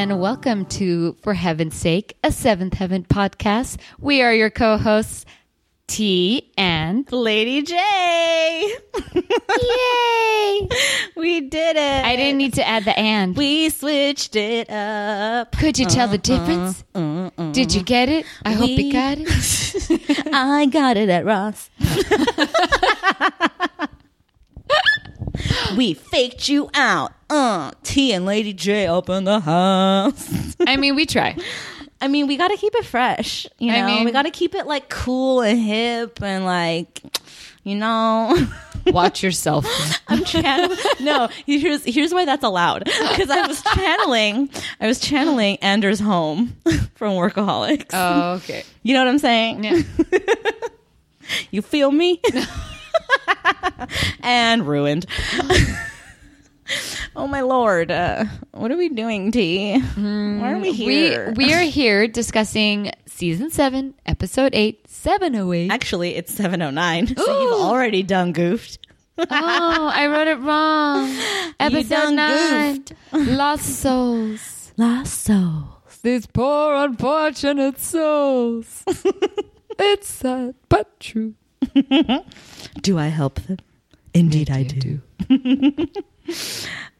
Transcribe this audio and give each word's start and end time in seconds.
and 0.00 0.18
welcome 0.18 0.64
to 0.64 1.14
For 1.22 1.34
Heaven's 1.34 1.76
Sake, 1.76 2.16
a 2.24 2.32
Seventh 2.32 2.72
Heaven 2.72 3.04
podcast. 3.04 3.78
We 3.98 4.22
are 4.22 4.32
your 4.32 4.48
co 4.48 4.78
hosts, 4.78 5.26
T 5.88 6.50
and 6.56 7.06
Lady 7.12 7.60
J. 7.60 7.76
Yay! 9.14 10.68
we 11.16 11.42
did 11.42 11.76
it. 11.76 12.04
I 12.06 12.16
didn't 12.16 12.38
need 12.38 12.54
to 12.54 12.66
add 12.66 12.86
the 12.86 12.98
and. 12.98 13.36
We 13.36 13.68
switched 13.68 14.36
it 14.36 14.70
up. 14.70 15.52
Could 15.58 15.78
you 15.78 15.84
tell 15.84 16.08
the 16.08 16.14
uh-huh. 16.14 16.46
difference? 16.46 16.82
Did 17.54 17.74
you 17.74 17.82
get 17.82 18.08
it? 18.08 18.24
I 18.42 18.52
hope 18.52 18.70
you 18.70 18.90
got 18.90 19.18
it. 19.20 20.28
I 20.32 20.64
got 20.64 20.96
it 20.96 21.10
at 21.10 21.26
Ross. 21.26 21.68
we 25.76 25.94
faked 25.94 26.48
you 26.48 26.70
out. 26.74 27.12
Uh, 27.28 27.70
T 27.84 28.12
and 28.12 28.26
Lady 28.26 28.52
J 28.52 28.86
up 28.88 29.08
in 29.08 29.24
the 29.24 29.40
house. 29.40 30.56
I 30.66 30.76
mean, 30.76 30.96
we 30.96 31.06
try. 31.06 31.36
I 32.00 32.08
mean, 32.08 32.26
we 32.26 32.36
got 32.36 32.48
to 32.48 32.56
keep 32.56 32.74
it 32.74 32.84
fresh. 32.84 33.46
You 33.58 33.70
know, 33.72 33.78
I 33.78 33.86
mean- 33.86 34.04
we 34.04 34.10
got 34.12 34.22
to 34.22 34.30
keep 34.30 34.54
it 34.54 34.66
like 34.66 34.88
cool 34.88 35.42
and 35.42 35.58
hip 35.60 36.20
and 36.22 36.44
like, 36.44 37.02
you 37.62 37.76
know. 37.76 38.36
Watch 38.86 39.22
yourself. 39.22 39.66
I'm 40.08 40.24
channeling. 40.24 40.78
no, 41.00 41.28
here's 41.44 41.84
here's 41.84 42.14
why 42.14 42.24
that's 42.24 42.42
allowed. 42.42 42.84
Because 42.84 43.28
I 43.28 43.46
was 43.46 43.62
channeling, 43.74 44.48
I 44.80 44.86
was 44.86 44.98
channeling 44.98 45.58
Anders 45.58 46.00
Holm 46.00 46.56
from 46.94 47.12
Workaholics. 47.12 47.90
Oh, 47.92 48.32
okay. 48.36 48.64
you 48.82 48.94
know 48.94 49.00
what 49.04 49.08
I'm 49.10 49.18
saying? 49.18 49.64
Yeah. 49.64 49.82
You 51.50 51.60
feel 51.62 51.92
me? 51.92 52.22
and 54.22 54.66
ruined. 54.66 55.06
oh 57.16 57.26
my 57.26 57.40
lord! 57.40 57.90
Uh, 57.90 58.24
what 58.52 58.70
are 58.70 58.76
we 58.76 58.88
doing, 58.88 59.30
T? 59.32 59.78
Why 59.80 60.52
are 60.52 60.58
we 60.58 60.72
here? 60.72 61.34
We, 61.36 61.46
we 61.46 61.54
are 61.54 61.62
here 61.62 62.06
discussing 62.08 62.92
season 63.06 63.50
seven, 63.50 63.94
episode 64.06 64.54
eight, 64.54 64.88
708. 64.88 65.70
Actually, 65.70 66.16
it's 66.16 66.32
709, 66.34 67.16
so 67.16 67.42
you've 67.42 67.60
already 67.60 68.02
done 68.02 68.32
goofed. 68.32 68.78
Oh, 69.18 69.26
I 69.94 70.06
wrote 70.06 70.28
it 70.28 70.40
wrong. 70.40 71.14
Episode 71.60 72.14
nine. 72.14 72.84
Lost 73.12 73.64
souls. 73.66 74.72
Lost 74.78 75.24
soul. 75.24 75.64
These 76.02 76.26
poor 76.28 76.74
unfortunate 76.76 77.78
souls. 77.78 78.82
it's 79.78 80.08
sad 80.08 80.54
but 80.70 80.98
true. 80.98 81.34
Do 82.82 82.98
I 82.98 83.06
help 83.08 83.40
them? 83.42 83.58
Indeed, 84.12 84.50
I 84.50 84.64
do. 84.64 85.00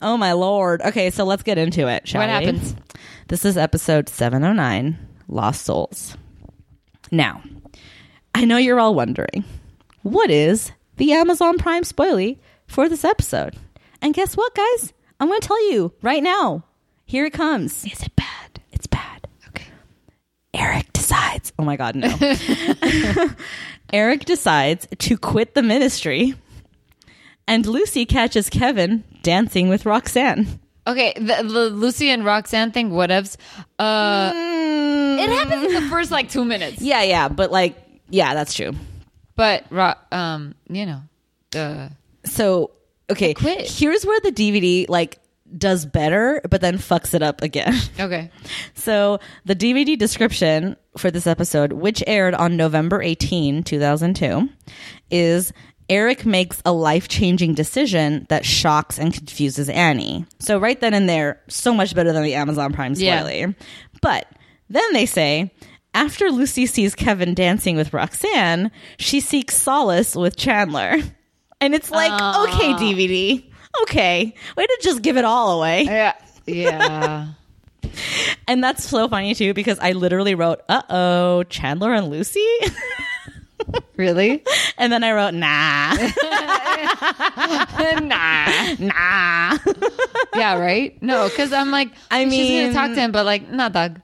oh 0.03 0.17
my 0.17 0.33
lord. 0.33 0.81
Okay, 0.83 1.11
so 1.11 1.25
let's 1.25 1.43
get 1.43 1.59
into 1.59 1.89
it. 1.89 2.07
Shall 2.07 2.21
What 2.21 2.29
we? 2.29 2.33
happens? 2.47 2.77
This 3.29 3.45
is 3.45 3.57
episode 3.57 4.09
709 4.09 4.97
Lost 5.29 5.63
Souls. 5.63 6.17
Now, 7.11 7.43
I 8.35 8.45
know 8.45 8.59
you're 8.59 8.79
all 8.79 8.95
wondering 8.95 9.45
what 10.03 10.31
is 10.31 10.71
the 10.99 11.13
Amazon 11.13 11.59
Prime 11.59 11.83
spoilie 11.83 12.39
for 12.69 12.89
this 12.89 13.05
episode? 13.05 13.57
And 14.01 14.15
guess 14.15 14.37
what, 14.37 14.55
guys? 14.55 14.93
I'm 15.19 15.29
going 15.29 15.41
to 15.41 15.47
tell 15.49 15.71
you 15.73 15.93
right 16.03 16.23
now. 16.23 16.65
Here 17.07 17.25
it 17.27 17.33
comes. 17.33 17.85
Is 17.85 18.03
it 18.03 18.15
bad? 18.15 18.61
It's 18.71 18.87
bad. 18.87 19.27
Okay. 19.49 19.67
Eric 20.55 20.93
decides. 20.93 21.53
Oh 21.59 21.65
my 21.65 21.77
God, 21.77 21.97
no. 21.97 22.09
Eric 23.93 24.25
decides 24.25 24.87
to 24.99 25.17
quit 25.19 25.55
the 25.55 25.63
ministry, 25.63 26.35
and 27.47 27.67
Lucy 27.67 28.07
catches 28.07 28.49
Kevin 28.51 29.05
dancing 29.23 29.69
with 29.69 29.87
Roxanne. 29.87 30.61
Okay, 30.87 31.13
the, 31.17 31.43
the 31.43 31.71
Lucy 31.71 32.11
and 32.11 32.25
Roxanne 32.25 32.73
thing, 32.73 32.91
whatevs. 32.91 33.37
Uh, 33.79 34.33
it 34.35 35.29
happens 35.31 35.65
in 35.65 35.75
the 35.75 35.89
first 35.91 36.11
like 36.11 36.29
two 36.31 36.45
minutes. 36.45 36.81
Yeah, 36.81 37.03
yeah, 37.03 37.29
but 37.29 37.51
like, 37.53 37.77
yeah, 38.09 38.35
that's 38.35 38.55
true. 38.55 38.73
But, 39.37 39.65
um, 40.13 40.55
you 40.69 40.87
know, 40.87 41.01
uh, 41.55 41.89
So, 42.25 42.73
okay, 43.11 43.35
quit. 43.35 43.71
here's 43.71 44.05
where 44.05 44.21
the 44.21 44.33
DVD 44.33 44.87
like 44.89 45.19
does 45.57 45.87
better, 45.87 46.41
but 46.49 46.61
then 46.61 46.79
fucks 46.79 47.15
it 47.15 47.23
up 47.23 47.43
again. 47.43 47.75
okay. 48.01 48.31
So, 48.75 49.19
the 49.45 49.57
DVD 49.57 49.99
description 49.99 50.77
for 50.97 51.11
this 51.11 51.27
episode, 51.27 51.73
which 51.73 52.03
aired 52.07 52.35
on 52.35 52.57
November 52.57 53.03
18, 53.03 53.63
2002, 53.63 54.49
is 55.11 55.53
Eric 55.89 56.25
makes 56.25 56.63
a 56.65 56.73
life 56.73 57.09
changing 57.09 57.55
decision 57.55 58.27
that 58.29 58.45
shocks 58.45 58.99
and 58.99 59.13
confuses 59.13 59.69
Annie. 59.69 60.25
So, 60.39 60.59
right 60.59 60.81
then 60.81 60.95
and 60.95 61.09
there, 61.09 61.41
so 61.49 61.75
much 61.75 61.95
better 61.95 62.13
than 62.13 62.23
the 62.23 62.35
Amazon 62.35 62.73
Prime 62.73 62.95
Yeah. 62.95 63.53
But 64.03 64.27
then 64.69 64.93
they 64.93 65.07
say, 65.07 65.53
after 65.95 66.31
Lucy 66.31 66.67
sees 66.67 66.95
Kevin 66.95 67.35
dancing 67.35 67.77
with 67.77 67.93
Roxanne, 67.93 68.71
she 68.99 69.21
seeks 69.21 69.57
solace 69.57 70.15
with 70.15 70.37
Chandler. 70.37 70.97
And 71.63 71.75
it's 71.75 71.91
like, 71.91 72.11
okay, 72.11 72.73
DVD. 72.73 73.50
Okay. 73.83 74.35
Way 74.57 74.67
to 74.67 74.79
just 74.83 75.03
give 75.03 75.17
it 75.17 75.25
all 75.25 75.59
away. 75.59 75.83
Yeah. 75.85 76.15
Yeah. 76.47 77.29
And 78.47 78.63
that's 78.63 78.85
so 78.85 79.09
funny 79.09 79.35
too 79.35 79.55
because 79.55 79.79
I 79.81 79.93
literally 79.93 80.35
wrote, 80.35 80.61
"Uh 80.69 80.83
oh, 80.91 81.43
Chandler 81.45 81.95
and 81.95 82.09
Lucy," 82.09 82.45
really? 83.97 84.43
and 84.77 84.93
then 84.93 85.03
I 85.05 85.13
wrote, 85.13 85.35
"Nah, 85.35 85.95
nah. 88.01 88.75
nah." 88.79 89.59
Yeah, 90.35 90.59
right? 90.59 91.01
No, 91.03 91.29
because 91.29 91.53
I'm 91.53 91.71
like, 91.71 91.91
I 92.11 92.25
mean, 92.25 92.33
she's 92.33 92.51
going 92.51 92.69
to 92.69 92.75
talk 92.75 92.89
to 92.91 92.97
him, 93.01 93.13
but 93.13 93.25
like, 93.25 93.49
nah, 93.51 93.69
dog. 93.69 94.01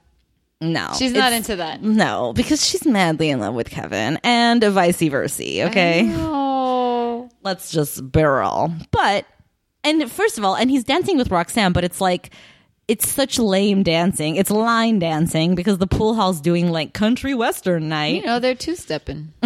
no, 0.61 0.91
She's 0.99 1.13
not 1.13 1.33
it's- 1.33 1.49
into 1.49 1.57
that. 1.57 1.83
No, 1.83 2.33
because 2.35 2.65
she's 2.65 2.87
madly 2.87 3.31
in 3.31 3.41
love 3.41 3.55
with 3.55 3.71
Kevin, 3.71 4.19
and 4.25 4.63
vice 4.63 5.01
versa. 5.03 5.67
Okay, 5.69 6.05
let's 7.43 7.71
just 7.71 8.11
barrel. 8.13 8.73
But 8.91 9.27
and 9.87 10.11
first 10.11 10.37
of 10.39 10.45
all, 10.45 10.55
and 10.57 10.71
he's 10.71 10.85
dancing 10.85 11.17
with 11.19 11.31
Roxanne, 11.31 11.73
but 11.73 11.85
it's 11.85 12.01
like. 12.01 12.31
It's 12.89 13.09
such 13.09 13.41
lame 13.41 13.83
dancing. 13.83 14.37
It's 14.37 14.49
line 14.49 15.01
dancing 15.01 15.57
because 15.57 15.79
the 15.79 15.89
pool 15.89 16.15
hall's 16.15 16.41
doing 16.41 16.71
like 16.71 16.93
country 16.93 17.35
western 17.35 17.89
night. 17.89 18.15
You 18.15 18.23
know, 18.25 18.39
they're 18.39 18.55
two 18.55 18.77
stepping. 18.77 19.33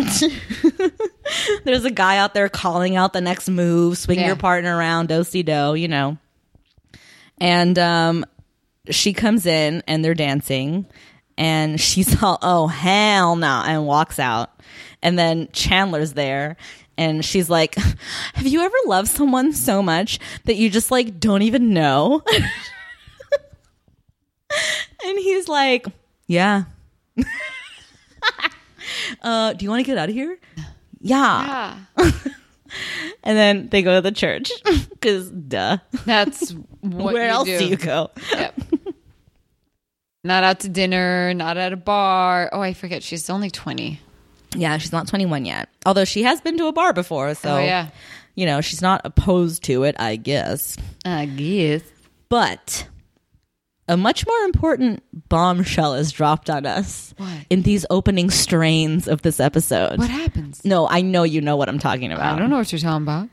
There's 1.65 1.87
a 1.87 1.91
guy 1.91 2.19
out 2.19 2.35
there 2.35 2.51
calling 2.51 2.97
out 2.97 3.15
the 3.15 3.23
next 3.23 3.49
move, 3.49 3.97
swing 3.97 4.19
Yeah. 4.19 4.27
your 4.27 4.37
partner 4.37 4.77
around, 4.77 5.09
do 5.09 5.25
si 5.25 5.43
do, 5.43 5.75
you 5.75 5.89
know. 5.89 6.19
And 7.39 7.79
um, 7.79 8.27
she 8.91 9.15
comes 9.15 9.47
in 9.47 9.83
and 9.87 10.05
they're 10.05 10.13
dancing, 10.15 10.85
and 11.39 11.81
she's 11.81 12.23
all, 12.23 12.39
oh, 12.43 12.67
hell 12.67 13.37
no, 13.37 13.63
and 13.65 13.87
walks 13.87 14.19
out. 14.19 14.51
And 15.03 15.19
then 15.19 15.49
Chandler's 15.53 16.13
there. 16.13 16.59
And 17.01 17.25
she's 17.25 17.49
like, 17.49 17.75
Have 18.35 18.47
you 18.47 18.61
ever 18.61 18.77
loved 18.85 19.09
someone 19.09 19.55
so 19.55 19.83
much 19.83 20.21
that 20.45 20.57
you 20.57 20.69
just 20.69 20.91
like 20.91 21.19
don't 21.19 21.41
even 21.41 21.73
know? 21.73 22.23
and 25.05 25.19
he's 25.19 25.49
like, 25.49 25.87
Yeah. 26.27 26.65
uh, 29.23 29.55
do 29.55 29.65
you 29.65 29.71
want 29.71 29.81
to 29.81 29.87
get 29.87 29.97
out 29.97 30.11
of 30.11 30.15
here? 30.15 30.39
Yeah. 31.01 31.79
Yeah. 31.97 32.11
And 33.25 33.37
then 33.37 33.69
they 33.71 33.83
go 33.83 33.97
to 33.97 34.01
the 34.01 34.13
church 34.13 34.53
because, 34.91 35.31
duh. 35.31 35.79
That's 36.05 36.53
what 36.81 37.15
Where 37.15 37.29
else 37.29 37.49
do. 37.49 37.59
do 37.59 37.67
you 37.67 37.77
go? 37.77 38.11
Yep. 38.33 38.61
not 40.23 40.45
out 40.45 40.61
to 40.61 40.69
dinner, 40.69 41.35
not 41.35 41.57
at 41.57 41.73
a 41.73 41.77
bar. 41.77 42.49
Oh, 42.53 42.61
I 42.61 42.73
forget. 42.75 43.03
She's 43.03 43.29
only 43.29 43.51
20. 43.51 44.01
Yeah, 44.57 44.79
she's 44.79 44.93
not 44.93 45.07
21 45.09 45.45
yet. 45.45 45.69
Although 45.87 46.05
she 46.05 46.23
has 46.25 46.41
been 46.41 46.57
to 46.59 46.67
a 46.67 46.73
bar 46.73 46.93
before, 46.93 47.35
so 47.35 47.57
Oh, 47.57 47.59
yeah. 47.61 47.89
you 48.35 48.47
know, 48.47 48.61
she's 48.61 48.83
not 48.83 49.01
opposed 49.05 49.63
to 49.65 49.85
it, 49.85 49.95
I 49.99 50.17
guess. 50.17 50.77
I 51.05 51.27
guess. 51.27 51.83
But 52.29 52.87
a 53.89 53.97
much 53.97 54.27
more 54.27 54.39
important 54.45 55.03
bombshell 55.29 55.95
is 55.95 56.13
dropped 56.13 56.49
on 56.51 56.67
us 56.67 57.15
What? 57.17 57.29
in 57.51 57.63
these 57.63 57.87
opening 57.91 58.31
strains 58.31 59.07
of 59.09 59.23
this 59.23 59.41
episode. 59.41 59.99
What 59.99 60.11
happens? 60.11 60.65
No, 60.65 60.89
I 60.89 61.01
know 61.03 61.23
you 61.23 61.41
know 61.41 61.57
what 61.57 61.69
I'm 61.69 61.79
talking 61.79 62.13
about. 62.13 62.35
I 62.35 62.39
don't 62.39 62.51
know 62.51 62.59
what 62.59 62.71
you're 62.73 62.79
talking 62.81 63.03
about. 63.03 63.29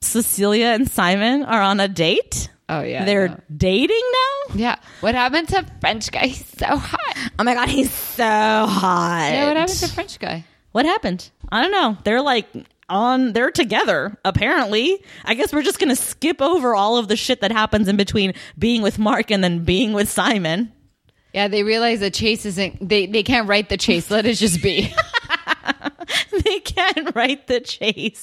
Cecilia 0.00 0.66
and 0.66 0.88
Simon 0.90 1.42
are 1.42 1.60
on 1.62 1.80
a 1.80 1.88
date. 1.88 2.50
Oh, 2.68 2.82
yeah. 2.82 3.04
They're 3.04 3.42
dating 3.56 4.02
now? 4.12 4.54
Yeah. 4.56 4.76
What 5.00 5.14
happened 5.14 5.48
to 5.50 5.64
French 5.80 6.10
guy? 6.10 6.26
He's 6.26 6.44
so 6.46 6.76
hot. 6.76 7.30
Oh 7.38 7.44
my 7.44 7.54
god, 7.54 7.68
he's 7.68 7.92
so 7.92 8.24
hot. 8.24 9.28
Yeah, 9.32 9.46
what 9.48 9.56
happened 9.56 9.78
to 9.78 9.88
French 9.88 10.18
guy? 10.18 10.44
What 10.76 10.84
happened? 10.84 11.30
I 11.50 11.62
don't 11.62 11.70
know. 11.70 11.96
They're 12.04 12.20
like 12.20 12.46
on 12.90 13.32
they're 13.32 13.50
together 13.50 14.14
apparently. 14.26 15.02
I 15.24 15.32
guess 15.32 15.50
we're 15.50 15.62
just 15.62 15.78
going 15.78 15.88
to 15.88 15.96
skip 15.96 16.42
over 16.42 16.74
all 16.74 16.98
of 16.98 17.08
the 17.08 17.16
shit 17.16 17.40
that 17.40 17.50
happens 17.50 17.88
in 17.88 17.96
between 17.96 18.34
being 18.58 18.82
with 18.82 18.98
Mark 18.98 19.30
and 19.30 19.42
then 19.42 19.64
being 19.64 19.94
with 19.94 20.10
Simon. 20.10 20.70
Yeah, 21.32 21.48
they 21.48 21.62
realize 21.62 22.00
the 22.00 22.10
chase 22.10 22.44
isn't. 22.44 22.86
They 22.86 23.06
they 23.06 23.22
can't 23.22 23.48
write 23.48 23.70
the 23.70 23.78
chase. 23.78 24.10
Let 24.10 24.26
it 24.26 24.34
just 24.34 24.62
be. 24.62 24.94
they 26.44 26.60
can't 26.60 27.16
write 27.16 27.46
the 27.46 27.60
chase. 27.60 28.22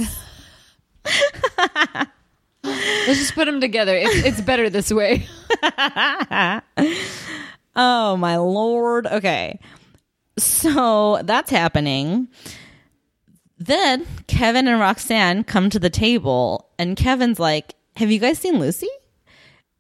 Let's 2.64 3.20
just 3.20 3.34
put 3.34 3.46
them 3.46 3.62
together. 3.62 3.96
It's, 3.96 4.28
it's 4.28 4.42
better 4.42 4.70
this 4.70 4.94
way. 4.94 5.28
Oh 7.76 8.16
my 8.18 8.38
lord. 8.38 9.08
Okay. 9.08 9.60
So 10.38 11.22
that's 11.24 11.52
happening. 11.52 12.28
Then 13.58 14.06
Kevin 14.28 14.68
and 14.68 14.80
Roxanne 14.80 15.44
come 15.44 15.70
to 15.70 15.80
the 15.80 15.90
table 15.90 16.70
and 16.80 16.98
Kevin's 16.98 17.40
like, 17.40 17.76
"Have 17.98 18.12
you 18.12 18.20
guys 18.20 18.40
seen 18.40 18.60
Lucy?" 18.60 18.90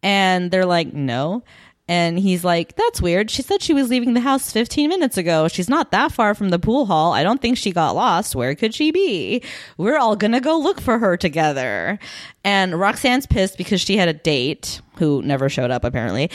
And 0.01 0.51
they're 0.51 0.65
like, 0.65 0.93
"No." 0.93 1.43
And 1.87 2.17
he's 2.17 2.43
like, 2.45 2.75
That's 2.75 3.01
weird. 3.01 3.29
She 3.29 3.41
said 3.41 3.61
she 3.61 3.73
was 3.73 3.89
leaving 3.89 4.13
the 4.13 4.21
house 4.21 4.51
15 4.51 4.89
minutes 4.89 5.17
ago. 5.17 5.47
She's 5.47 5.69
not 5.69 5.91
that 5.91 6.11
far 6.11 6.33
from 6.33 6.49
the 6.49 6.59
pool 6.59 6.85
hall. 6.85 7.11
I 7.13 7.23
don't 7.23 7.41
think 7.41 7.57
she 7.57 7.71
got 7.71 7.95
lost. 7.95 8.35
Where 8.35 8.55
could 8.55 8.73
she 8.73 8.91
be? 8.91 9.43
We're 9.77 9.97
all 9.97 10.15
gonna 10.15 10.39
go 10.39 10.57
look 10.57 10.79
for 10.79 10.97
her 10.99 11.17
together. 11.17 11.99
And 12.43 12.79
Roxanne's 12.79 13.25
pissed 13.25 13.57
because 13.57 13.81
she 13.81 13.97
had 13.97 14.07
a 14.07 14.13
date 14.13 14.81
who 14.97 15.21
never 15.23 15.49
showed 15.49 15.71
up, 15.71 15.83
apparently. 15.83 16.29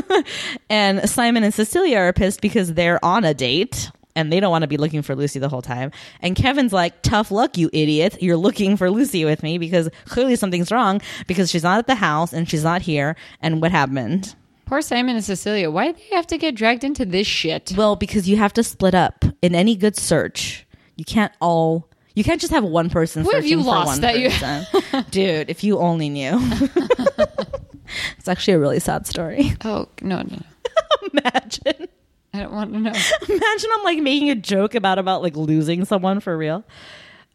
and 0.70 1.08
Simon 1.08 1.42
and 1.42 1.54
Cecilia 1.54 1.98
are 1.98 2.12
pissed 2.12 2.40
because 2.40 2.74
they're 2.74 3.04
on 3.04 3.24
a 3.24 3.34
date 3.34 3.90
and 4.14 4.32
they 4.32 4.40
don't 4.40 4.50
want 4.50 4.62
to 4.62 4.68
be 4.68 4.76
looking 4.76 5.02
for 5.02 5.14
Lucy 5.14 5.38
the 5.38 5.48
whole 5.48 5.62
time. 5.62 5.92
And 6.20 6.34
Kevin's 6.34 6.72
like, 6.72 7.02
tough 7.02 7.30
luck, 7.30 7.56
you 7.56 7.70
idiot. 7.72 8.20
You're 8.20 8.36
looking 8.36 8.76
for 8.76 8.90
Lucy 8.90 9.24
with 9.24 9.44
me 9.44 9.58
because 9.58 9.88
clearly 10.06 10.34
something's 10.34 10.72
wrong 10.72 11.00
because 11.28 11.50
she's 11.50 11.62
not 11.62 11.78
at 11.78 11.86
the 11.86 11.94
house 11.94 12.32
and 12.32 12.48
she's 12.48 12.64
not 12.64 12.82
here. 12.82 13.14
And 13.40 13.62
what 13.62 13.70
happened? 13.70 14.34
Poor 14.68 14.82
Simon 14.82 15.16
and 15.16 15.24
Cecilia. 15.24 15.70
Why 15.70 15.92
do 15.92 15.98
they 15.98 16.14
have 16.16 16.26
to 16.26 16.36
get 16.38 16.54
dragged 16.54 16.84
into 16.84 17.06
this 17.06 17.26
shit? 17.26 17.72
Well, 17.76 17.96
because 17.96 18.28
you 18.28 18.36
have 18.36 18.52
to 18.52 18.62
split 18.62 18.94
up 18.94 19.24
in 19.40 19.54
any 19.54 19.74
good 19.74 19.96
search. 19.96 20.66
You 20.96 21.04
can't 21.06 21.32
all. 21.40 21.88
You 22.14 22.22
can't 22.24 22.40
just 22.40 22.52
have 22.52 22.64
one 22.64 22.90
person 22.90 23.22
Who 23.24 23.30
have 23.30 23.46
you 23.46 23.58
for 23.60 23.64
lost 23.66 23.86
one 23.86 24.00
that 24.02 24.18
you- 24.18 25.02
Dude, 25.10 25.48
if 25.48 25.64
you 25.64 25.78
only 25.78 26.08
knew. 26.08 26.38
it's 28.18 28.28
actually 28.28 28.54
a 28.54 28.58
really 28.58 28.80
sad 28.80 29.06
story. 29.06 29.52
Oh 29.64 29.88
no, 30.02 30.22
no, 30.22 30.36
no! 30.36 31.08
Imagine. 31.12 31.88
I 32.34 32.40
don't 32.40 32.52
want 32.52 32.72
to 32.72 32.78
know. 32.80 32.92
Imagine 33.28 33.70
I'm 33.76 33.84
like 33.84 33.98
making 34.00 34.30
a 34.30 34.34
joke 34.34 34.74
about 34.74 34.98
about 34.98 35.22
like 35.22 35.36
losing 35.36 35.84
someone 35.84 36.20
for 36.20 36.36
real. 36.36 36.64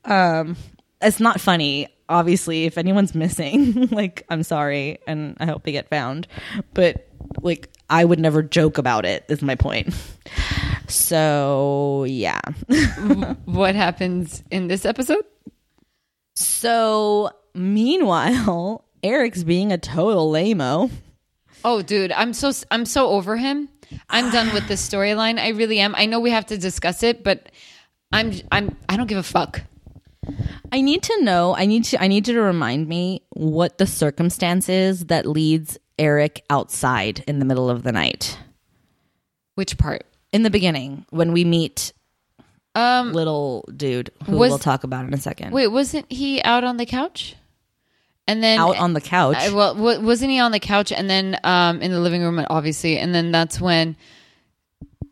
Um 0.06 0.56
it's 1.02 1.20
not 1.20 1.42
funny. 1.42 1.88
Obviously, 2.14 2.66
if 2.66 2.78
anyone's 2.78 3.16
missing, 3.16 3.88
like 3.92 4.24
I'm 4.30 4.44
sorry 4.44 5.00
and 5.08 5.36
I 5.40 5.46
hope 5.46 5.64
they 5.64 5.72
get 5.72 5.90
found. 5.90 6.28
But 6.74 7.08
like 7.42 7.70
I 7.90 8.06
would 8.06 8.20
never 8.20 8.44
joke 8.44 8.78
about 8.78 9.06
it 9.06 9.26
is 9.28 9.42
my 9.42 9.56
point. 9.56 9.94
So, 10.88 12.06
yeah. 12.08 12.40
what 13.46 13.76
happens 13.76 14.44
in 14.52 14.68
this 14.68 14.86
episode? 14.86 15.24
So, 16.36 17.32
meanwhile, 17.54 18.86
Eric's 19.02 19.44
being 19.44 19.72
a 19.72 19.78
total 19.78 20.32
lameo. 20.32 20.92
Oh, 21.66 21.82
dude, 21.82 22.12
I'm 22.12 22.34
so 22.34 22.52
I'm 22.70 22.86
so 22.86 23.10
over 23.10 23.38
him. 23.38 23.70
I'm 24.10 24.32
done 24.32 24.54
with 24.54 24.68
this 24.68 24.88
storyline. 24.90 25.40
I 25.40 25.50
really 25.50 25.80
am. 25.80 25.96
I 25.96 26.06
know 26.06 26.20
we 26.20 26.32
have 26.32 26.46
to 26.48 26.58
discuss 26.58 27.04
it, 27.04 27.24
but 27.24 27.50
I'm 28.12 28.34
I'm 28.52 28.78
I 28.88 28.98
don't 28.98 29.08
give 29.08 29.18
a 29.18 29.24
fuck. 29.24 29.62
I 30.72 30.82
need 30.82 31.04
to 31.04 31.24
know. 31.24 31.56
I 31.56 31.66
need 31.66 31.84
to. 31.86 32.02
I 32.02 32.08
need 32.08 32.28
you 32.28 32.34
to 32.36 32.42
remind 32.42 32.88
me 32.88 33.22
what 33.30 33.78
the 33.78 33.86
circumstance 33.88 34.70
is 34.70 35.06
that 35.06 35.26
leads 35.26 35.78
Eric 36.00 36.44
outside 36.50 37.24
in 37.28 37.40
the 37.40 37.46
middle 37.46 37.70
of 37.70 37.84
the 37.84 37.92
night. 37.92 38.38
Which 39.56 39.78
part? 39.78 40.06
In 40.32 40.42
the 40.44 40.50
beginning, 40.50 41.06
when 41.12 41.32
we 41.32 41.44
meet 41.46 41.94
Um, 42.76 43.14
little 43.14 43.70
dude, 43.76 44.10
who 44.26 44.38
Was- 44.38 44.50
we'll 44.50 44.58
talk 44.60 44.84
about 44.84 45.06
in 45.06 45.14
a 45.14 45.18
second. 45.18 45.52
wait, 45.52 45.68
wasn't 45.68 46.12
he 46.12 46.42
out 46.42 46.64
on 46.64 46.78
the 46.78 46.86
couch? 46.88 47.36
And 48.26 48.42
then 48.42 48.58
out 48.60 48.78
on 48.78 48.94
the 48.94 49.02
couch. 49.02 49.36
I, 49.38 49.50
well, 49.52 49.76
wa- 49.76 50.00
wasn't 50.00 50.32
he 50.32 50.40
on 50.40 50.52
the 50.54 50.60
couch 50.60 50.92
and 50.94 51.08
then 51.10 51.38
um, 51.44 51.82
in 51.82 51.92
the 51.92 52.00
living 52.00 52.24
room, 52.24 52.44
obviously, 52.50 52.98
and 52.98 53.14
then 53.14 53.32
that's 53.32 53.60
when 53.62 53.96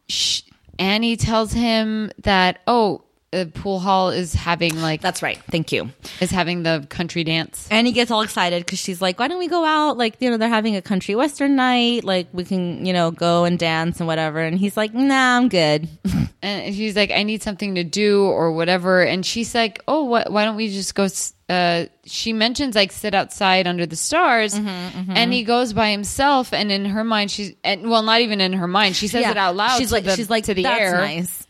sh- 0.08 0.42
Annie 0.80 1.18
tells 1.18 1.54
him 1.54 2.10
that 2.24 2.62
oh, 2.68 3.04
the 3.31 3.45
pool 3.45 3.80
hall 3.80 4.10
is 4.10 4.33
having 4.33 4.81
like 4.81 5.00
That's 5.01 5.22
right. 5.24 5.38
Thank 5.50 5.72
you. 5.72 5.89
is 6.19 6.31
having 6.31 6.63
the 6.63 6.86
country 6.89 7.24
dance. 7.24 7.68
And 7.72 7.88
he 7.88 7.94
gets 7.94 8.12
all 8.12 8.22
excited 8.24 8.66
because 8.66 8.80
she's 8.80 9.01
like, 9.01 9.19
"Why 9.19 9.28
don't 9.30 9.39
we 9.39 9.48
go 9.48 9.63
out? 9.63 9.98
Like, 9.98 10.16
you 10.19 10.30
know, 10.30 10.36
they're 10.38 10.50
having 10.50 10.75
a 10.75 10.81
country 10.81 11.16
western 11.16 11.56
night. 11.56 12.04
Like, 12.04 12.28
we 12.33 12.44
can, 12.44 12.86
you 12.86 12.92
know, 12.92 13.12
go 13.12 13.45
and 13.45 13.57
dance 13.57 14.00
and 14.00 14.07
whatever." 14.07 14.39
And 14.39 14.57
he's 14.57 14.75
like, 14.75 14.94
"Nah, 14.94 15.38
I'm 15.38 15.48
good." 15.48 15.88
and 16.42 16.74
he's 16.75 16.95
like, 16.98 17.12
"I 17.12 17.24
need 17.24 17.42
something 17.42 17.75
to 17.75 17.83
do 17.86 18.24
or 18.25 18.51
whatever." 18.51 19.01
And 19.01 19.25
she's 19.25 19.56
like, 19.56 19.81
"Oh, 19.88 20.04
what? 20.04 20.30
Why 20.31 20.44
don't 20.44 20.57
we 20.57 20.68
just 20.69 20.94
go?" 20.94 21.04
s- 21.04 21.34
Uh, 21.51 21.86
she 22.06 22.31
mentions 22.34 22.75
like 22.75 22.92
sit 22.94 23.13
outside 23.13 23.68
under 23.68 23.86
the 23.86 23.95
stars, 23.95 24.54
Mm-hmm, 24.56 25.12
and 25.16 25.34
he 25.34 25.44
goes 25.44 25.74
by 25.74 25.92
himself. 25.92 26.54
And 26.54 26.72
in 26.72 26.86
her 26.86 27.04
mind, 27.04 27.30
she's 27.31 27.54
and 27.63 27.89
well, 27.89 28.04
not 28.04 28.22
even 28.22 28.39
in 28.42 28.54
her 28.54 28.68
mind, 28.68 28.95
she 28.95 29.07
says 29.07 29.25
it 29.25 29.38
out 29.38 29.56
loud. 29.56 29.77
She's 29.77 29.89
to 29.89 29.94
like, 29.95 30.04
the- 30.06 30.16
she's 30.16 30.30
like, 30.30 30.45
to 30.45 30.54
the 30.54 30.63
That's 30.63 30.80
air, 30.81 30.98
nice. 30.98 31.45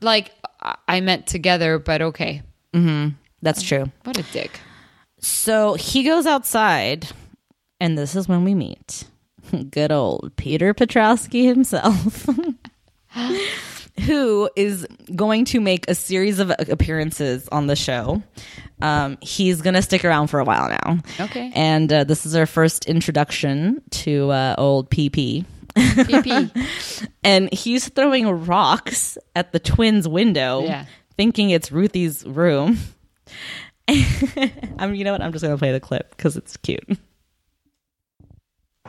like 0.00 0.30
I- 0.88 1.00
meant 1.00 1.26
together, 1.26 1.78
but 1.78 2.02
okay. 2.02 2.42
That's 3.42 3.62
true. 3.62 3.90
What 4.04 4.18
a 4.18 4.22
dick. 4.32 4.60
So 5.20 5.74
he 5.74 6.02
goes 6.04 6.26
outside, 6.26 7.08
and 7.80 7.98
this 7.98 8.14
is 8.16 8.28
when 8.28 8.44
we 8.44 8.54
meet 8.54 9.04
good 9.70 9.92
old 9.92 10.32
Peter 10.36 10.72
Petrowski 10.74 11.44
himself, 11.44 12.28
who 14.06 14.48
is 14.56 14.86
going 15.14 15.44
to 15.46 15.60
make 15.60 15.88
a 15.88 15.94
series 15.94 16.38
of 16.38 16.50
appearances 16.58 17.48
on 17.48 17.66
the 17.66 17.76
show. 17.76 18.22
Um, 18.80 19.18
he's 19.20 19.60
going 19.62 19.74
to 19.74 19.82
stick 19.82 20.04
around 20.04 20.26
for 20.28 20.40
a 20.40 20.44
while 20.44 20.68
now. 20.68 20.98
Okay. 21.20 21.52
And 21.54 21.92
uh, 21.92 22.04
this 22.04 22.26
is 22.26 22.34
our 22.34 22.46
first 22.46 22.86
introduction 22.86 23.80
to 23.90 24.30
uh, 24.30 24.54
old 24.58 24.90
PP. 24.90 25.44
PP. 25.76 27.08
And 27.24 27.52
he's 27.52 27.88
throwing 27.88 28.26
rocks 28.46 29.16
at 29.36 29.52
the 29.52 29.60
twins' 29.60 30.08
window, 30.08 30.64
Yeah. 30.64 30.86
thinking 31.16 31.50
it's 31.50 31.70
Ruthie's 31.70 32.24
room. 32.26 32.78
I'm, 33.88 34.94
you 34.94 35.04
know 35.04 35.12
what? 35.12 35.22
I'm 35.22 35.30
just 35.32 35.42
gonna 35.44 35.56
play 35.56 35.70
the 35.72 35.78
clip 35.80 36.10
because 36.16 36.36
it's 36.36 36.56
cute. 36.56 36.84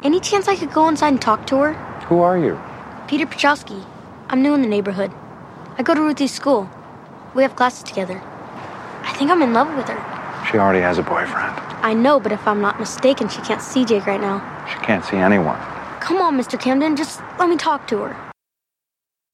Any 0.03 0.19
chance 0.19 0.47
I 0.47 0.55
could 0.55 0.71
go 0.73 0.87
inside 0.89 1.09
and 1.09 1.21
talk 1.21 1.45
to 1.47 1.57
her? 1.57 1.73
Who 2.07 2.19
are 2.19 2.37
you? 2.37 2.59
Peter 3.07 3.25
Petrowski. 3.25 3.85
I'm 4.29 4.41
new 4.41 4.53
in 4.53 4.61
the 4.61 4.67
neighborhood. 4.67 5.11
I 5.77 5.83
go 5.83 5.93
to 5.93 6.01
Ruthie's 6.01 6.33
school. 6.33 6.69
We 7.35 7.43
have 7.43 7.55
classes 7.55 7.83
together. 7.83 8.19
I 9.03 9.13
think 9.17 9.29
I'm 9.31 9.41
in 9.41 9.53
love 9.53 9.73
with 9.75 9.87
her. 9.87 10.47
She 10.51 10.57
already 10.57 10.81
has 10.81 10.97
a 10.97 11.03
boyfriend. 11.03 11.53
I 11.85 11.93
know, 11.93 12.19
but 12.19 12.31
if 12.31 12.47
I'm 12.47 12.61
not 12.61 12.79
mistaken, 12.79 13.29
she 13.29 13.41
can't 13.41 13.61
see 13.61 13.85
Jake 13.85 14.05
right 14.07 14.19
now. 14.21 14.41
She 14.71 14.77
can't 14.85 15.03
see 15.05 15.17
anyone. 15.17 15.59
Come 16.03 16.21
on, 16.21 16.37
Mr. 16.37 16.59
Camden, 16.59 16.95
just 16.95 17.21
let 17.39 17.49
me 17.49 17.55
talk 17.57 17.87
to 17.87 17.97
her. 17.99 18.31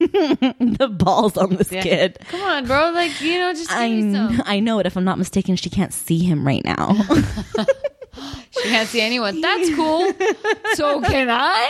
the 0.00 0.88
balls 0.90 1.36
on 1.36 1.56
this 1.56 1.70
Yeah. 1.70 1.82
kid. 1.82 2.18
Come 2.28 2.40
on, 2.40 2.66
bro. 2.66 2.90
Like 2.90 3.20
you 3.20 3.38
know, 3.38 3.52
just 3.52 3.70
I, 3.70 3.88
kn- 3.88 4.42
I 4.46 4.58
know 4.60 4.78
it. 4.78 4.86
If 4.86 4.96
I'm 4.96 5.04
not 5.04 5.18
mistaken, 5.18 5.56
she 5.56 5.68
can't 5.68 5.92
see 5.92 6.18
him 6.24 6.46
right 6.46 6.64
now. 6.64 6.96
She 8.52 8.68
can't 8.68 8.88
see 8.88 9.00
anyone. 9.00 9.40
That's 9.40 9.72
cool. 9.76 10.12
so 10.74 11.00
can 11.00 11.28
I? 11.30 11.68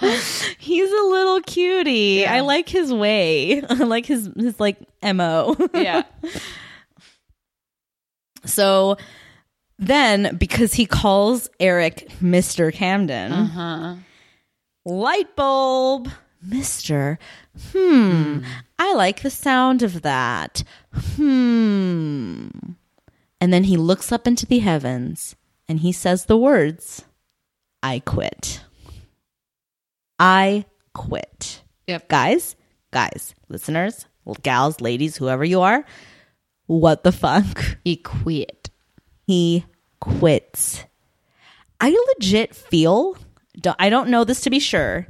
He's 0.58 0.90
a 0.90 1.02
little 1.04 1.40
cutie. 1.42 2.22
Yeah. 2.22 2.34
I 2.34 2.40
like 2.40 2.68
his 2.68 2.92
way. 2.92 3.62
I 3.62 3.74
like 3.74 4.04
his 4.04 4.28
his 4.36 4.58
like 4.58 4.76
mo. 5.02 5.54
Yeah. 5.72 6.02
So 8.44 8.96
then, 9.78 10.36
because 10.36 10.74
he 10.74 10.86
calls 10.86 11.48
Eric 11.60 12.08
Mr. 12.22 12.72
Camden, 12.72 13.32
Uh-huh. 13.32 13.94
light 14.84 15.34
bulb, 15.36 16.08
Mr. 16.46 17.18
Hmm, 17.72 18.40
I 18.78 18.94
like 18.94 19.22
the 19.22 19.30
sound 19.30 19.82
of 19.82 20.02
that. 20.02 20.62
Hmm. 21.16 22.48
And 23.40 23.52
then 23.52 23.64
he 23.64 23.76
looks 23.76 24.10
up 24.12 24.26
into 24.26 24.46
the 24.46 24.58
heavens 24.60 25.36
and 25.68 25.80
he 25.80 25.92
says 25.92 26.24
the 26.24 26.36
words, 26.36 27.04
I 27.82 28.00
quit. 28.00 28.62
I 30.18 30.64
quit. 30.94 31.62
Yep. 31.86 32.08
Guys, 32.08 32.56
guys, 32.90 33.34
listeners, 33.48 34.06
gals, 34.42 34.80
ladies, 34.80 35.16
whoever 35.16 35.44
you 35.44 35.60
are, 35.60 35.84
what 36.66 37.04
the 37.04 37.12
fuck? 37.12 37.78
He 37.84 37.96
quit. 37.96 38.57
He 39.28 39.62
quits. 40.00 40.84
I 41.78 41.90
legit 42.16 42.54
feel, 42.56 43.18
I 43.78 43.90
don't 43.90 44.08
know 44.08 44.24
this 44.24 44.40
to 44.40 44.50
be 44.50 44.58
sure, 44.58 45.06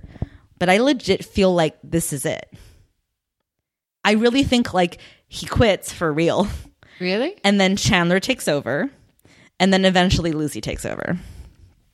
but 0.59 0.69
I 0.69 0.79
legit 0.79 1.25
feel 1.25 1.55
like 1.55 1.79
this 1.85 2.13
is 2.13 2.27
it. 2.27 2.53
I 4.05 4.13
really 4.15 4.43
think 4.43 4.75
like 4.75 4.99
he 5.29 5.47
quits 5.47 5.93
for 5.93 6.13
real. 6.13 6.49
Really? 6.99 7.37
And 7.45 7.61
then 7.61 7.77
Chandler 7.77 8.19
takes 8.19 8.49
over. 8.49 8.91
And 9.61 9.73
then 9.73 9.85
eventually 9.85 10.33
Lucy 10.33 10.61
takes 10.61 10.85
over. 10.85 11.17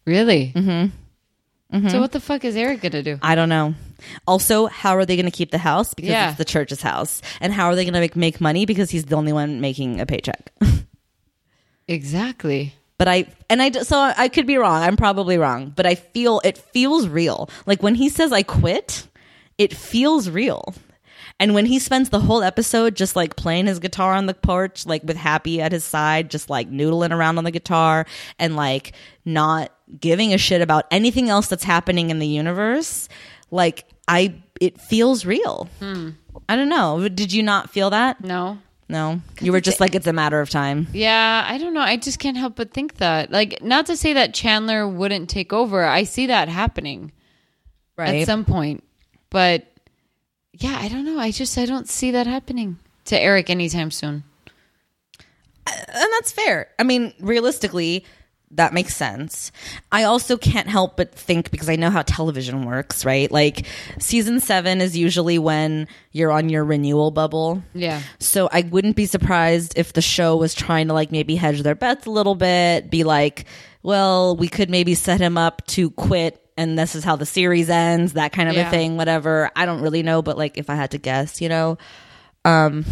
Really? 0.07 0.51
Mm-hmm. 0.57 1.89
So 1.89 2.01
what 2.01 2.13
the 2.13 2.21
fuck 2.21 2.45
is 2.47 2.57
Eric 2.57 2.81
gonna 2.81 3.03
do? 3.03 3.19
I 3.21 3.35
don't 3.35 3.51
know. 3.51 3.75
Also, 4.27 4.67
how 4.67 4.97
are 4.97 5.05
they 5.05 5.17
to 5.27 5.31
keep 5.31 5.51
the 5.51 5.59
house? 5.59 5.93
Because 5.93 6.11
Yeah. 6.11 6.29
it's 6.31 6.39
the 6.39 6.45
church's 6.47 6.81
house. 6.81 7.21
And 7.43 7.53
how 7.53 7.67
are 7.67 7.75
they 7.75 7.85
to 7.95 8.01
make, 8.01 8.17
make 8.17 8.41
money? 8.41 8.65
Because 8.65 8.91
he's 8.91 9.05
the 9.05 9.17
only 9.17 9.35
one 9.35 9.61
making 9.61 10.01
a 10.01 10.07
paycheck. 10.07 10.53
Exactly. 11.89 12.75
But 12.99 13.09
I 13.09 13.27
and 13.51 13.61
I 13.61 13.71
so 13.71 13.99
I 13.99 14.29
could 14.29 14.47
be 14.47 14.57
wrong. 14.57 14.83
I'm 14.83 14.97
probably 14.97 15.37
wrong, 15.37 15.73
but 15.75 15.87
I 15.87 15.97
feel 15.97 16.41
it 16.45 16.57
feels 16.59 17.09
real. 17.09 17.51
Like 17.67 17.83
when 17.83 17.97
he 17.97 18.09
says 18.09 18.33
I 18.33 18.43
quit, 18.43 19.09
it 19.59 19.75
feels 19.75 20.31
real. 20.31 20.75
And 21.41 21.53
when 21.53 21.67
he 21.67 21.81
spends 21.81 22.11
the 22.11 22.21
whole 22.21 22.43
episode 22.43 22.95
just 22.95 23.17
like 23.17 23.35
playing 23.35 23.67
his 23.67 23.81
guitar 23.81 24.13
on 24.13 24.27
the 24.27 24.35
porch, 24.35 24.87
like 24.87 25.03
with 25.03 25.17
Happy 25.17 25.61
at 25.61 25.73
his 25.73 25.85
side, 25.85 26.31
just 26.31 26.49
like 26.49 26.71
noodling 26.71 27.11
around 27.11 27.39
on 27.39 27.45
the 27.45 27.51
guitar 27.51 28.07
and 28.39 28.55
like 28.55 28.93
not 29.25 29.73
giving 30.01 30.33
a 30.33 30.39
shit 30.39 30.61
about 30.61 30.87
anything 30.91 31.29
else 31.29 31.49
that's 31.49 31.65
happening 31.65 32.11
in 32.11 32.21
the 32.21 32.27
universe, 32.27 33.09
like 33.51 33.85
I, 34.07 34.37
it 34.61 34.81
feels 34.81 35.27
real. 35.27 35.69
Hmm. 35.81 36.11
I 36.49 36.55
don't 36.57 36.69
know. 36.69 37.09
Did 37.09 37.33
you 37.33 37.43
not 37.43 37.71
feel 37.71 37.91
that? 37.91 38.23
No. 38.23 38.59
No. 38.89 39.21
You 39.41 39.53
were 39.53 39.61
just 39.61 39.81
like, 39.81 39.95
it's 39.95 40.07
a 40.07 40.13
matter 40.13 40.41
of 40.41 40.51
time. 40.51 40.87
Yeah, 40.93 41.45
I 41.49 41.59
don't 41.59 41.73
know. 41.73 41.81
I 41.81 41.97
just 41.97 42.19
can't 42.19 42.37
help 42.37 42.57
but 42.57 42.73
think 42.73 42.97
that. 42.97 43.31
Like, 43.31 43.63
not 43.63 43.87
to 43.87 43.97
say 43.97 44.13
that 44.13 44.35
Chandler 44.35 44.87
wouldn't 44.87 45.31
take 45.31 45.53
over. 45.53 45.85
I 45.85 46.05
see 46.05 46.27
that 46.27 46.49
happening 46.49 47.13
at 47.99 48.27
some 48.27 48.45
point. 48.45 48.85
But 49.31 49.67
yeah, 50.53 50.79
I 50.81 50.89
don't 50.89 51.05
know. 51.05 51.19
I 51.19 51.31
just 51.31 51.57
I 51.59 51.67
don't 51.67 51.89
see 51.89 52.11
that 52.13 52.27
happening 52.27 52.79
to 53.07 53.19
Eric 53.19 53.51
anytime 53.51 53.91
soon. 53.91 54.25
Uh, 55.67 55.73
and 55.77 56.13
that's 56.13 56.33
fair. 56.33 56.69
I 56.79 56.83
mean, 56.83 57.13
realistically, 57.21 58.05
that 58.57 58.73
makes 58.73 58.95
sense. 58.97 59.53
I 59.93 60.05
also 60.05 60.37
can't 60.37 60.69
help 60.69 60.97
but 60.97 61.15
think 61.15 61.51
because 61.51 61.69
I 61.69 61.77
know 61.77 61.91
how 61.91 62.03
television 62.03 62.65
works, 62.65 63.05
right? 63.05 63.31
Like 63.31 63.67
season 63.99 64.41
7 64.41 64.81
is 64.81 64.97
usually 64.97 65.39
when 65.39 65.89
you're 66.13 66.33
on 66.33 66.49
your 66.49 66.65
renewal 66.65 67.11
bubble. 67.11 67.63
Yeah. 67.75 68.01
So 68.19 68.49
I 68.53 68.63
wouldn't 68.63 68.97
be 68.97 69.07
surprised 69.07 69.75
if 69.77 69.93
the 69.93 70.03
show 70.03 70.37
was 70.37 70.55
trying 70.55 70.89
to 70.89 70.95
like 70.95 71.11
maybe 71.13 71.37
hedge 71.37 71.63
their 71.63 71.75
bets 71.75 72.07
a 72.07 72.11
little 72.11 72.35
bit, 72.35 72.91
be 72.91 73.05
like, 73.05 73.45
well, 73.83 74.37
we 74.37 74.49
could 74.49 74.71
maybe 74.71 74.95
set 74.95 75.21
him 75.21 75.37
up 75.37 75.67
to 75.69 75.91
quit 75.91 76.41
and 76.57 76.79
this 76.79 76.95
is 76.95 77.03
how 77.03 77.17
the 77.17 77.27
series 77.27 77.69
ends, 77.69 78.13
that 78.13 78.33
kind 78.33 78.49
of 78.49 78.55
Yeah. 78.55 78.69
a 78.69 78.71
thing, 78.71 78.97
whatever. 78.97 79.51
I 79.57 79.67
don't 79.67 79.81
really 79.83 80.03
know, 80.05 80.23
but 80.23 80.39
like 80.39 80.57
if 80.59 80.71
I 80.71 80.77
had 80.77 80.93
to 80.93 80.99
guess, 80.99 81.41
you 81.41 81.49
know, 81.49 81.79
um 82.45 82.85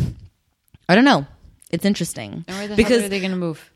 I 0.88 0.94
don't 0.94 1.04
know. 1.04 1.26
It's 1.70 1.84
interesting. 1.84 2.44
And 2.48 2.56
where 2.58 2.68
the 2.68 2.76
because 2.76 2.96
hell 2.98 3.06
are 3.06 3.08
they 3.08 3.20
going 3.20 3.30
to 3.30 3.36
move 3.36 3.70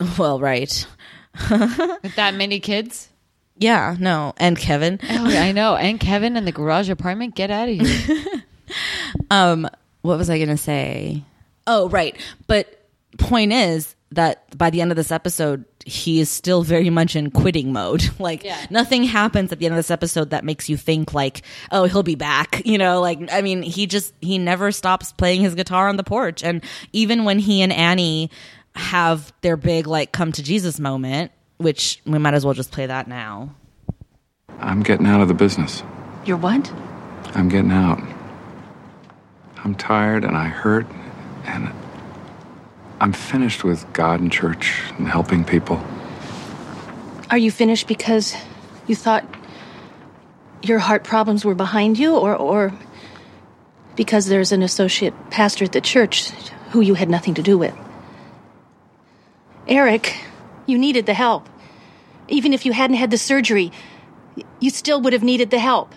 well, 0.18 0.38
right. 0.40 0.86
with 1.50 2.16
that 2.16 2.34
many 2.34 2.60
kids? 2.60 3.08
Yeah, 3.56 3.96
no. 3.98 4.32
And 4.38 4.56
Kevin. 4.56 4.98
Oh, 5.10 5.26
I 5.26 5.52
know. 5.52 5.76
And 5.76 6.00
Kevin 6.00 6.36
in 6.36 6.44
the 6.44 6.52
garage 6.52 6.88
apartment. 6.88 7.34
Get 7.34 7.50
out 7.50 7.68
of 7.68 7.78
here. 7.78 8.42
Um, 9.30 9.68
what 10.02 10.16
was 10.18 10.30
I 10.30 10.38
going 10.38 10.48
to 10.48 10.56
say? 10.56 11.24
Oh, 11.66 11.88
right. 11.88 12.16
But 12.46 12.86
point 13.18 13.52
is 13.52 13.96
that 14.12 14.56
by 14.56 14.70
the 14.70 14.80
end 14.80 14.92
of 14.92 14.96
this 14.96 15.10
episode, 15.12 15.64
he 15.84 16.20
is 16.20 16.30
still 16.30 16.62
very 16.62 16.90
much 16.90 17.16
in 17.16 17.30
quitting 17.30 17.72
mode. 17.72 18.08
Like 18.20 18.44
Yeah. 18.44 18.64
nothing 18.70 19.02
happens 19.04 19.50
at 19.52 19.58
the 19.58 19.66
end 19.66 19.72
of 19.74 19.76
this 19.76 19.90
episode 19.90 20.30
that 20.30 20.44
makes 20.44 20.68
you 20.68 20.76
think 20.76 21.12
like, 21.14 21.42
oh, 21.72 21.84
he'll 21.84 22.02
be 22.04 22.14
back. 22.14 22.62
You 22.64 22.78
know, 22.78 23.00
like 23.00 23.18
I 23.32 23.42
mean, 23.42 23.62
he 23.62 23.86
just 23.86 24.14
he 24.20 24.38
never 24.38 24.70
stops 24.72 25.12
playing 25.12 25.40
his 25.42 25.54
guitar 25.56 25.88
on 25.88 25.96
the 25.96 26.04
porch. 26.04 26.44
And 26.44 26.62
even 26.92 27.24
when 27.24 27.38
he 27.40 27.62
and 27.62 27.72
Annie 27.72 28.30
have 28.74 29.32
their 29.40 29.56
big 29.56 29.86
like 29.86 30.12
come 30.12 30.32
to 30.32 30.42
Jesus 30.42 30.78
moment, 30.78 31.32
which 31.58 32.00
we 32.06 32.18
might 32.18 32.34
as 32.34 32.44
well 32.44 32.54
just 32.54 32.72
play 32.72 32.86
that 32.86 33.08
now. 33.08 33.54
I'm 34.58 34.82
getting 34.82 35.06
out 35.06 35.20
of 35.20 35.28
the 35.28 35.34
business. 35.34 35.82
You're 36.24 36.36
what? 36.36 36.70
I'm 37.34 37.48
getting 37.48 37.72
out. 37.72 38.00
I'm 39.62 39.74
tired 39.74 40.24
and 40.24 40.36
I 40.36 40.46
hurt, 40.46 40.86
and 41.44 41.72
I'm 43.00 43.12
finished 43.12 43.64
with 43.64 43.90
God 43.92 44.20
and 44.20 44.32
church 44.32 44.82
and 44.98 45.08
helping 45.08 45.44
people. 45.44 45.82
Are 47.30 47.38
you 47.38 47.50
finished 47.50 47.86
because 47.86 48.34
you 48.86 48.96
thought 48.96 49.24
your 50.62 50.78
heart 50.78 51.04
problems 51.04 51.44
were 51.44 51.54
behind 51.54 51.98
you, 51.98 52.16
or, 52.16 52.34
or 52.34 52.72
because 53.96 54.26
there's 54.26 54.52
an 54.52 54.62
associate 54.62 55.14
pastor 55.30 55.64
at 55.64 55.72
the 55.72 55.80
church 55.80 56.30
who 56.70 56.80
you 56.80 56.94
had 56.94 57.08
nothing 57.08 57.34
to 57.34 57.42
do 57.42 57.56
with? 57.56 57.74
Eric, 59.70 60.16
you 60.66 60.76
needed 60.76 61.06
the 61.06 61.14
help. 61.14 61.48
Even 62.26 62.52
if 62.52 62.66
you 62.66 62.72
hadn't 62.72 62.96
had 62.96 63.12
the 63.12 63.18
surgery, 63.18 63.70
you 64.58 64.68
still 64.68 65.00
would 65.00 65.12
have 65.12 65.22
needed 65.22 65.50
the 65.50 65.60
help. 65.60 65.94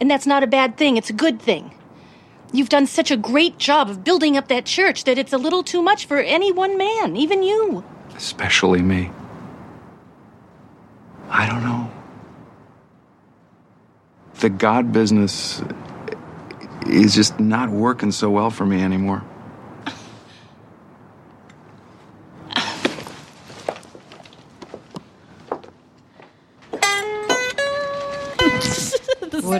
And 0.00 0.10
that's 0.10 0.26
not 0.26 0.42
a 0.42 0.46
bad 0.46 0.78
thing, 0.78 0.96
it's 0.96 1.10
a 1.10 1.14
good 1.14 1.40
thing. 1.40 1.74
You've 2.52 2.70
done 2.70 2.86
such 2.86 3.10
a 3.10 3.16
great 3.16 3.58
job 3.58 3.90
of 3.90 4.02
building 4.02 4.38
up 4.38 4.48
that 4.48 4.64
church 4.64 5.04
that 5.04 5.18
it's 5.18 5.34
a 5.34 5.38
little 5.38 5.62
too 5.62 5.82
much 5.82 6.06
for 6.06 6.18
any 6.18 6.50
one 6.50 6.78
man, 6.78 7.16
even 7.16 7.42
you. 7.42 7.84
Especially 8.16 8.80
me. 8.80 9.10
I 11.28 11.46
don't 11.46 11.62
know. 11.62 11.90
The 14.40 14.48
God 14.48 14.92
business 14.92 15.62
is 16.86 17.14
just 17.14 17.38
not 17.40 17.68
working 17.68 18.12
so 18.12 18.30
well 18.30 18.50
for 18.50 18.64
me 18.64 18.82
anymore. 18.82 19.22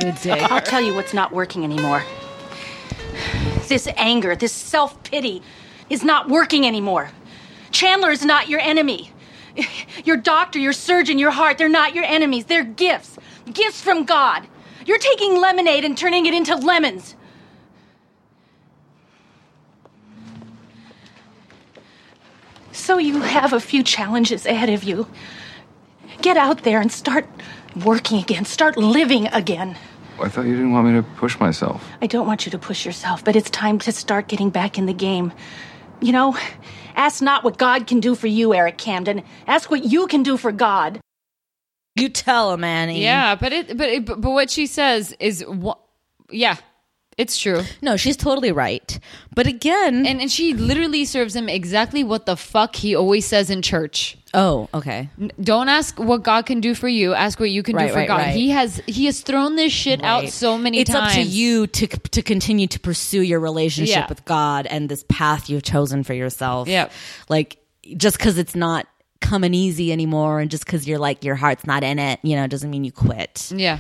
What 0.04 0.26
a. 0.26 0.52
I'll 0.52 0.60
tell 0.60 0.80
you 0.80 0.94
what's 0.94 1.14
not 1.14 1.32
working 1.32 1.64
anymore. 1.64 2.02
This 3.68 3.88
anger, 3.96 4.36
this 4.36 4.52
self 4.52 5.02
pity 5.02 5.42
is 5.88 6.04
not 6.04 6.28
working 6.28 6.66
anymore. 6.66 7.10
Chandler 7.70 8.10
is 8.10 8.24
not 8.24 8.48
your 8.48 8.60
enemy. 8.60 9.12
Your 10.04 10.18
doctor, 10.18 10.58
your 10.58 10.74
surgeon, 10.74 11.18
your 11.18 11.30
heart, 11.30 11.56
they're 11.56 11.68
not 11.68 11.94
your 11.94 12.04
enemies. 12.04 12.44
They're 12.44 12.62
gifts. 12.62 13.18
Gifts 13.50 13.80
from 13.80 14.04
God. 14.04 14.46
You're 14.84 14.98
taking 14.98 15.40
lemonade 15.40 15.84
and 15.84 15.96
turning 15.96 16.26
it 16.26 16.34
into 16.34 16.54
lemons. 16.54 17.16
So 22.70 22.98
you 22.98 23.22
have 23.22 23.54
a 23.54 23.60
few 23.60 23.82
challenges 23.82 24.44
ahead 24.44 24.68
of 24.68 24.84
you. 24.84 25.08
Get 26.20 26.36
out 26.36 26.62
there 26.62 26.80
and 26.80 26.92
start 26.92 27.26
working 27.84 28.20
again. 28.20 28.44
Start 28.44 28.76
living 28.76 29.26
again. 29.28 29.76
I 30.20 30.28
thought 30.28 30.46
you 30.46 30.52
didn't 30.54 30.72
want 30.72 30.86
me 30.88 30.94
to 30.94 31.02
push 31.02 31.38
myself. 31.38 31.86
I 32.00 32.06
don't 32.06 32.26
want 32.26 32.46
you 32.46 32.50
to 32.52 32.58
push 32.58 32.86
yourself, 32.86 33.24
but 33.24 33.36
it's 33.36 33.50
time 33.50 33.78
to 33.80 33.92
start 33.92 34.28
getting 34.28 34.50
back 34.50 34.78
in 34.78 34.86
the 34.86 34.94
game. 34.94 35.32
You 36.00 36.12
know, 36.12 36.36
ask 36.94 37.22
not 37.22 37.44
what 37.44 37.58
God 37.58 37.86
can 37.86 38.00
do 38.00 38.14
for 38.14 38.26
you, 38.26 38.54
Eric 38.54 38.78
Camden. 38.78 39.22
Ask 39.46 39.70
what 39.70 39.84
you 39.84 40.06
can 40.06 40.22
do 40.22 40.36
for 40.36 40.52
God. 40.52 41.00
You 41.94 42.08
tell 42.10 42.52
him, 42.52 42.64
Annie. 42.64 43.02
Yeah, 43.02 43.34
but 43.36 43.52
it, 43.52 43.76
but 43.76 43.88
it, 43.88 44.04
but 44.04 44.20
what 44.20 44.50
she 44.50 44.66
says 44.66 45.14
is, 45.18 45.44
wha- 45.46 45.78
yeah, 46.30 46.56
it's 47.18 47.38
true. 47.38 47.62
No, 47.80 47.96
she's 47.96 48.16
totally 48.16 48.52
right. 48.52 48.98
But 49.34 49.46
again, 49.46 50.04
And 50.06 50.20
and 50.20 50.30
she 50.30 50.52
literally 50.54 51.04
serves 51.06 51.34
him 51.34 51.48
exactly 51.48 52.04
what 52.04 52.26
the 52.26 52.36
fuck 52.36 52.76
he 52.76 52.94
always 52.94 53.24
says 53.26 53.48
in 53.50 53.62
church. 53.62 54.18
oh, 54.34 54.68
okay. 54.74 55.08
Don't 55.40 55.68
ask 55.70 55.98
what 55.98 56.22
God 56.22 56.44
can 56.46 56.60
do 56.60 56.74
for 56.74 56.88
you. 56.88 57.14
Ask 57.14 57.40
what 57.40 57.48
you 57.50 57.62
can 57.62 57.74
Right, 57.76 57.86
do 57.86 57.92
for 57.92 57.98
right, 58.00 58.08
God. 58.08 58.16
right. 58.18 58.34
He 58.36 58.50
has 58.50 58.82
he 58.86 59.06
has 59.06 59.22
thrown 59.22 59.56
this 59.56 59.72
shit 59.72 60.02
out 60.04 60.28
so 60.28 60.58
many 60.58 60.80
it's 60.80 60.90
times. 60.90 61.12
up 61.12 61.12
to 61.14 61.22
you 61.22 61.66
to 61.68 61.86
to 61.86 62.22
continue 62.22 62.66
to 62.66 62.78
pursue 62.80 63.22
your 63.22 63.40
relationship 63.40 63.96
Yeah. 63.96 64.06
with 64.08 64.24
God 64.26 64.66
and 64.66 64.88
this 64.88 65.04
path 65.08 65.48
you've 65.48 65.62
chosen 65.62 66.02
for 66.04 66.12
yourself. 66.12 66.68
Yep. 66.68 66.92
Like 67.30 67.56
just 67.96 68.18
because 68.18 68.36
it's 68.36 68.54
not 68.54 68.86
coming 69.22 69.54
easy 69.54 69.90
anymore, 69.90 70.40
and 70.40 70.50
just 70.50 70.66
because 70.66 70.86
you're 70.86 70.98
like 70.98 71.24
your 71.24 71.36
heart's 71.36 71.66
not 71.66 71.82
in 71.82 71.98
it, 71.98 72.20
you 72.22 72.36
know, 72.36 72.46
doesn't 72.46 72.68
mean 72.70 72.84
you 72.84 72.92
quit. 72.92 73.50
Yeah. 73.54 73.78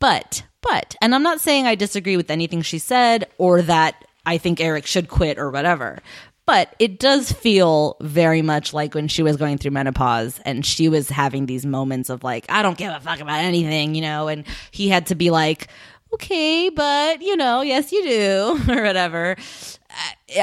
But 0.00 0.42
but, 0.64 0.96
and 1.02 1.14
I'm 1.14 1.22
not 1.22 1.40
saying 1.40 1.66
I 1.66 1.74
disagree 1.74 2.16
with 2.16 2.30
anything 2.30 2.62
she 2.62 2.78
said 2.78 3.28
or 3.38 3.62
that 3.62 4.04
I 4.24 4.38
think 4.38 4.60
Eric 4.60 4.86
should 4.86 5.08
quit 5.08 5.38
or 5.38 5.50
whatever. 5.50 5.98
But 6.46 6.74
it 6.78 6.98
does 6.98 7.32
feel 7.32 7.96
very 8.00 8.42
much 8.42 8.74
like 8.74 8.94
when 8.94 9.08
she 9.08 9.22
was 9.22 9.36
going 9.36 9.58
through 9.58 9.70
menopause 9.70 10.40
and 10.44 10.64
she 10.64 10.88
was 10.88 11.08
having 11.08 11.46
these 11.46 11.64
moments 11.64 12.10
of 12.10 12.22
like, 12.24 12.44
I 12.50 12.62
don't 12.62 12.76
give 12.76 12.92
a 12.92 13.00
fuck 13.00 13.20
about 13.20 13.40
anything, 13.40 13.94
you 13.94 14.02
know, 14.02 14.28
and 14.28 14.44
he 14.70 14.88
had 14.88 15.06
to 15.06 15.14
be 15.14 15.30
like, 15.30 15.68
okay, 16.12 16.70
but 16.70 17.22
you 17.22 17.36
know, 17.36 17.62
yes, 17.62 17.92
you 17.92 18.02
do, 18.04 18.60
or 18.72 18.82
whatever. 18.82 19.36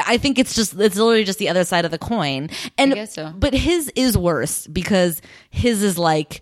I- 0.05 0.17
think 0.17 0.39
it's 0.39 0.55
just, 0.55 0.73
it's 0.79 0.95
literally 0.95 1.23
just 1.23 1.39
the 1.39 1.49
other 1.49 1.65
side 1.65 1.85
of 1.85 1.91
the 1.91 1.97
coin. 1.97 2.49
And, 2.77 3.09
so. 3.09 3.33
but 3.37 3.53
his 3.53 3.91
is 3.95 4.17
worse 4.17 4.65
because 4.67 5.21
his 5.49 5.83
is 5.83 5.97
like, 5.97 6.41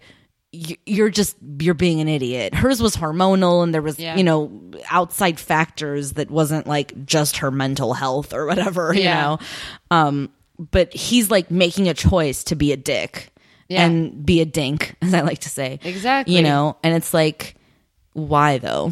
you're 0.52 1.10
just 1.10 1.36
you're 1.60 1.74
being 1.76 2.02
an 2.02 2.08
idiot. 2.08 2.56
Hers 2.56 2.82
was 2.82 2.96
hormonal, 2.96 3.64
and 3.64 3.74
there 3.74 3.82
was 3.82 4.00
Yeah. 4.00 4.16
you 4.18 4.24
know 4.24 4.52
outside 4.90 5.40
factors 5.40 6.14
that 6.14 6.32
wasn't 6.32 6.66
like 6.68 7.06
just 7.06 7.38
her 7.38 7.52
mental 7.52 7.94
health 7.94 8.34
or 8.34 8.46
whatever. 8.48 8.94
You 8.94 9.04
Yeah. 9.04 9.22
know, 9.22 9.40
um, 9.92 10.30
but 10.72 10.94
he's 10.94 11.30
like 11.30 11.52
making 11.52 11.88
a 11.88 11.94
choice 11.94 12.44
to 12.46 12.56
be 12.56 12.72
a 12.72 12.78
dick 12.78 13.32
Yeah. 13.68 13.86
and 13.86 14.26
be 14.26 14.42
a 14.42 14.46
dink, 14.46 14.96
as 15.02 15.14
I 15.14 15.22
like 15.22 15.40
to 15.40 15.50
say. 15.50 15.80
Exactly. 15.84 16.36
You 16.36 16.42
know, 16.42 16.78
and 16.84 16.96
it's 16.96 17.14
like, 17.14 17.56
why 18.14 18.58
though? 18.58 18.92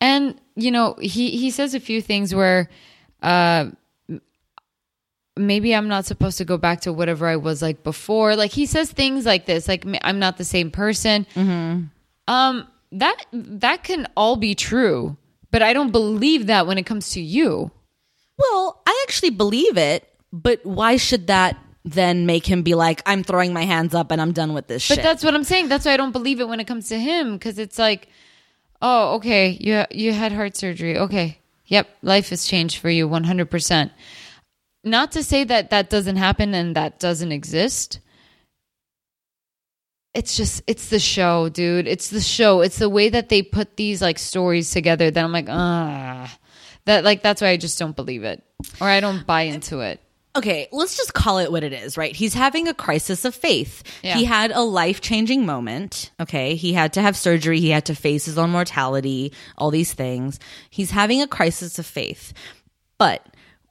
And 0.00 0.38
you 0.56 0.70
know, 0.70 0.94
he 1.00 1.30
he 1.30 1.50
says 1.50 1.74
a 1.74 1.80
few 1.80 2.00
things 2.02 2.34
where 2.34 2.68
uh 3.22 3.66
maybe 5.36 5.74
I'm 5.74 5.88
not 5.88 6.04
supposed 6.04 6.38
to 6.38 6.44
go 6.44 6.56
back 6.56 6.82
to 6.82 6.92
whatever 6.92 7.26
I 7.26 7.36
was 7.36 7.62
like 7.62 7.82
before. 7.82 8.36
Like 8.36 8.52
he 8.52 8.66
says 8.66 8.90
things 8.90 9.26
like 9.26 9.46
this, 9.46 9.68
like 9.68 9.84
I'm 10.02 10.18
not 10.18 10.36
the 10.36 10.44
same 10.44 10.70
person. 10.70 11.26
Mm-hmm. 11.34 11.84
Um, 12.32 12.68
that 12.92 13.24
that 13.32 13.84
can 13.84 14.06
all 14.16 14.36
be 14.36 14.54
true, 14.54 15.16
but 15.50 15.62
I 15.62 15.72
don't 15.72 15.90
believe 15.90 16.46
that 16.46 16.66
when 16.66 16.78
it 16.78 16.84
comes 16.84 17.10
to 17.10 17.20
you. 17.20 17.70
Well, 18.36 18.82
I 18.86 19.04
actually 19.06 19.30
believe 19.30 19.76
it, 19.76 20.08
but 20.32 20.64
why 20.64 20.96
should 20.96 21.28
that 21.28 21.56
then 21.84 22.26
make 22.26 22.46
him 22.46 22.62
be 22.62 22.74
like, 22.74 23.02
I'm 23.04 23.22
throwing 23.22 23.52
my 23.52 23.64
hands 23.64 23.94
up 23.94 24.10
and 24.10 24.20
I'm 24.20 24.32
done 24.32 24.54
with 24.54 24.66
this 24.68 24.82
shit. 24.82 24.96
but 24.96 25.02
shit? 25.02 25.04
that's 25.04 25.22
what 25.22 25.34
I'm 25.34 25.44
saying. 25.44 25.68
That's 25.68 25.84
why 25.84 25.92
I 25.92 25.96
don't 25.96 26.12
believe 26.12 26.40
it 26.40 26.48
when 26.48 26.58
it 26.58 26.66
comes 26.66 26.88
to 26.88 26.98
him 26.98 27.34
because 27.34 27.58
it's 27.58 27.78
like, 27.78 28.08
oh, 28.80 29.16
okay, 29.16 29.50
you 29.60 29.84
you 29.90 30.12
had 30.12 30.32
heart 30.32 30.56
surgery. 30.56 30.98
Okay, 30.98 31.38
yep, 31.66 31.88
life 32.02 32.30
has 32.30 32.46
changed 32.46 32.78
for 32.78 32.88
you 32.88 33.06
100. 33.06 33.50
percent 33.50 33.92
Not 34.84 35.12
to 35.12 35.22
say 35.22 35.44
that 35.44 35.70
that 35.70 35.90
doesn't 35.90 36.16
happen 36.16 36.54
and 36.54 36.76
that 36.76 36.98
doesn't 36.98 37.32
exist. 37.32 38.00
It's 40.12 40.36
just 40.36 40.62
it's 40.66 40.90
the 40.90 41.00
show, 41.00 41.48
dude. 41.48 41.88
It's 41.88 42.10
the 42.10 42.20
show. 42.20 42.60
It's 42.60 42.78
the 42.78 42.88
way 42.88 43.08
that 43.08 43.28
they 43.28 43.42
put 43.42 43.76
these 43.76 44.00
like 44.00 44.18
stories 44.18 44.70
together 44.70 45.10
that 45.10 45.24
I'm 45.24 45.32
like, 45.32 45.48
ah, 45.48 46.32
that 46.84 47.02
like 47.02 47.22
that's 47.22 47.42
why 47.42 47.48
I 47.48 47.56
just 47.56 47.78
don't 47.78 47.96
believe 47.96 48.22
it 48.22 48.42
or 48.80 48.88
I 48.88 49.00
don't 49.00 49.26
buy 49.26 49.42
into 49.42 49.80
it 49.80 50.00
okay, 50.36 50.68
let's 50.72 50.96
just 50.96 51.14
call 51.14 51.38
it 51.38 51.52
what 51.52 51.62
it 51.62 51.72
is, 51.72 51.96
right? 51.96 52.14
He's 52.14 52.34
having 52.34 52.68
a 52.68 52.74
crisis 52.74 53.24
of 53.24 53.34
faith. 53.34 53.82
Yeah. 54.02 54.16
He 54.16 54.24
had 54.24 54.50
a 54.50 54.60
life 54.60 55.00
changing 55.00 55.46
moment. 55.46 56.10
Okay. 56.20 56.56
He 56.56 56.72
had 56.72 56.94
to 56.94 57.02
have 57.02 57.16
surgery. 57.16 57.60
He 57.60 57.70
had 57.70 57.86
to 57.86 57.94
face 57.94 58.24
his 58.24 58.38
own 58.38 58.50
mortality, 58.50 59.32
all 59.56 59.70
these 59.70 59.92
things. 59.92 60.40
He's 60.70 60.90
having 60.90 61.22
a 61.22 61.28
crisis 61.28 61.78
of 61.78 61.86
faith. 61.86 62.32
But 62.98 63.26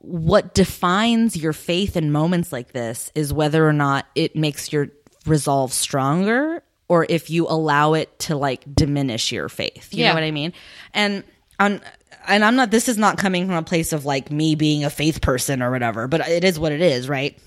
what 0.06 0.54
defines 0.54 1.36
your 1.36 1.52
faith 1.52 1.96
in 1.96 2.12
moments 2.12 2.52
like 2.52 2.72
this 2.72 3.10
is 3.14 3.32
whether 3.32 3.66
or 3.66 3.72
not 3.72 4.06
it 4.14 4.36
makes 4.36 4.72
your 4.72 4.88
resolve 5.26 5.72
stronger 5.72 6.62
or 6.88 7.06
if 7.08 7.30
you 7.30 7.46
allow 7.48 7.94
it 7.94 8.16
to 8.18 8.36
like 8.36 8.62
diminish 8.74 9.32
your 9.32 9.48
faith. 9.48 9.88
You 9.92 10.02
Yeah. 10.02 10.08
know 10.10 10.14
what 10.14 10.22
I 10.24 10.30
mean? 10.30 10.52
And 10.92 11.24
on 11.58 11.80
and 12.26 12.44
I'm 12.44 12.56
not 12.56 12.70
this 12.70 12.88
is 12.88 12.98
not 12.98 13.16
coming 13.18 13.46
from 13.46 13.56
a 13.56 13.62
place 13.62 13.92
of 13.92 14.04
like 14.04 14.30
me 14.30 14.54
being 14.54 14.84
a 14.84 14.90
faith 14.90 15.22
person 15.22 15.62
or 15.62 15.70
whatever, 15.70 16.06
but 16.08 16.26
it 16.28 16.44
is 16.44 16.58
what 16.58 16.72
it 16.72 16.82
is, 16.82 17.08
right? 17.08 17.38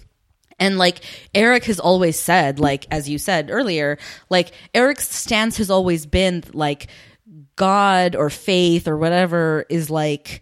And 0.59 0.79
like 0.79 1.01
Eric 1.35 1.65
has 1.65 1.79
always 1.79 2.19
said, 2.19 2.59
like 2.59 2.87
as 2.89 3.07
you 3.07 3.19
said 3.19 3.49
earlier, 3.51 3.99
like 4.29 4.51
Eric's 4.73 5.07
stance 5.15 5.57
has 5.57 5.69
always 5.69 6.07
been 6.07 6.43
like 6.53 6.87
God 7.55 8.15
or 8.15 8.29
faith 8.31 8.87
or 8.87 8.97
whatever 8.97 9.65
is 9.69 9.89
like 9.91 10.41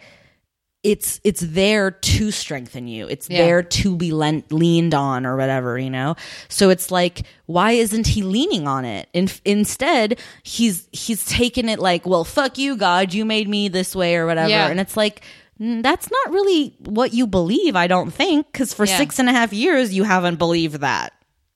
it's 0.85 1.19
it's 1.23 1.41
there 1.41 1.89
to 1.89 2.29
strengthen 2.31 2.87
you. 2.87 3.07
It's 3.07 3.27
Yeah. 3.27 3.39
there 3.43 3.63
to 3.63 3.95
be 3.97 4.11
lent, 4.11 4.51
leaned 4.53 4.93
on 4.93 5.25
or 5.25 5.35
whatever, 5.35 5.79
you 5.79 5.89
know. 5.89 6.15
So 6.47 6.69
it's 6.69 6.91
like, 6.91 7.23
why 7.47 7.71
isn't 7.71 8.05
he 8.05 8.21
leaning 8.21 8.67
on 8.67 8.85
it? 8.85 9.09
In, 9.11 9.27
instead, 9.43 10.19
he's 10.43 10.87
he's 10.91 11.25
taken 11.25 11.67
it 11.69 11.79
like, 11.79 12.05
well, 12.05 12.23
fuck 12.23 12.59
you, 12.59 12.77
God, 12.77 13.13
you 13.15 13.25
made 13.25 13.49
me 13.49 13.67
this 13.67 13.95
way 13.95 14.15
or 14.15 14.27
whatever. 14.27 14.49
Yeah. 14.49 14.67
And 14.67 14.79
it's 14.79 14.95
like, 14.95 15.21
mm, 15.59 15.81
that's 15.81 16.11
not 16.11 16.31
really 16.31 16.75
what 16.79 17.13
you 17.15 17.25
believe. 17.25 17.75
I 17.75 17.87
don't 17.87 18.11
think 18.11 18.45
because 18.51 18.71
for 18.71 18.85
Yeah. 18.85 18.97
six 18.97 19.17
and 19.17 19.27
a 19.27 19.31
half 19.33 19.53
years 19.53 19.91
you 19.91 20.03
haven't 20.03 20.35
believed 20.37 20.81
that. 20.81 21.13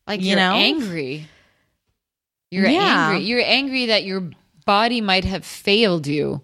Like 0.08 0.22
You 0.22 0.30
you're 0.30 0.38
know? 0.38 0.56
angry. 0.56 1.28
You're 2.50 2.66
angry. 2.66 3.24
You're 3.26 3.44
angry 3.46 3.86
that 3.88 4.04
your 4.06 4.32
body 4.66 5.02
might 5.02 5.26
have 5.26 5.46
failed 5.46 6.08
you. 6.08 6.42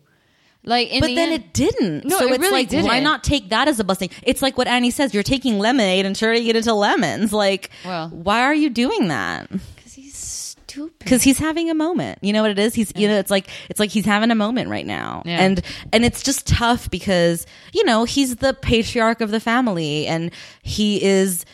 Like, 0.66 0.90
But 1.00 1.08
the 1.08 1.16
then 1.16 1.32
end- 1.32 1.44
it 1.44 1.54
didn't. 1.54 2.06
No, 2.06 2.18
so 2.20 2.26
it 2.28 2.32
it's 2.34 2.40
really 2.40 2.52
like, 2.52 2.68
why 2.68 2.70
didn't. 2.70 2.88
why 2.88 3.00
not 3.00 3.24
take 3.24 3.50
that 3.50 3.68
as 3.68 3.80
a 3.80 3.84
blessing? 3.84 4.10
It's 4.24 4.42
like 4.42 4.58
what 4.58 4.68
Annie 4.68 4.92
says: 4.92 5.14
you're 5.14 5.24
taking 5.24 5.60
lemonade 5.60 6.06
and 6.06 6.16
turning 6.16 6.48
it 6.48 6.56
into 6.56 6.74
lemons. 6.74 7.32
Like, 7.32 7.70
Well. 7.86 8.10
why 8.10 8.42
are 8.42 8.54
you 8.56 8.70
doing 8.70 9.08
that? 9.10 9.50
because 9.76 9.94
he's 9.94 10.16
stupid. 10.18 11.00
because 11.00 11.22
he's 11.24 11.38
having 11.38 11.70
a 11.70 11.74
moment 11.76 12.20
you 12.22 12.34
know 12.34 12.42
what 12.42 12.52
it 12.52 12.60
is 12.60 12.74
he's 12.74 12.92
you 12.96 13.08
know 13.08 13.18
it's 13.18 13.32
like 13.32 13.48
it's 13.70 13.80
like 13.80 13.92
he's 13.92 14.04
having 14.06 14.30
a 14.32 14.36
moment 14.36 14.70
right 14.70 14.86
now 14.86 15.22
Yeah. 15.26 15.40
and 15.46 15.62
and 15.94 16.04
it's 16.04 16.22
just 16.24 16.46
tough 16.48 16.90
because 16.90 17.46
you 17.72 17.86
know 17.86 18.04
he's 18.04 18.38
the 18.38 18.54
patriarch 18.54 19.22
of 19.22 19.32
the 19.32 19.40
family 19.40 20.06
and 20.08 20.32
he 20.64 21.02
is 21.02 21.46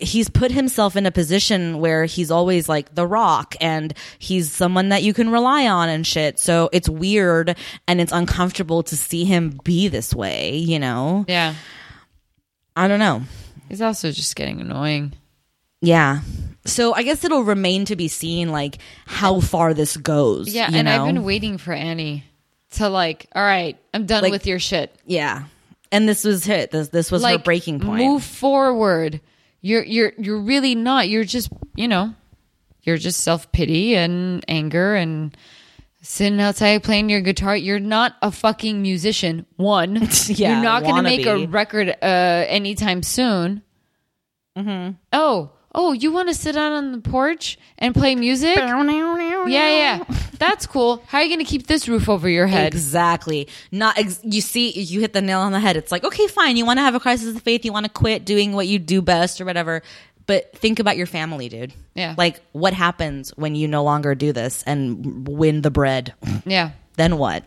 he's 0.00 0.28
put 0.28 0.50
himself 0.50 0.96
in 0.96 1.06
a 1.06 1.10
position 1.10 1.78
where 1.80 2.04
he's 2.04 2.30
always 2.30 2.68
like 2.68 2.94
the 2.94 3.06
rock 3.06 3.54
and 3.60 3.94
he's 4.18 4.50
someone 4.52 4.90
that 4.90 5.02
you 5.02 5.14
can 5.14 5.30
rely 5.30 5.66
on 5.66 5.88
and 5.88 6.06
shit 6.06 6.38
so 6.38 6.68
it's 6.72 6.88
weird 6.90 7.56
and 7.86 7.98
it's 8.00 8.12
uncomfortable 8.12 8.82
to 8.82 8.94
see 8.96 9.24
him 9.24 9.58
be 9.64 9.88
this 9.88 10.14
way 10.14 10.56
you 10.56 10.78
know 10.78 11.24
Yeah, 11.26 11.54
i 12.76 12.86
don't 12.86 12.98
know 12.98 13.22
he's 13.70 13.80
also 13.80 14.10
just 14.12 14.36
getting 14.36 14.60
annoying. 14.60 15.14
yeah 15.80 16.20
so 16.66 16.92
i 16.92 17.02
guess 17.02 17.24
it'll 17.24 17.44
remain 17.44 17.86
to 17.86 17.96
be 17.96 18.08
seen 18.08 18.50
like 18.52 18.76
how 19.06 19.40
far 19.40 19.72
this 19.72 19.96
goes 19.96 20.52
Yeah, 20.54 20.68
and 20.70 20.84
know? 20.84 21.06
I've 21.06 21.14
been 21.14 21.24
waiting 21.24 21.56
for 21.56 21.72
Annie 21.72 22.24
to 22.72 22.90
like, 22.90 23.26
all 23.34 23.42
right, 23.42 23.78
I'm 23.94 24.04
done 24.04 24.22
Like- 24.24 24.32
with 24.32 24.46
your 24.46 24.58
shit. 24.58 24.94
Yeah. 25.06 25.44
And 25.90 26.06
this 26.06 26.22
was 26.22 26.46
it. 26.46 26.70
This 26.70 26.88
this 26.88 27.10
was 27.10 27.24
her 27.24 27.38
breaking 27.38 27.80
point. 27.80 28.04
Move 28.04 28.22
forward. 28.22 29.22
You're 29.60 29.82
you're 29.84 30.12
you're 30.18 30.40
really 30.40 30.74
not. 30.74 31.08
You're 31.08 31.24
just 31.24 31.50
you 31.74 31.88
know, 31.88 32.14
you're 32.82 32.98
just 32.98 33.20
self 33.20 33.50
pity 33.52 33.96
and 33.96 34.44
anger 34.48 34.94
and 34.94 35.36
sitting 36.02 36.40
outside 36.40 36.82
playing 36.82 37.10
your 37.10 37.20
guitar. 37.20 37.56
You're 37.56 37.80
not 37.80 38.14
a 38.22 38.30
fucking 38.30 38.80
musician. 38.82 39.46
One, 39.56 39.96
Yeah, 40.26 40.54
you're 40.54 40.62
not 40.62 40.82
going 40.82 40.96
to 40.96 41.02
make 41.02 41.26
a 41.26 41.46
record 41.46 41.88
uh, 41.90 42.44
anytime 42.48 43.02
soon. 43.02 43.62
Mm-hmm. 44.56 44.92
Oh, 45.12 45.50
oh, 45.78 45.92
you 45.92 46.10
want 46.10 46.28
to 46.28 46.34
sit 46.34 46.56
out 46.56 46.72
on 46.72 46.90
the 46.90 46.98
porch 46.98 47.56
and 47.78 47.94
play 47.94 48.16
music? 48.16 48.56
Yeah, 49.46 49.68
yeah, 49.98 50.04
that's 50.38 50.66
cool. 50.66 51.04
How 51.06 51.18
are 51.18 51.22
you 51.24 51.28
going 51.28 51.44
to 51.44 51.48
keep 51.48 51.68
this 51.68 51.88
roof 51.88 52.08
over 52.08 52.28
your 52.28 52.48
head? 52.48 52.74
Exactly. 52.74 53.46
Not 53.70 53.96
ex- 53.96 54.20
you 54.24 54.40
see 54.40 54.70
you 54.72 54.98
hit 55.00 55.12
the 55.12 55.22
nail 55.22 55.38
on 55.38 55.52
the 55.52 55.60
head. 55.60 55.76
It's 55.76 55.92
like, 55.92 56.02
okay, 56.04 56.26
fine. 56.26 56.56
You 56.56 56.66
want 56.66 56.78
to 56.78 56.82
have 56.82 56.96
a 56.96 57.00
crisis 57.00 57.34
of 57.34 57.42
faith, 57.42 57.64
you 57.64 57.72
want 57.72 57.86
to 57.86 57.92
quit 57.92 58.24
doing 58.24 58.52
what 58.54 58.66
you 58.66 58.80
do 58.80 59.00
best 59.00 59.40
or 59.40 59.44
whatever. 59.44 59.82
But 60.26 60.52
think 60.58 60.80
about 60.80 60.96
your 60.96 61.06
family, 61.06 61.48
dude. 61.48 61.72
Yeah. 61.94 62.14
Like 62.18 62.40
what 62.52 62.74
happens 62.74 63.30
when 63.36 63.54
you 63.54 63.68
no 63.68 63.84
longer 63.84 64.14
do 64.16 64.32
this 64.32 64.64
and 64.64 65.26
win 65.28 65.62
the 65.62 65.70
bread? 65.70 66.12
Yeah, 66.44 66.72
then 66.96 67.18
what? 67.18 67.44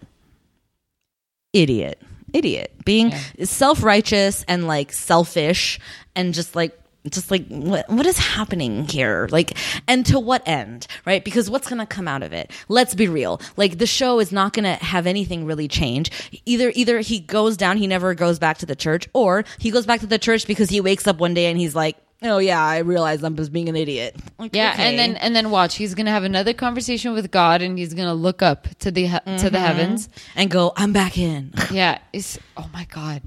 Idiot. 1.53 2.01
Idiot. 2.33 2.71
Being 2.85 3.11
self-righteous 3.43 4.45
and 4.47 4.65
like 4.65 4.93
selfish 4.93 5.79
and 6.15 6.33
just 6.33 6.55
like 6.55 6.80
just 7.09 7.31
like 7.31 7.47
what 7.47 7.89
what 7.89 8.05
is 8.05 8.17
happening 8.17 8.85
here? 8.87 9.27
Like 9.31 9.57
and 9.87 10.05
to 10.05 10.19
what 10.19 10.47
end, 10.47 10.85
right? 11.05 11.23
Because 11.23 11.49
what's 11.49 11.67
going 11.67 11.79
to 11.79 11.85
come 11.87 12.07
out 12.07 12.21
of 12.21 12.31
it? 12.31 12.51
Let's 12.67 12.93
be 12.93 13.07
real. 13.07 13.41
Like 13.57 13.79
the 13.79 13.87
show 13.87 14.19
is 14.19 14.31
not 14.31 14.53
going 14.53 14.65
to 14.65 14.73
have 14.83 15.07
anything 15.07 15.45
really 15.45 15.67
change. 15.67 16.11
Either 16.45 16.71
either 16.75 16.99
he 16.99 17.19
goes 17.19 17.57
down, 17.57 17.77
he 17.77 17.87
never 17.87 18.13
goes 18.13 18.37
back 18.37 18.59
to 18.59 18.65
the 18.65 18.75
church, 18.75 19.07
or 19.13 19.45
he 19.57 19.71
goes 19.71 19.85
back 19.85 19.99
to 20.01 20.07
the 20.07 20.19
church 20.19 20.45
because 20.45 20.69
he 20.69 20.79
wakes 20.81 21.07
up 21.07 21.17
one 21.17 21.33
day 21.33 21.47
and 21.47 21.57
he's 21.59 21.73
like, 21.75 21.97
"Oh 22.21 22.37
yeah, 22.37 22.63
I 22.63 22.79
realize 22.79 23.23
I'm 23.23 23.35
just 23.35 23.51
being 23.51 23.67
an 23.67 23.75
idiot." 23.75 24.15
Like, 24.37 24.55
yeah, 24.55 24.73
okay. 24.73 24.89
and 24.89 24.99
then 24.99 25.15
and 25.17 25.35
then 25.35 25.49
watch. 25.49 25.75
He's 25.75 25.95
going 25.95 26.05
to 26.05 26.11
have 26.11 26.23
another 26.23 26.53
conversation 26.53 27.13
with 27.13 27.31
God, 27.31 27.63
and 27.63 27.79
he's 27.79 27.95
going 27.95 28.07
to 28.07 28.13
look 28.13 28.43
up 28.43 28.67
to 28.79 28.91
the 28.91 29.07
he- 29.07 29.09
to 29.09 29.21
Mm-hmm. 29.25 29.47
the 29.49 29.59
heavens. 29.59 30.07
and 30.35 30.51
go, 30.51 30.71
"I'm 30.75 30.93
back 30.93 31.17
in." 31.17 31.51
Yeah, 31.71 31.97
it's 32.13 32.37
oh 32.57 32.69
my 32.73 32.85
god. 32.91 33.23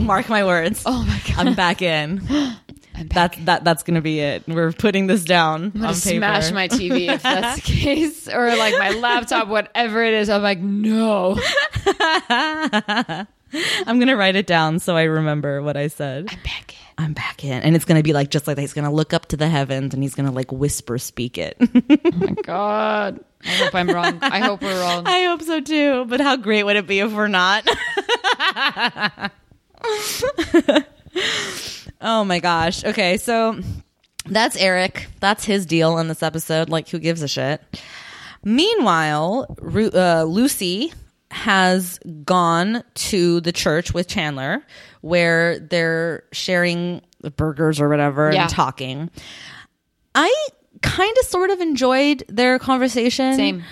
Mark 0.00 0.28
my 0.28 0.44
words. 0.44 0.82
Oh 0.86 1.04
my 1.04 1.20
god. 1.28 1.46
I'm 1.46 1.54
back 1.54 1.82
in. 1.82 2.22
I'm 3.00 3.06
back. 3.08 3.36
That 3.36 3.44
that 3.46 3.64
that's 3.64 3.82
gonna 3.82 4.00
be 4.02 4.20
it. 4.20 4.44
We're 4.46 4.72
putting 4.72 5.06
this 5.06 5.24
down 5.24 5.64
I'm 5.64 5.70
gonna 5.70 5.86
on 5.88 5.94
paper. 5.94 6.18
smash 6.18 6.52
my 6.52 6.68
TV 6.68 7.08
if 7.12 7.22
that's 7.22 7.56
the 7.56 7.62
case, 7.72 8.28
or 8.28 8.54
like 8.56 8.78
my 8.78 8.90
laptop, 8.90 9.48
whatever 9.48 10.04
it 10.04 10.14
is. 10.14 10.28
I'm 10.28 10.42
like, 10.42 10.60
no, 10.60 11.38
I'm 12.28 13.26
gonna 13.98 14.16
write 14.16 14.36
it 14.36 14.46
down 14.46 14.78
so 14.78 14.96
I 14.96 15.04
remember 15.04 15.62
what 15.62 15.76
I 15.76 15.88
said. 15.88 16.26
I'm 16.30 16.38
back 16.44 16.72
in. 16.72 16.76
I'm 16.98 17.12
back 17.14 17.44
in, 17.44 17.62
and 17.62 17.74
it's 17.74 17.86
gonna 17.86 18.02
be 18.02 18.12
like 18.12 18.28
just 18.30 18.46
like 18.46 18.56
that. 18.56 18.60
He's 18.60 18.74
gonna 18.74 18.92
look 18.92 19.14
up 19.14 19.26
to 19.28 19.36
the 19.38 19.48
heavens 19.48 19.94
and 19.94 20.02
he's 20.02 20.14
gonna 20.14 20.32
like 20.32 20.52
whisper 20.52 20.98
speak 20.98 21.38
it. 21.38 21.56
Oh 21.60 22.10
my 22.16 22.32
god. 22.42 23.24
I 23.42 23.48
hope 23.48 23.74
I'm 23.74 23.88
wrong. 23.88 24.18
I 24.20 24.40
hope 24.40 24.60
we're 24.60 24.78
wrong. 24.78 25.06
I 25.06 25.22
hope 25.22 25.40
so 25.40 25.62
too. 25.62 26.04
But 26.04 26.20
how 26.20 26.36
great 26.36 26.64
would 26.64 26.76
it 26.76 26.86
be 26.86 26.98
if 26.98 27.10
we're 27.10 27.28
not? 27.28 27.66
Oh 32.00 32.24
my 32.24 32.38
gosh. 32.40 32.84
Okay, 32.84 33.16
so 33.16 33.58
that's 34.26 34.56
Eric. 34.56 35.06
That's 35.20 35.44
his 35.44 35.66
deal 35.66 35.98
in 35.98 36.08
this 36.08 36.22
episode. 36.22 36.68
Like, 36.68 36.88
who 36.88 36.98
gives 36.98 37.22
a 37.22 37.28
shit? 37.28 37.60
Meanwhile, 38.44 39.54
Ru- 39.60 39.90
uh, 39.90 40.24
Lucy 40.26 40.92
has 41.30 41.98
gone 42.24 42.82
to 42.94 43.40
the 43.40 43.52
church 43.52 43.94
with 43.94 44.08
Chandler 44.08 44.64
where 45.00 45.58
they're 45.60 46.24
sharing 46.32 47.02
burgers 47.36 47.80
or 47.80 47.88
whatever 47.88 48.32
Yeah. 48.32 48.42
and 48.42 48.50
talking. 48.50 49.10
I 50.14 50.34
kind 50.82 51.14
of 51.20 51.26
sort 51.26 51.50
of 51.50 51.60
enjoyed 51.60 52.24
their 52.28 52.58
conversation 52.58 53.36
Same. 53.36 53.62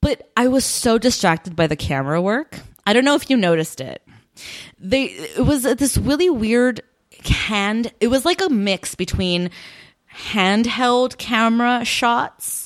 but 0.00 0.30
I 0.36 0.48
was 0.48 0.64
so 0.64 0.98
distracted 0.98 1.54
by 1.54 1.66
the 1.68 1.76
camera 1.76 2.20
work. 2.20 2.58
I 2.86 2.92
don't 2.92 3.04
know 3.04 3.14
if 3.14 3.30
you 3.30 3.36
noticed 3.36 3.80
it. 3.80 4.02
They 4.80 5.04
it 5.04 5.44
was 5.44 5.62
this 5.62 5.96
really 5.96 6.28
weird 6.28 6.82
hand 7.22 7.92
it 8.00 8.08
was 8.08 8.24
like 8.24 8.40
a 8.40 8.48
mix 8.48 8.94
between 8.94 9.50
handheld 10.14 11.18
camera 11.18 11.84
shots 11.84 12.63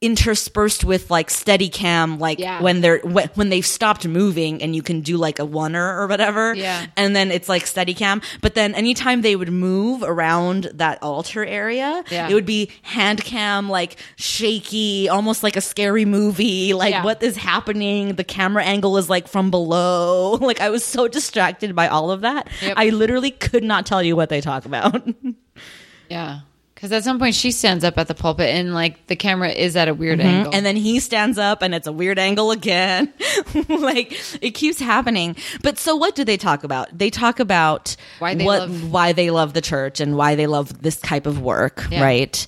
interspersed 0.00 0.84
with 0.84 1.10
like 1.10 1.28
steady 1.28 1.68
cam 1.68 2.20
like 2.20 2.38
Yeah. 2.38 2.62
when 2.62 2.82
they're 2.82 3.00
when, 3.00 3.28
when 3.34 3.48
they've 3.48 3.66
stopped 3.66 4.06
moving 4.06 4.62
and 4.62 4.76
you 4.76 4.80
can 4.80 5.00
do 5.00 5.16
like 5.16 5.40
a 5.40 5.42
oneer 5.42 5.98
or 5.98 6.06
whatever 6.06 6.54
Yeah. 6.54 6.86
and 6.96 7.16
then 7.16 7.32
it's 7.32 7.48
like 7.48 7.66
steady 7.66 7.94
cam 7.94 8.22
but 8.40 8.54
then 8.54 8.76
anytime 8.76 9.22
they 9.22 9.34
would 9.34 9.50
move 9.50 10.04
around 10.04 10.70
that 10.74 11.02
altar 11.02 11.44
area 11.44 12.04
Yeah. 12.12 12.28
it 12.28 12.34
would 12.34 12.46
be 12.46 12.70
hand 12.82 13.24
cam 13.24 13.68
like 13.68 13.96
shaky 14.14 15.08
almost 15.08 15.42
like 15.42 15.56
a 15.56 15.60
scary 15.60 16.04
movie 16.04 16.74
like 16.74 16.92
Yeah. 16.92 17.02
what 17.02 17.20
is 17.20 17.36
happening 17.36 18.14
the 18.14 18.22
camera 18.24 18.62
angle 18.62 18.98
is 18.98 19.10
like 19.10 19.26
from 19.26 19.50
below 19.50 20.32
like 20.40 20.60
i 20.60 20.70
was 20.70 20.84
so 20.84 21.08
distracted 21.08 21.74
by 21.74 21.88
all 21.88 22.12
of 22.12 22.20
that 22.20 22.46
Yep. 22.62 22.74
i 22.76 22.90
literally 22.90 23.32
could 23.32 23.64
not 23.64 23.84
tell 23.84 24.00
you 24.02 24.14
what 24.14 24.28
they 24.28 24.40
talk 24.40 24.64
about 24.64 25.04
Yeah. 26.08 26.40
Because 26.78 26.92
at 26.92 27.02
some 27.02 27.18
point 27.18 27.34
she 27.34 27.50
stands 27.50 27.82
up 27.82 27.98
at 27.98 28.06
the 28.06 28.14
pulpit 28.14 28.50
and 28.54 28.72
like 28.72 29.04
the 29.08 29.16
camera 29.16 29.48
is 29.48 29.74
at 29.74 29.88
a 29.88 29.94
weird 29.94 30.20
angle. 30.20 30.52
Mm-hmm. 30.52 30.56
and 30.56 30.64
then 30.64 30.76
he 30.76 31.00
stands 31.00 31.36
up 31.36 31.60
and 31.60 31.74
it's 31.74 31.88
a 31.88 31.92
weird 31.92 32.20
angle 32.20 32.52
again 32.52 33.12
like 33.68 34.12
it 34.40 34.52
keeps 34.52 34.78
happening 34.78 35.34
but 35.64 35.76
so 35.76 35.96
what 35.96 36.14
do 36.14 36.22
they 36.24 36.36
talk 36.36 36.62
about 36.62 36.96
they 36.96 37.10
talk 37.10 37.40
about 37.40 37.96
Why 38.20 38.34
they 38.36 38.44
what 38.44 38.60
love- 38.68 38.92
why 38.92 39.12
they 39.12 39.30
love 39.30 39.54
the 39.54 39.60
church 39.60 39.98
and 39.98 40.16
why 40.16 40.36
they 40.36 40.46
love 40.46 40.80
this 40.80 40.98
type 41.00 41.26
of 41.26 41.40
work 41.40 41.84
Yeah. 41.90 42.04
right 42.04 42.46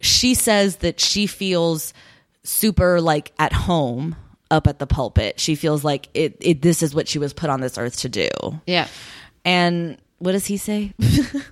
she 0.00 0.34
says 0.34 0.76
that 0.76 1.00
she 1.00 1.26
feels 1.26 1.94
super 2.44 3.00
like 3.00 3.32
at 3.38 3.54
home 3.54 4.16
up 4.50 4.66
at 4.66 4.80
the 4.80 4.86
pulpit 4.86 5.40
she 5.40 5.54
feels 5.54 5.82
like 5.82 6.10
it, 6.12 6.36
it 6.40 6.60
this 6.60 6.82
is 6.82 6.94
what 6.94 7.08
she 7.08 7.18
was 7.18 7.32
put 7.32 7.48
on 7.48 7.62
this 7.62 7.78
earth 7.78 7.96
to 8.00 8.10
do 8.10 8.28
yeah. 8.66 8.86
and 9.46 9.96
what 10.18 10.32
does 10.32 10.44
he 10.44 10.58
say 10.58 10.92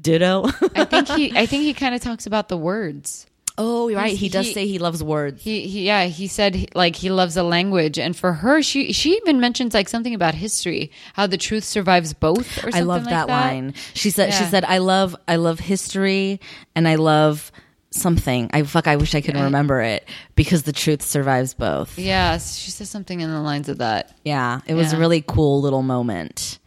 ditto 0.00 0.44
I 0.74 0.84
think 0.84 1.08
he 1.08 1.32
I 1.38 1.46
think 1.46 1.62
he 1.64 1.74
kind 1.74 1.94
of 1.94 2.00
talks 2.00 2.26
about 2.26 2.48
the 2.48 2.56
words. 2.56 3.26
oh 3.58 3.92
right 3.92 4.16
he 4.16 4.28
does 4.28 4.46
he- 4.46 4.52
say 4.54 4.66
he 4.66 4.78
loves 4.78 5.02
words 5.02 5.42
He, 5.42 5.66
he 5.66 5.86
yeah, 5.86 6.04
he 6.04 6.26
said 6.28 6.68
like 6.74 6.94
he 6.96 7.10
loves 7.10 7.36
a 7.36 7.42
language 7.42 7.98
and 7.98 8.16
for 8.16 8.32
her 8.34 8.62
she 8.62 8.92
she 8.92 9.16
even 9.16 9.40
mentions 9.40 9.74
like 9.74 9.88
something 9.88 10.14
about 10.14 10.34
history, 10.34 10.90
how 11.14 11.26
the 11.26 11.36
truth 11.38 11.64
survives 11.64 12.12
both 12.14 12.58
or 12.58 12.70
something 12.70 12.74
I 12.74 12.80
love 12.84 13.02
like 13.04 13.10
that, 13.10 13.28
line. 13.28 13.74
She 13.94 14.10
said 14.10 14.32
she 14.32 14.44
said 14.44 14.64
I 14.64 14.78
love 14.78 15.16
I 15.26 15.36
love 15.36 15.58
history 15.58 16.40
and 16.76 16.86
I 16.86 16.94
love 16.94 17.50
something. 17.90 18.50
I 18.52 18.62
fuck 18.62 18.86
I 18.86 18.96
wish 18.96 19.14
I 19.14 19.20
could 19.22 19.34
remember 19.34 19.80
it 19.80 20.06
because 20.36 20.62
the 20.64 20.72
truth 20.72 21.02
survives 21.02 21.54
both. 21.54 21.98
Yeah, 21.98 22.36
she 22.38 22.70
says 22.70 22.90
something 22.90 23.20
in 23.20 23.30
the 23.30 23.40
lines 23.40 23.68
of 23.68 23.78
that. 23.78 24.14
Yeah, 24.24 24.60
it 24.66 24.74
was 24.74 24.92
a 24.92 24.98
really 24.98 25.24
cool 25.26 25.60
little 25.62 25.82
moment. 25.82 26.57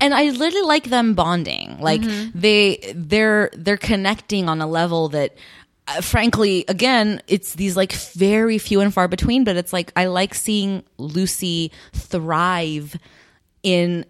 And 0.00 0.14
I 0.14 0.30
literally 0.30 0.66
like 0.66 0.84
them 0.84 1.14
bonding. 1.14 1.78
Like 1.80 2.00
Mm-hmm. 2.02 2.38
they 2.38 2.92
they're 2.94 3.50
they're 3.54 3.76
connecting 3.76 4.48
on 4.48 4.60
a 4.60 4.66
level 4.66 5.08
that 5.10 5.36
uh, 5.86 6.00
frankly 6.00 6.64
again 6.68 7.20
it's 7.28 7.54
these 7.54 7.76
like 7.76 7.92
very 7.92 8.58
few 8.58 8.80
and 8.80 8.92
far 8.92 9.06
between 9.08 9.44
but 9.44 9.56
it's 9.56 9.72
like 9.72 9.92
I 9.96 10.06
like 10.06 10.34
seeing 10.34 10.82
Lucy 10.98 11.70
thrive 11.92 12.96
in 13.62 14.04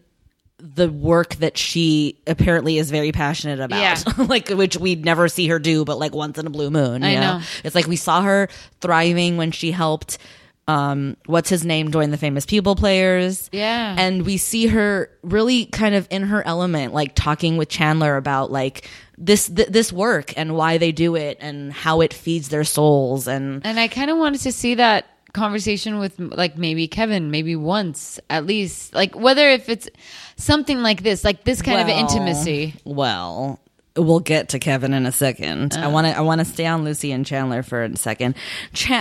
the 0.58 0.88
work 0.90 1.34
that 1.36 1.58
she 1.58 2.16
apparently 2.26 2.78
is 2.78 2.90
very 2.90 3.12
passionate 3.12 3.60
about 3.60 3.80
Yeah. 3.80 3.96
like 4.24 4.48
which 4.50 4.76
we'd 4.76 5.04
never 5.04 5.28
see 5.28 5.48
her 5.48 5.58
do 5.58 5.84
but 5.84 5.98
like 5.98 6.14
once 6.14 6.38
in 6.38 6.46
a 6.46 6.50
blue 6.50 6.70
moon 6.70 7.02
you 7.02 7.08
I 7.08 7.14
know? 7.16 7.38
know. 7.38 7.44
it's 7.64 7.74
like 7.74 7.86
we 7.86 7.96
saw 7.96 8.22
her 8.22 8.48
thriving 8.80 9.36
when 9.36 9.50
she 9.50 9.72
helped 9.72 10.18
um 10.66 11.16
what's 11.26 11.50
his 11.50 11.64
name 11.64 11.90
join 11.90 12.10
the 12.10 12.16
famous 12.16 12.46
people 12.46 12.74
players 12.74 13.50
Yeah. 13.52 13.94
and 13.98 14.24
we 14.24 14.36
see 14.38 14.66
her 14.68 15.10
really 15.22 15.66
kind 15.66 15.94
of 15.94 16.06
in 16.10 16.22
her 16.22 16.46
element 16.46 16.94
like 16.94 17.14
talking 17.14 17.56
with 17.56 17.68
chandler 17.68 18.16
about 18.16 18.50
like 18.50 18.88
this 19.18 19.48
th- 19.48 19.68
this 19.68 19.92
work 19.92 20.32
and 20.36 20.56
why 20.56 20.78
they 20.78 20.90
do 20.90 21.16
it 21.16 21.36
and 21.40 21.72
how 21.72 22.00
it 22.00 22.14
feeds 22.14 22.48
their 22.48 22.64
souls 22.64 23.28
and 23.28 23.64
And 23.64 23.78
I 23.78 23.88
kind 23.88 24.10
of 24.10 24.16
wanted 24.18 24.40
to 24.42 24.52
see 24.52 24.74
that 24.76 25.04
conversation 25.34 25.98
with 25.98 26.18
like 26.18 26.56
maybe 26.56 26.86
Kevin, 26.88 27.30
maybe 27.30 27.56
once 27.56 28.20
at 28.30 28.46
least. 28.46 28.94
Like 28.94 29.14
whether 29.16 29.48
if 29.50 29.68
it's 29.68 29.88
something 30.36 30.80
like 30.82 31.02
this, 31.02 31.24
like 31.24 31.44
this 31.44 31.60
kind 31.60 31.80
of 31.80 31.88
intimacy. 31.88 32.74
Well, 32.84 33.60
we'll 33.96 34.20
get 34.20 34.50
to 34.50 34.58
Kevin 34.58 34.92
in 34.92 35.06
a 35.06 35.12
second. 35.12 35.74
I 35.74 35.86
want 35.88 36.06
to 36.06 36.16
I 36.16 36.20
want 36.22 36.40
to 36.40 36.44
stay 36.44 36.66
on 36.66 36.84
Lucy 36.84 37.12
and 37.12 37.24
Chandler 37.24 37.62
for 37.62 37.82
a 37.84 37.96
second. 37.96 38.34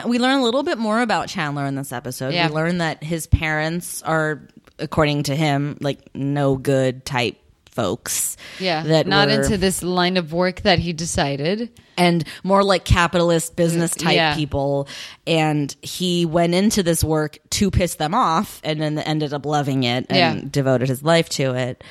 We 0.05 0.19
learn 0.19 0.39
a 0.39 0.43
little 0.43 0.63
bit 0.63 0.77
more 0.77 1.01
about 1.01 1.29
Chandler 1.29 1.65
in 1.65 1.75
this 1.75 1.91
episode. 1.91 2.33
Yeah. 2.33 2.47
We 2.49 2.53
learn 2.55 2.77
that 2.79 3.03
his 3.03 3.25
parents 3.27 4.01
are, 4.03 4.41
according 4.79 5.23
to 5.23 5.35
him, 5.35 5.77
like 5.81 5.99
no 6.15 6.55
good 6.57 7.05
type 7.05 7.37
folks. 7.71 8.37
Yeah. 8.59 8.83
that 8.83 9.07
not 9.07 9.29
were- 9.29 9.41
into 9.41 9.57
this 9.57 9.81
line 9.81 10.15
of 10.17 10.31
work 10.31 10.61
that 10.61 10.77
he 10.77 10.93
decided. 10.93 11.71
and 11.97 12.23
more 12.43 12.63
like 12.63 12.85
capitalist 12.85 13.55
business 13.55 13.95
type 13.95 14.15
Yeah. 14.15 14.35
people. 14.35 14.87
And 15.27 15.75
he 15.81 16.25
went 16.27 16.53
into 16.53 16.81
this 16.83 17.03
work 17.03 17.37
to 17.51 17.71
piss 17.71 17.95
them 17.95 18.13
off 18.13 18.61
and 18.63 18.79
then 18.81 18.97
ended 18.99 19.33
up 19.33 19.45
loving 19.45 19.83
it 19.83 20.05
and 20.09 20.41
Yeah. 20.43 20.47
devoted 20.51 20.87
his 20.89 21.01
life 21.03 21.29
to 21.29 21.53
it. 21.55 21.83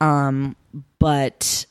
Um, 0.00 0.56
but 0.98 1.66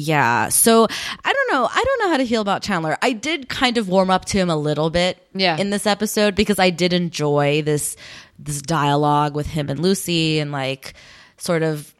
yeah, 0.00 0.48
so 0.48 0.86
I 1.24 1.32
don't 1.32 1.52
know. 1.52 1.68
I 1.70 1.84
don't 1.84 1.98
know 2.04 2.10
how 2.10 2.16
to 2.16 2.26
feel 2.26 2.42
about 2.42 2.62
Chandler. 2.62 2.96
I 3.02 3.12
did 3.12 3.48
kind 3.48 3.76
of 3.78 3.88
warm 3.88 4.10
up 4.10 4.24
to 4.26 4.38
him 4.38 4.50
a 4.50 4.56
little 4.56 4.90
bit 4.90 5.18
Yeah. 5.34 5.56
in 5.56 5.70
this 5.70 5.86
episode 5.86 6.34
because 6.34 6.58
I 6.58 6.70
did 6.70 6.92
enjoy 6.92 7.62
this 7.62 7.96
this 8.38 8.62
dialogue 8.62 9.34
with 9.34 9.46
him 9.46 9.68
and 9.68 9.80
Lucy 9.80 10.38
and 10.38 10.50
like 10.50 10.94
sort 11.36 11.62
of 11.62 11.92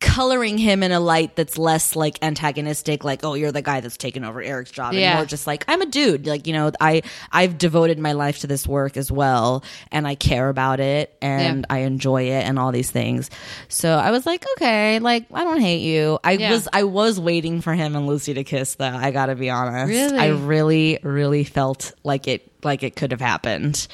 coloring 0.00 0.56
him 0.56 0.82
in 0.82 0.92
a 0.92 0.98
light 1.00 1.36
that's 1.36 1.58
less 1.58 1.94
like 1.94 2.18
antagonistic 2.22 3.04
like 3.04 3.22
oh 3.22 3.34
you're 3.34 3.52
the 3.52 3.60
guy 3.60 3.80
that's 3.80 3.98
taken 3.98 4.24
over 4.24 4.40
Eric's 4.40 4.70
job 4.70 4.94
and 4.94 5.16
more 5.16 5.26
just 5.26 5.46
like 5.46 5.62
I'm 5.68 5.82
a 5.82 5.86
dude 5.86 6.26
like 6.26 6.46
you 6.46 6.54
know 6.54 6.72
I 6.80 7.02
I've 7.30 7.58
devoted 7.58 7.98
my 7.98 8.12
life 8.12 8.38
to 8.40 8.46
this 8.46 8.66
work 8.66 8.96
as 8.96 9.12
well 9.12 9.62
and 9.92 10.08
I 10.08 10.14
care 10.14 10.48
about 10.48 10.80
it 10.80 11.14
and 11.20 11.60
Yeah. 11.68 11.74
I 11.76 11.78
enjoy 11.80 12.24
it 12.24 12.44
and 12.46 12.58
all 12.58 12.72
these 12.72 12.90
things 12.90 13.28
so 13.68 13.90
I 13.92 14.10
was 14.10 14.24
like 14.24 14.44
okay 14.56 14.98
like 15.00 15.26
I 15.34 15.44
don't 15.44 15.60
hate 15.60 15.82
you 15.82 16.18
I 16.24 16.32
Yeah. 16.32 16.52
was 16.52 16.66
I 16.72 16.84
was 16.84 17.20
waiting 17.20 17.60
for 17.60 17.74
him 17.74 17.94
and 17.94 18.06
Lucy 18.06 18.32
to 18.34 18.42
kiss 18.42 18.76
though 18.76 18.86
I 18.86 19.10
got 19.10 19.26
to 19.26 19.34
be 19.36 19.50
honest 19.50 19.88
Really? 19.90 20.18
I 20.18 20.28
really 20.28 20.98
really 21.02 21.44
felt 21.44 21.92
like 22.04 22.26
it 22.26 22.49
like 22.64 22.82
it 22.82 22.96
could 22.96 23.10
have 23.10 23.20
happened 23.20 23.86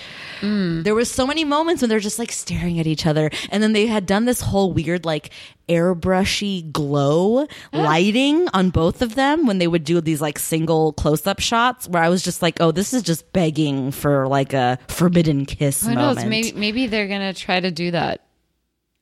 there 0.43 0.95
was 0.95 1.11
so 1.11 1.27
many 1.27 1.45
moments 1.45 1.83
when 1.83 1.89
they're 1.89 1.99
just 1.99 2.19
like 2.19 2.31
staring 2.33 2.79
at 2.79 2.87
each 2.87 3.07
other 3.07 3.31
and 3.51 3.63
then 3.63 3.73
they 3.73 3.87
had 3.87 4.07
done 4.07 4.25
this 4.27 4.41
whole 4.41 4.73
weird 4.73 5.05
like 5.05 5.31
airbrushy 5.69 6.71
glow 6.73 7.47
lighting 7.73 8.47
on 8.55 8.71
both 8.71 9.03
of 9.03 9.15
them 9.15 9.47
when 9.47 9.59
they 9.59 9.67
would 9.67 9.85
do 9.85 10.01
these 10.01 10.21
like 10.21 10.39
single 10.39 10.93
close-up 10.93 11.41
shots 11.41 11.89
where 11.89 12.03
i 12.03 12.09
was 12.09 12.23
just 12.23 12.43
like 12.43 12.57
oh 12.61 12.71
this 12.71 12.93
is 12.95 13.03
just 13.03 13.33
begging 13.33 13.91
for 13.91 14.27
like 14.29 14.53
a 14.53 14.79
forbidden 14.89 15.45
kiss 15.47 15.83
Who 15.83 15.95
moment 15.95 16.17
knows? 16.19 16.25
Maybe 16.27 16.53
maybe 16.53 16.87
they're 16.87 17.09
gonna 17.09 17.33
try 17.35 17.59
to 17.61 17.71
do 17.71 17.91
that. 17.93 18.23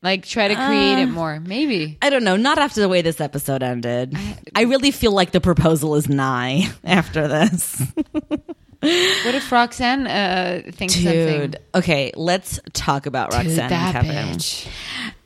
Like 0.03 0.27
try 0.27 0.49
to 0.49 0.55
create 0.55 0.97
Uh, 0.99 1.03
it 1.03 1.07
more. 1.07 1.41
Maybe. 1.41 1.97
I 2.03 2.11
don't 2.11 2.25
know. 2.25 2.37
Not 2.37 2.59
after 2.59 2.81
the 2.83 2.89
way 2.91 3.01
this 3.01 3.21
episode 3.23 3.63
ended. 3.63 4.15
I 4.55 4.63
really 4.63 4.91
feel 4.91 5.13
like 5.13 5.31
the 5.33 5.41
proposal 5.41 5.95
is 5.95 6.09
nigh 6.11 6.71
after 6.85 7.27
this. 7.27 7.83
What 9.25 9.35
if 9.35 9.51
Roxanne 9.51 10.07
uh, 10.07 10.63
thinks 10.73 10.95
Dude. 10.95 11.05
something? 11.05 11.55
Okay, 11.75 12.13
let's 12.15 12.61
talk 12.73 13.07
about 13.07 13.31
Dude, 13.31 13.41
Roxanne 13.47 13.73
and 13.73 13.93
Kevin. 13.93 14.37
bitch. 14.37 14.69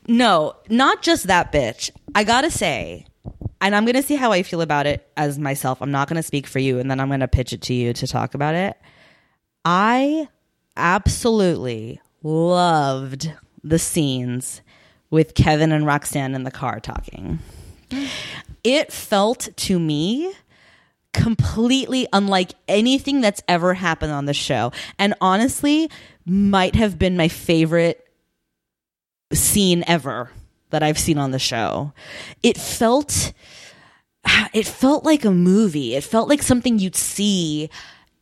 No, 0.06 0.54
not 0.68 1.02
just 1.02 1.26
that 1.26 1.52
bitch. 1.52 1.90
I 2.14 2.24
gotta 2.24 2.50
say, 2.50 3.06
and 3.60 3.74
I'm 3.74 3.84
gonna 3.84 4.02
see 4.02 4.16
how 4.16 4.32
I 4.32 4.42
feel 4.42 4.60
about 4.60 4.86
it 4.86 5.10
as 5.16 5.38
myself. 5.38 5.82
I'm 5.82 5.90
not 5.90 6.08
gonna 6.08 6.22
speak 6.22 6.46
for 6.46 6.58
you, 6.60 6.78
and 6.78 6.90
then 6.90 7.00
I'm 7.00 7.08
gonna 7.10 7.28
pitch 7.28 7.52
it 7.52 7.62
to 7.62 7.74
you 7.74 7.92
to 7.92 8.06
talk 8.06 8.34
about 8.34 8.54
it. 8.54 8.76
I 9.64 10.28
absolutely 10.76 12.00
loved 12.22 13.32
the 13.64 13.78
scenes 13.78 14.60
with 15.10 15.34
Kevin 15.34 15.72
and 15.72 15.84
Roxanne 15.84 16.34
in 16.34 16.44
the 16.44 16.50
car 16.50 16.80
talking. 16.80 17.38
It 18.64 18.92
felt 18.92 19.48
to 19.56 19.78
me 19.78 20.32
completely 21.18 22.06
unlike 22.12 22.52
anything 22.68 23.20
that's 23.20 23.42
ever 23.48 23.74
happened 23.74 24.12
on 24.12 24.26
the 24.26 24.34
show. 24.34 24.72
And 24.98 25.14
honestly, 25.20 25.90
might 26.24 26.76
have 26.76 26.98
been 26.98 27.16
my 27.16 27.28
favorite 27.28 28.06
scene 29.32 29.82
ever 29.86 30.30
that 30.70 30.82
I've 30.82 30.98
seen 30.98 31.18
on 31.18 31.32
the 31.32 31.38
show. 31.38 31.92
It 32.42 32.56
felt 32.56 33.32
it 34.54 34.66
felt 34.66 35.04
like 35.04 35.24
a 35.24 35.30
movie. 35.30 35.94
It 35.94 36.04
felt 36.04 36.28
like 36.28 36.42
something 36.42 36.78
you'd 36.78 36.96
see 36.96 37.68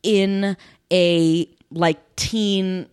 in 0.01 0.57
a 0.91 1.47
like 1.69 1.99
teen 2.15 2.87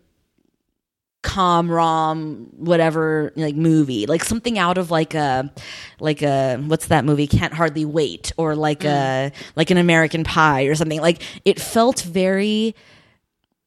com 1.24 1.70
rom 1.70 2.46
whatever 2.56 3.32
like 3.34 3.56
movie. 3.56 4.06
Like 4.06 4.22
something 4.22 4.58
out 4.58 4.78
of 4.78 4.90
like 4.90 5.14
a 5.14 5.50
like 5.98 6.22
a 6.22 6.58
what's 6.58 6.88
that 6.88 7.04
movie? 7.04 7.26
Can't 7.26 7.54
hardly 7.54 7.84
wait 7.84 8.32
or 8.36 8.54
like 8.54 8.84
a 8.84 9.32
mm. 9.32 9.32
like 9.56 9.70
an 9.70 9.78
american 9.78 10.22
pie 10.22 10.64
or 10.64 10.74
something. 10.74 11.00
Like 11.00 11.22
it 11.44 11.58
felt 11.58 12.02
very 12.02 12.76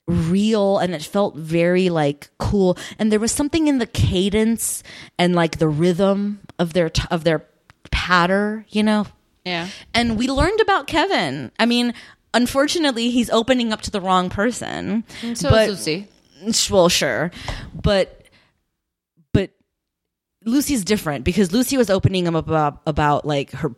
real 0.07 0.77
and 0.77 0.93
it 0.93 1.03
felt 1.03 1.35
very 1.35 1.89
like 1.89 2.29
cool. 2.37 2.77
And 2.99 3.11
there 3.11 3.19
was 3.19 3.31
something 3.31 3.67
in 3.67 3.79
the 3.79 3.87
cadence 3.87 4.83
and 5.17 5.35
like 5.35 5.57
the 5.57 5.67
rhythm 5.67 6.39
of 6.59 6.73
their 6.73 6.91
t- 6.91 7.07
of 7.11 7.25
their 7.25 7.43
patter 7.91 8.65
you 8.69 8.83
know? 8.83 9.07
Yeah. 9.43 9.69
and 9.93 10.17
we 10.17 10.27
learned 10.27 10.59
about 10.61 10.87
kevin. 10.87 11.51
I 11.57 11.65
mean 11.65 11.95
unfortunately 12.35 13.09
he's 13.09 13.31
opening 13.31 13.73
up 13.73 13.81
to 13.81 13.91
the 13.91 13.99
wrong 13.99 14.29
person. 14.29 15.03
So 15.33 15.49
but 15.49 15.69
is 15.69 15.79
Lucy. 15.79 16.07
Well 16.71 16.89
sure. 16.89 17.31
But 17.73 18.25
but 19.33 19.51
lucy's 20.45 20.83
different 20.83 21.23
because 21.25 21.51
lucy 21.51 21.77
was 21.77 21.89
opening 21.89 22.25
him 22.25 22.35
up 22.35 22.47
about, 22.47 22.81
about 22.85 23.25
like 23.25 23.51
her 23.51 23.73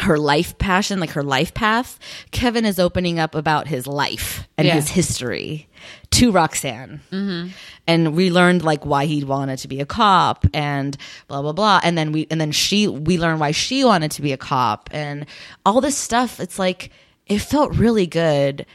her 0.00 0.18
life 0.18 0.58
passion 0.58 0.98
like 0.98 1.10
her 1.10 1.22
life 1.22 1.54
path. 1.54 2.00
Kevin 2.32 2.64
is 2.64 2.80
opening 2.80 3.20
up 3.20 3.36
about 3.36 3.68
his 3.68 3.86
life 3.86 4.48
and 4.58 4.66
Yeah. 4.66 4.74
his 4.74 4.88
history 4.88 5.68
to 6.10 6.32
roxanne. 6.32 7.00
Mm-hmm. 7.12 7.50
And 7.86 8.16
we 8.16 8.30
learned 8.30 8.64
like 8.64 8.84
why 8.84 9.04
he 9.06 9.22
wanted 9.22 9.58
to 9.60 9.68
be 9.68 9.80
a 9.80 9.86
cop 9.86 10.46
and 10.52 10.96
blah 11.28 11.42
blah 11.42 11.52
blah. 11.52 11.80
And 11.84 11.96
then 11.96 12.10
we 12.10 12.26
and 12.28 12.40
then 12.40 12.50
she 12.50 12.88
we 12.88 13.18
learned 13.18 13.38
why 13.38 13.52
she 13.52 13.84
wanted 13.84 14.10
to 14.12 14.22
be 14.22 14.32
a 14.32 14.36
cop 14.36 14.90
and 14.92 15.26
all 15.64 15.80
this 15.80 15.96
stuff. 15.96 16.40
It's 16.40 16.58
like 16.58 16.90
it 17.26 17.38
felt 17.38 17.74
really 17.76 18.08
good. 18.08 18.66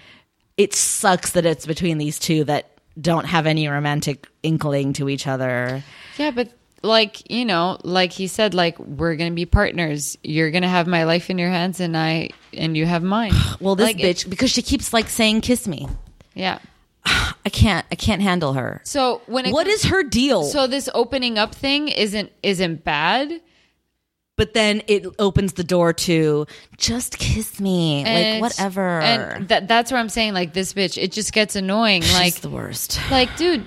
It 0.55 0.73
sucks 0.73 1.31
that 1.31 1.45
it's 1.45 1.65
between 1.65 1.97
these 1.97 2.17
two 2.17 2.45
that 2.45 2.78
don't 2.99 3.25
have 3.25 3.45
any 3.47 3.67
romantic 3.67 4.27
inkling 4.43 4.93
to 4.93 5.09
each 5.09 5.27
other 5.27 5.83
Yeah, 6.17 6.31
but 6.31 6.49
like 6.81 7.29
you 7.29 7.43
know, 7.43 7.77
like 7.83 8.11
he 8.13 8.27
said, 8.27 8.53
like 8.53 8.79
we're 8.79 9.15
gonna 9.17 9.31
be 9.31 9.45
partners. 9.45 10.17
You're 10.23 10.49
gonna 10.49 10.69
have 10.69 10.87
my 10.87 11.03
life 11.03 11.29
in 11.29 11.37
your 11.37 11.49
hands, 11.49 11.81
and 11.81 11.97
I 11.97 12.29
and 12.53 12.77
you 12.77 12.85
have 12.85 13.03
mine. 13.03 13.33
well 13.59 13.75
this 13.75 13.85
Like, 13.87 13.99
it- 13.99 14.15
bitch 14.17 14.29
because 14.29 14.49
she 14.51 14.61
keeps 14.61 14.93
like 14.93 15.09
saying 15.09 15.41
kiss 15.41 15.67
me 15.67 15.87
yeah. 16.33 16.59
i 17.05 17.49
can't 17.51 17.85
i 17.91 17.95
can't 17.95 18.21
handle 18.21 18.53
her 18.53 18.81
So 18.85 19.21
when 19.27 19.45
it 19.45 19.51
what 19.53 19.65
comes- 19.67 19.83
is 19.83 19.89
her 19.91 20.03
deal 20.03 20.43
so 20.43 20.67
this 20.67 20.87
opening 20.93 21.37
up 21.37 21.53
thing 21.53 21.87
isn't 21.89 22.31
isn't 22.43 22.83
bad. 22.85 23.41
But 24.39 24.53
then 24.53 24.81
it 24.87 25.05
opens 25.19 25.51
the 25.53 25.65
door 25.65 25.91
to 25.91 26.47
just 26.77 27.19
kiss 27.19 27.59
me 27.59 28.05
and 28.05 28.41
like 28.41 28.41
whatever 28.41 29.01
And 29.01 29.49
that 29.49 29.67
that's 29.67 29.91
where 29.91 29.99
I'm 29.99 30.07
saying 30.07 30.33
like 30.33 30.53
this 30.53 30.73
bitch. 30.73 30.97
It 30.97 31.11
just 31.11 31.33
gets 31.33 31.57
annoying. 31.57 32.03
She's 32.03 32.13
like 32.13 32.35
the 32.35 32.49
worst 32.49 33.01
like 33.11 33.35
dude. 33.35 33.65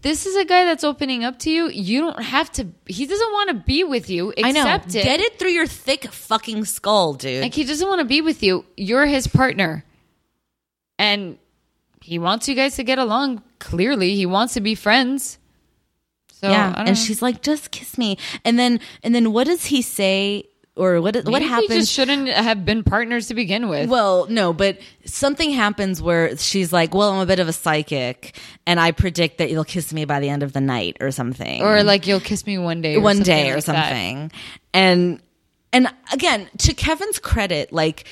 This 0.00 0.24
is 0.24 0.34
a 0.36 0.46
guy 0.46 0.64
that's 0.64 0.82
opening 0.82 1.24
up 1.24 1.38
to 1.40 1.50
you. 1.50 1.68
You 1.68 2.00
don't 2.00 2.22
have 2.22 2.50
to. 2.52 2.68
He 2.86 3.06
doesn't 3.06 3.32
want 3.32 3.48
to 3.50 3.54
be 3.54 3.84
with 3.84 4.08
you. 4.08 4.30
Accept 4.30 4.46
i 4.46 4.50
know 4.50 4.74
it. 4.74 4.92
get 4.92 5.20
it 5.20 5.38
through 5.38 5.50
your 5.50 5.66
thick 5.66 6.10
fucking 6.10 6.64
skull 6.64 7.12
dude 7.12 7.42
Like 7.42 7.52
he 7.52 7.64
doesn't 7.64 7.86
want 7.86 8.00
to 8.00 8.06
be 8.06 8.22
with 8.22 8.42
you. 8.42 8.64
You're 8.78 9.04
his 9.04 9.26
partner. 9.26 9.84
And 10.98 11.38
he 12.00 12.18
wants 12.18 12.48
you 12.48 12.54
guys 12.54 12.76
to 12.76 12.82
get 12.82 12.98
along. 12.98 13.42
Clearly, 13.58 14.14
he 14.14 14.24
wants 14.24 14.54
to 14.54 14.62
be 14.62 14.74
friends. 14.74 15.38
So 16.44 16.50
yeah 16.50 16.74
and 16.76 16.98
she's 16.98 17.22
like 17.22 17.42
just 17.42 17.70
kiss 17.70 17.96
me 17.96 18.18
and 18.44 18.58
then 18.58 18.80
and 19.02 19.14
then 19.14 19.32
what 19.32 19.46
does 19.46 19.64
he 19.64 19.80
say 19.80 20.44
or 20.76 21.00
what 21.00 21.14
what 21.14 21.26
Maybe 21.26 21.44
happens 21.46 21.70
We 21.70 21.76
just 21.76 21.92
shouldn't 21.92 22.28
have 22.28 22.64
been 22.64 22.82
partners 22.82 23.28
to 23.28 23.34
begin 23.34 23.68
with. 23.68 23.88
Well, 23.88 24.26
no, 24.28 24.52
but 24.52 24.78
something 25.04 25.50
happens 25.52 26.02
where 26.02 26.36
she's 26.36 26.72
like, 26.72 26.94
"Well, 26.94 27.10
I'm 27.10 27.20
a 27.20 27.26
bit 27.26 27.38
of 27.38 27.46
a 27.46 27.52
psychic, 27.52 28.36
and 28.66 28.80
I 28.80 28.90
predict 28.90 29.38
that 29.38 29.50
you'll 29.50 29.64
kiss 29.64 29.92
me 29.92 30.04
by 30.04 30.18
the 30.18 30.28
end 30.28 30.42
of 30.42 30.52
the 30.52 30.60
night 30.60 30.96
or 31.00 31.12
something, 31.12 31.62
or 31.62 31.84
like 31.84 32.06
you'll 32.06 32.20
kiss 32.20 32.44
me 32.44 32.58
one 32.58 32.80
day. 32.80 32.96
Or 32.96 33.00
one 33.00 33.20
day 33.20 33.50
or 33.50 33.56
like 33.56 33.64
that. 33.66 33.88
something." 33.88 34.32
And 34.72 35.20
and 35.72 35.88
again, 36.12 36.48
to 36.58 36.74
Kevin's 36.74 37.20
credit, 37.20 37.72
like, 37.72 38.08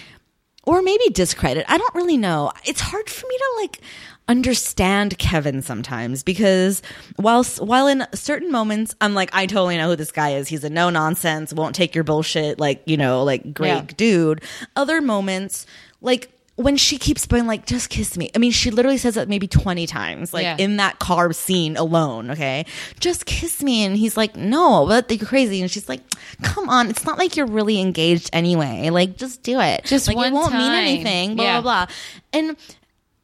or 0.64 0.82
maybe 0.82 1.08
discredit, 1.10 1.64
I 1.68 1.78
don't 1.78 1.94
really 1.94 2.16
know. 2.16 2.52
It's 2.64 2.80
hard 2.80 3.10
for 3.10 3.26
me 3.26 3.36
to 3.36 3.52
like 3.60 3.80
understand 4.28 5.18
Kevin 5.18 5.62
sometimes 5.62 6.22
because 6.22 6.80
while 7.16 7.44
while 7.58 7.86
in 7.86 8.06
certain 8.14 8.50
moments 8.50 8.94
I'm 9.00 9.14
like 9.14 9.30
I 9.32 9.46
totally 9.46 9.76
know 9.76 9.88
who 9.90 9.96
this 9.96 10.12
guy 10.12 10.34
is. 10.34 10.48
He's 10.48 10.64
a 10.64 10.70
no 10.70 10.90
nonsense, 10.90 11.52
won't 11.52 11.74
take 11.74 11.94
your 11.94 12.04
bullshit, 12.04 12.58
like 12.58 12.82
you 12.86 12.96
know, 12.96 13.24
like 13.24 13.52
great 13.52 13.68
Yeah. 13.68 13.82
dude. 13.96 14.42
Other 14.76 15.00
moments, 15.00 15.66
like 16.00 16.30
when 16.56 16.76
she 16.76 16.98
keeps 16.98 17.26
being 17.26 17.46
like, 17.46 17.64
just 17.66 17.88
kiss 17.88 18.16
me. 18.16 18.30
I 18.34 18.38
mean, 18.38 18.52
she 18.52 18.70
literally 18.70 18.98
says 18.98 19.14
that 19.14 19.26
maybe 19.28 19.48
20 19.48 19.86
times, 19.86 20.34
like 20.34 20.42
Yeah. 20.44 20.56
in 20.58 20.76
that 20.76 20.98
car 20.98 21.32
scene 21.32 21.76
alone, 21.78 22.30
okay? 22.30 22.66
Just 23.00 23.24
kiss 23.24 23.62
me. 23.62 23.84
And 23.84 23.96
he's 23.96 24.18
like, 24.18 24.36
no, 24.36 24.84
but 24.86 25.10
you're 25.10 25.26
crazy. 25.26 25.62
And 25.62 25.70
she's 25.70 25.88
like, 25.88 26.02
come 26.42 26.68
on. 26.68 26.90
It's 26.90 27.06
not 27.06 27.18
like 27.18 27.36
you're 27.36 27.46
really 27.46 27.80
engaged 27.80 28.28
anyway. 28.34 28.90
Like, 28.90 29.16
just 29.16 29.42
do 29.42 29.60
it. 29.60 29.84
Just 29.86 30.06
like, 30.06 30.16
one 30.16 30.26
it 30.26 30.34
won't 30.34 30.52
mean 30.52 30.70
anything, 30.72 31.36
blah, 31.36 31.44
Yeah. 31.44 31.60
blah, 31.62 31.86
blah. 31.86 31.94
And 32.34 32.56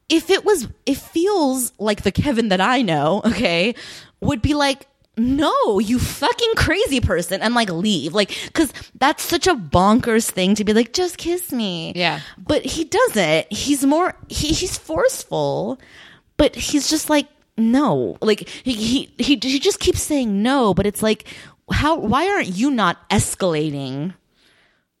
if 0.09 0.29
it 0.29 0.43
was, 0.43 0.67
it 0.85 0.97
feels 0.97 1.71
like 1.79 2.01
the 2.01 2.11
Kevin 2.11 2.49
that 2.49 2.59
I 2.59 2.81
know, 2.81 3.21
okay, 3.25 3.75
would 4.19 4.41
be 4.41 4.55
like, 4.55 4.87
no, 5.15 5.79
you 5.79 5.99
fucking 5.99 6.53
crazy 6.55 7.01
person, 7.01 7.41
and 7.41 7.53
like 7.53 7.69
leave. 7.69 8.13
Like, 8.13 8.35
cause 8.53 8.73
that's 8.95 9.23
such 9.23 9.47
a 9.47 9.55
bonkers 9.55 10.29
thing 10.29 10.55
to 10.55 10.63
be 10.63 10.73
like, 10.73 10.93
just 10.93 11.17
kiss 11.17 11.51
me. 11.51 11.93
Yeah. 11.95 12.21
But 12.37 12.65
he 12.65 12.85
doesn't. 12.85 13.51
He's 13.51 13.85
more, 13.85 14.15
he, 14.29 14.47
he's 14.53 14.77
forceful, 14.77 15.79
but 16.37 16.55
he's 16.55 16.89
just 16.89 17.09
like, 17.09 17.27
no. 17.57 18.17
Like, 18.21 18.47
he, 18.47 18.73
he, 18.73 19.13
he, 19.17 19.39
he 19.41 19.59
just 19.59 19.79
keeps 19.79 20.01
saying 20.01 20.41
no, 20.41 20.73
but 20.73 20.85
it's 20.85 21.03
like, 21.03 21.25
how, 21.71 21.97
why 21.99 22.27
aren't 22.29 22.47
you 22.47 22.71
not 22.71 23.07
escalating 23.09 23.73
mm. 23.73 24.13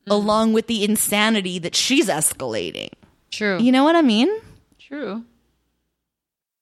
along 0.07 0.53
with 0.53 0.67
the 0.67 0.83
insanity 0.83 1.59
that 1.59 1.75
she's 1.75 2.09
escalating? 2.09 2.89
True. 3.31 3.57
You 3.59 3.71
know 3.71 3.85
what 3.85 3.95
I 3.95 4.01
mean? 4.01 4.29
True. 4.89 5.23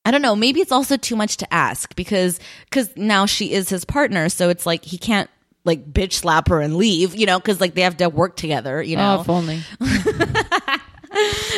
I 0.05 0.11
don't 0.11 0.21
know. 0.21 0.35
Maybe 0.35 0.61
it's 0.61 0.71
also 0.71 0.95
too 0.97 1.15
much 1.15 1.37
to 1.37 1.51
ask 1.53 1.95
because 1.95 2.39
because 2.69 2.95
now 2.95 3.25
she 3.25 3.51
is 3.51 3.67
his 3.69 3.83
partner, 3.83 4.29
so 4.29 4.49
it's 4.49 4.65
like 4.65 4.85
he 4.85 4.97
can't 4.99 5.29
like 5.65 5.91
bitch 5.91 6.13
slap 6.13 6.47
her 6.49 6.61
and 6.61 6.77
leave, 6.77 7.15
you 7.15 7.25
know, 7.25 7.39
because 7.39 7.59
like 7.59 7.73
they 7.73 7.81
have 7.81 7.97
to 7.97 8.07
work 8.07 8.35
together, 8.37 8.81
you 8.81 8.95
Oh, 8.97 8.99
know. 8.99 9.21
if 9.21 9.29
only. 9.29 9.61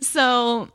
so 0.00 0.68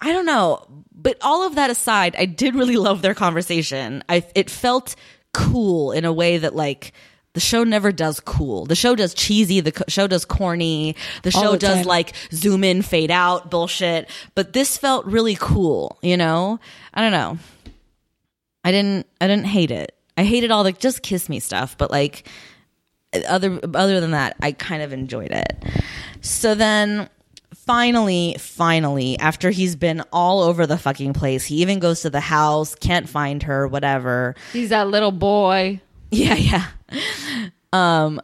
I 0.00 0.12
don't 0.12 0.26
know, 0.26 0.64
but 0.92 1.16
all 1.22 1.46
of 1.46 1.54
that 1.54 1.70
aside, 1.70 2.14
I 2.18 2.26
did 2.26 2.54
really 2.54 2.76
love 2.76 3.02
their 3.02 3.14
conversation. 3.14 4.02
I 4.08 4.24
it 4.34 4.50
felt 4.50 4.96
cool 5.32 5.92
in 5.92 6.04
a 6.04 6.12
way 6.12 6.38
that 6.38 6.54
like. 6.54 6.92
The 7.34 7.40
show 7.40 7.64
never 7.64 7.90
does 7.90 8.20
cool. 8.20 8.64
The 8.64 8.76
show 8.76 8.94
does 8.94 9.12
cheesy. 9.12 9.60
The 9.60 9.72
co- 9.72 9.84
show 9.88 10.06
does 10.06 10.24
corny. 10.24 10.94
The 11.24 11.32
show 11.32 11.52
the 11.52 11.58
does 11.58 11.78
time. 11.78 11.84
like 11.84 12.14
zoom 12.32 12.62
in, 12.62 12.80
fade 12.80 13.10
out 13.10 13.50
bullshit. 13.50 14.08
But 14.36 14.52
this 14.52 14.78
felt 14.78 15.04
really 15.04 15.36
cool, 15.38 15.98
you 16.00 16.16
know? 16.16 16.60
I 16.94 17.00
don't 17.00 17.10
know. 17.12 17.38
I 18.64 18.70
didn't 18.70 19.06
I 19.20 19.26
didn't 19.26 19.46
hate 19.46 19.72
it. 19.72 19.94
I 20.16 20.24
hated 20.24 20.50
all 20.52 20.62
the 20.62 20.72
just 20.72 21.02
kiss 21.02 21.28
me 21.28 21.40
stuff, 21.40 21.76
but 21.76 21.90
like 21.90 22.28
other 23.28 23.58
other 23.74 24.00
than 24.00 24.12
that, 24.12 24.36
I 24.40 24.52
kind 24.52 24.82
of 24.82 24.92
enjoyed 24.92 25.32
it. 25.32 25.62
So 26.20 26.54
then 26.54 27.08
finally, 27.54 28.36
finally, 28.38 29.18
after 29.18 29.50
he's 29.50 29.74
been 29.74 30.02
all 30.12 30.40
over 30.40 30.66
the 30.66 30.78
fucking 30.78 31.14
place, 31.14 31.44
he 31.44 31.56
even 31.56 31.78
goes 31.78 32.02
to 32.02 32.10
the 32.10 32.20
house, 32.20 32.74
can't 32.76 33.08
find 33.08 33.42
her, 33.42 33.66
whatever. 33.66 34.34
He's 34.52 34.68
that 34.68 34.88
little 34.88 35.12
boy. 35.12 35.80
Yeah, 36.10 36.36
yeah. 36.36 36.66
Um 37.72 38.20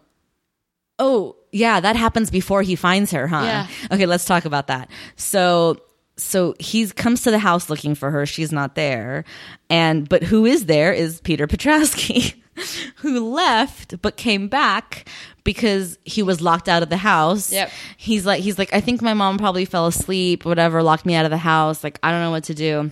Oh, 1.01 1.37
yeah, 1.51 1.81
that 1.81 1.97
happens 1.97 2.31
before 2.31 2.63
he 2.63 2.77
finds 2.77 3.11
her, 3.13 3.27
huh? 3.27 3.43
Yeah. 3.43 3.67
Okay, 3.91 4.07
let's 4.07 4.27
talk 4.27 4.45
about 4.45 4.67
that. 4.69 4.91
So 5.17 5.79
so 6.19 6.55
he 6.61 6.87
comes 6.89 7.23
to 7.23 7.31
the 7.31 7.39
house 7.39 7.71
looking 7.71 7.95
for 7.95 8.11
her. 8.11 8.27
She's 8.27 8.53
not 8.53 8.75
there. 8.75 9.25
And 9.71 10.09
but 10.09 10.23
who 10.23 10.45
is 10.45 10.67
there 10.67 10.93
is 10.93 11.21
Peter 11.23 11.47
Petrowski, 11.47 12.35
who 12.97 13.33
left 13.33 14.01
but 14.03 14.17
came 14.17 14.49
back 14.49 15.09
because 15.43 15.99
he 16.05 16.23
was 16.23 16.43
locked 16.43 16.69
out 16.69 16.83
of 16.83 16.91
the 16.91 16.99
house. 16.99 17.51
Yep. 17.51 17.71
He's 17.97 18.27
like 18.27 18.43
he's 18.43 18.59
like 18.59 18.73
I 18.75 18.81
think 18.81 19.01
my 19.01 19.15
mom 19.15 19.39
probably 19.39 19.65
fell 19.65 19.87
asleep, 19.87 20.45
whatever, 20.45 20.83
locked 20.83 21.07
me 21.07 21.15
out 21.15 21.25
of 21.25 21.31
the 21.31 21.39
house. 21.39 21.83
Like 21.83 21.99
I 22.03 22.11
don't 22.11 22.21
know 22.21 22.31
what 22.31 22.45
to 22.45 22.55
do. 22.55 22.91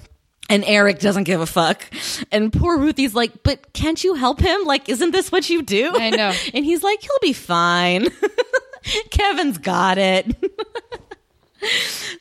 And 0.49 0.65
Eric 0.67 0.99
doesn't 0.99 1.25
give 1.25 1.41
a 1.41 1.47
fuck. 1.47 1.85
And 2.33 2.53
poor 2.53 2.79
Ruthie's 2.79 3.15
like, 3.15 3.43
but 3.43 3.73
can't 3.75 4.03
you 4.03 4.15
help 4.15 4.41
him? 4.41 4.65
Like, 4.65 4.89
isn't 4.89 5.11
this 5.11 5.31
what 5.31 5.51
you 5.51 5.63
do? 5.63 5.93
I 5.95 6.11
know. 6.11 6.33
And 6.55 6.65
he's 6.65 6.83
like, 6.83 7.01
he'll 7.03 7.11
be 7.21 7.33
fine. 7.35 8.09
Kevin's 9.11 9.59
got 9.59 9.99
it. 9.99 10.35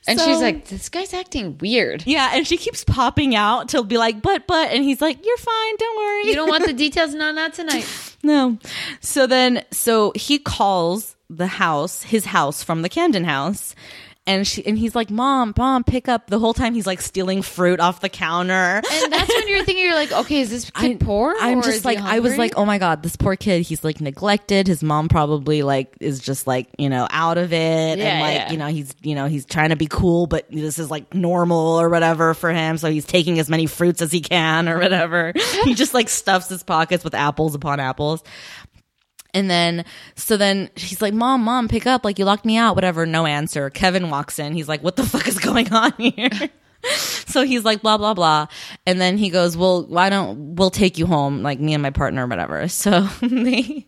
And 0.07 0.19
So- 0.19 0.25
she's 0.25 0.41
like, 0.41 0.65
this 0.65 0.89
guy's 0.89 1.13
acting 1.13 1.57
weird. 1.59 2.03
Yeah, 2.07 2.31
and 2.33 2.47
she 2.47 2.57
keeps 2.57 2.83
popping 2.83 3.35
out 3.35 3.69
to 3.69 3.83
be 3.83 3.97
like, 3.97 4.21
but, 4.21 4.47
but, 4.47 4.71
and 4.71 4.83
he's 4.83 4.99
like, 5.01 5.23
you're 5.25 5.37
fine, 5.37 5.75
don't 5.77 5.97
worry. 5.97 6.27
You 6.27 6.35
don't 6.35 6.49
want 6.49 6.65
the 6.65 6.73
details? 6.85 7.13
No, 7.13 7.31
not 7.31 7.53
tonight. 7.53 7.85
no. 8.23 8.57
So 8.99 9.27
then, 9.27 9.63
so 9.71 10.11
he 10.15 10.39
calls 10.39 11.15
the 11.29 11.47
house, 11.47 12.03
his 12.03 12.25
house 12.25 12.63
from 12.63 12.81
the 12.81 12.89
Camden 12.89 13.25
house, 13.25 13.75
and 14.27 14.45
she 14.45 14.63
and 14.65 14.77
he's 14.77 14.93
like, 14.93 15.09
"Mom, 15.09 15.53
mom, 15.57 15.83
pick 15.83 16.07
up." 16.07 16.27
The 16.27 16.37
whole 16.37 16.53
time 16.53 16.75
he's 16.75 16.85
like 16.85 17.01
stealing 17.01 17.41
fruit 17.41 17.79
off 17.79 18.01
the 18.01 18.09
counter. 18.09 18.53
And 18.53 19.13
that's 19.13 19.33
when 19.33 19.47
you're 19.47 19.63
thinking, 19.63 19.85
you're 19.85 19.95
like, 19.95 20.11
okay, 20.11 20.41
is 20.41 20.49
this 20.49 20.69
kid 20.75 20.99
poor? 20.99 21.33
I'm 21.39 21.59
or 21.59 21.63
just 21.63 21.85
like, 21.85 21.97
I 21.97 22.19
was 22.19 22.37
like, 22.37 22.53
oh 22.57 22.65
my 22.65 22.77
god, 22.77 23.01
this 23.01 23.15
poor 23.15 23.35
kid. 23.37 23.61
He's 23.61 23.83
like 23.83 24.01
neglected. 24.01 24.67
His 24.67 24.83
mom 24.83 25.07
probably 25.07 25.63
like 25.63 25.95
is 26.01 26.19
just 26.19 26.45
like 26.45 26.67
you 26.77 26.89
know 26.89 27.07
out 27.09 27.37
of 27.37 27.53
it, 27.53 27.97
yeah, 27.97 28.05
and 28.05 28.21
like 28.21 28.35
yeah. 28.35 28.51
you 28.51 28.57
know 28.57 28.67
he's 28.67 28.93
you 29.01 29.15
know 29.15 29.27
he's 29.27 29.45
trying 29.45 29.69
to 29.69 29.77
be 29.77 29.87
cool, 29.87 30.27
but 30.27 30.45
this 30.51 30.77
is 30.77 30.91
like 30.91 31.13
normal 31.13 31.79
or 31.79 31.89
whatever 31.89 32.33
for 32.33 32.51
him. 32.51 32.77
So 32.77 32.91
he's 32.91 33.05
taking 33.05 33.39
as 33.39 33.49
many 33.49 33.65
fruits 33.65 34.01
as 34.01 34.11
he 34.11 34.19
can 34.19 34.67
or 34.67 34.77
whatever. 34.77 35.31
he 35.63 35.73
just 35.73 35.93
like 35.93 36.09
stuffs 36.09 36.49
his 36.49 36.63
pockets 36.63 37.03
with 37.03 37.15
apples 37.15 37.55
upon 37.55 37.79
apples. 37.79 38.23
And 39.33 39.49
then, 39.49 39.85
so 40.15 40.37
then 40.37 40.69
he's 40.75 41.01
like, 41.01 41.13
Mom, 41.13 41.43
Mom, 41.43 41.67
pick 41.67 41.85
up. 41.85 42.03
Like, 42.05 42.17
you 42.17 42.25
locked 42.25 42.45
me 42.45 42.57
out, 42.57 42.75
whatever. 42.75 43.05
No 43.05 43.25
answer. 43.25 43.69
Kevin 43.69 44.09
walks 44.09 44.39
in. 44.39 44.53
He's 44.53 44.67
like, 44.67 44.81
What 44.83 44.95
the 44.95 45.03
fuck 45.05 45.27
is 45.27 45.39
going 45.39 45.71
on 45.73 45.93
here? 45.97 46.49
so 47.25 47.43
he's 47.43 47.63
like, 47.63 47.81
blah, 47.81 47.97
blah, 47.97 48.13
blah. 48.13 48.47
And 48.85 48.99
then 48.99 49.17
he 49.17 49.29
goes, 49.29 49.57
Well, 49.57 49.85
why 49.85 50.09
don't 50.09 50.55
we'll 50.55 50.69
take 50.69 50.97
you 50.97 51.05
home, 51.05 51.43
like 51.43 51.59
me 51.59 51.73
and 51.73 51.83
my 51.83 51.89
partner 51.89 52.25
or 52.25 52.27
whatever. 52.27 52.67
So 52.77 53.01
they. 53.21 53.87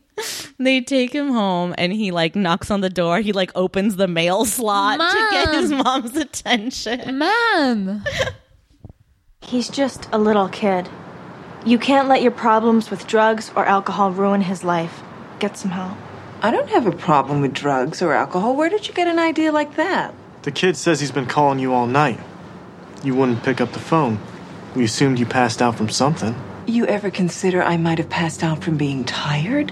They 0.58 0.82
take 0.82 1.14
him 1.14 1.30
home 1.30 1.74
and 1.78 1.94
he 1.94 2.12
like 2.12 2.36
knocks 2.36 2.70
on 2.70 2.82
the 2.82 2.90
door. 2.90 3.22
He 3.22 3.32
like 3.32 3.54
opens 3.56 3.96
the 3.96 4.08
mail 4.08 4.44
slot 4.44 5.00
to 5.00 5.28
get 5.32 5.54
his 5.54 5.72
mom's 5.72 6.18
attention. 6.18 7.18
Mom. 7.18 8.04
He's 9.40 9.70
just 9.70 10.10
a 10.12 10.18
little 10.18 10.50
kid. 10.50 10.90
You 11.66 11.80
can't 11.80 12.10
let 12.10 12.22
your 12.22 12.32
problems 12.32 12.92
with 12.92 13.08
drugs 13.08 13.50
or 13.56 13.66
alcohol 13.66 14.12
ruin 14.12 14.42
his 14.42 14.66
life. 14.66 15.02
Get 15.40 15.56
some 15.58 15.72
help. 15.72 15.98
I 16.42 16.52
don't 16.52 16.70
have 16.70 16.86
a 16.86 16.92
problem 16.92 17.42
with 17.42 17.54
drugs 17.54 18.02
or 18.02 18.14
alcohol. 18.14 18.56
Where 18.56 18.70
did 18.70 18.88
you 18.88 18.94
get 18.94 19.08
an 19.08 19.20
idea 19.20 19.52
like 19.52 19.76
that? 19.76 20.14
The 20.42 20.52
kid 20.52 20.76
says 20.76 21.00
he's 21.00 21.12
been 21.12 21.26
calling 21.26 21.60
you 21.60 21.74
all 21.74 21.88
night. 21.88 22.20
You 23.04 23.16
wouldn't 23.16 23.44
pick 23.44 23.62
up 23.62 23.72
the 23.72 23.80
phone. 23.80 24.20
We 24.76 24.84
assumed 24.84 25.18
you 25.18 25.26
passed 25.26 25.62
out 25.62 25.76
from 25.76 25.90
something. 25.90 26.36
You 26.66 26.86
ever 26.86 27.10
consider 27.10 27.64
I 27.64 27.78
might 27.78 27.98
have 27.98 28.10
passed 28.10 28.44
out 28.44 28.64
from 28.64 28.78
being 28.78 29.06
tired? 29.06 29.72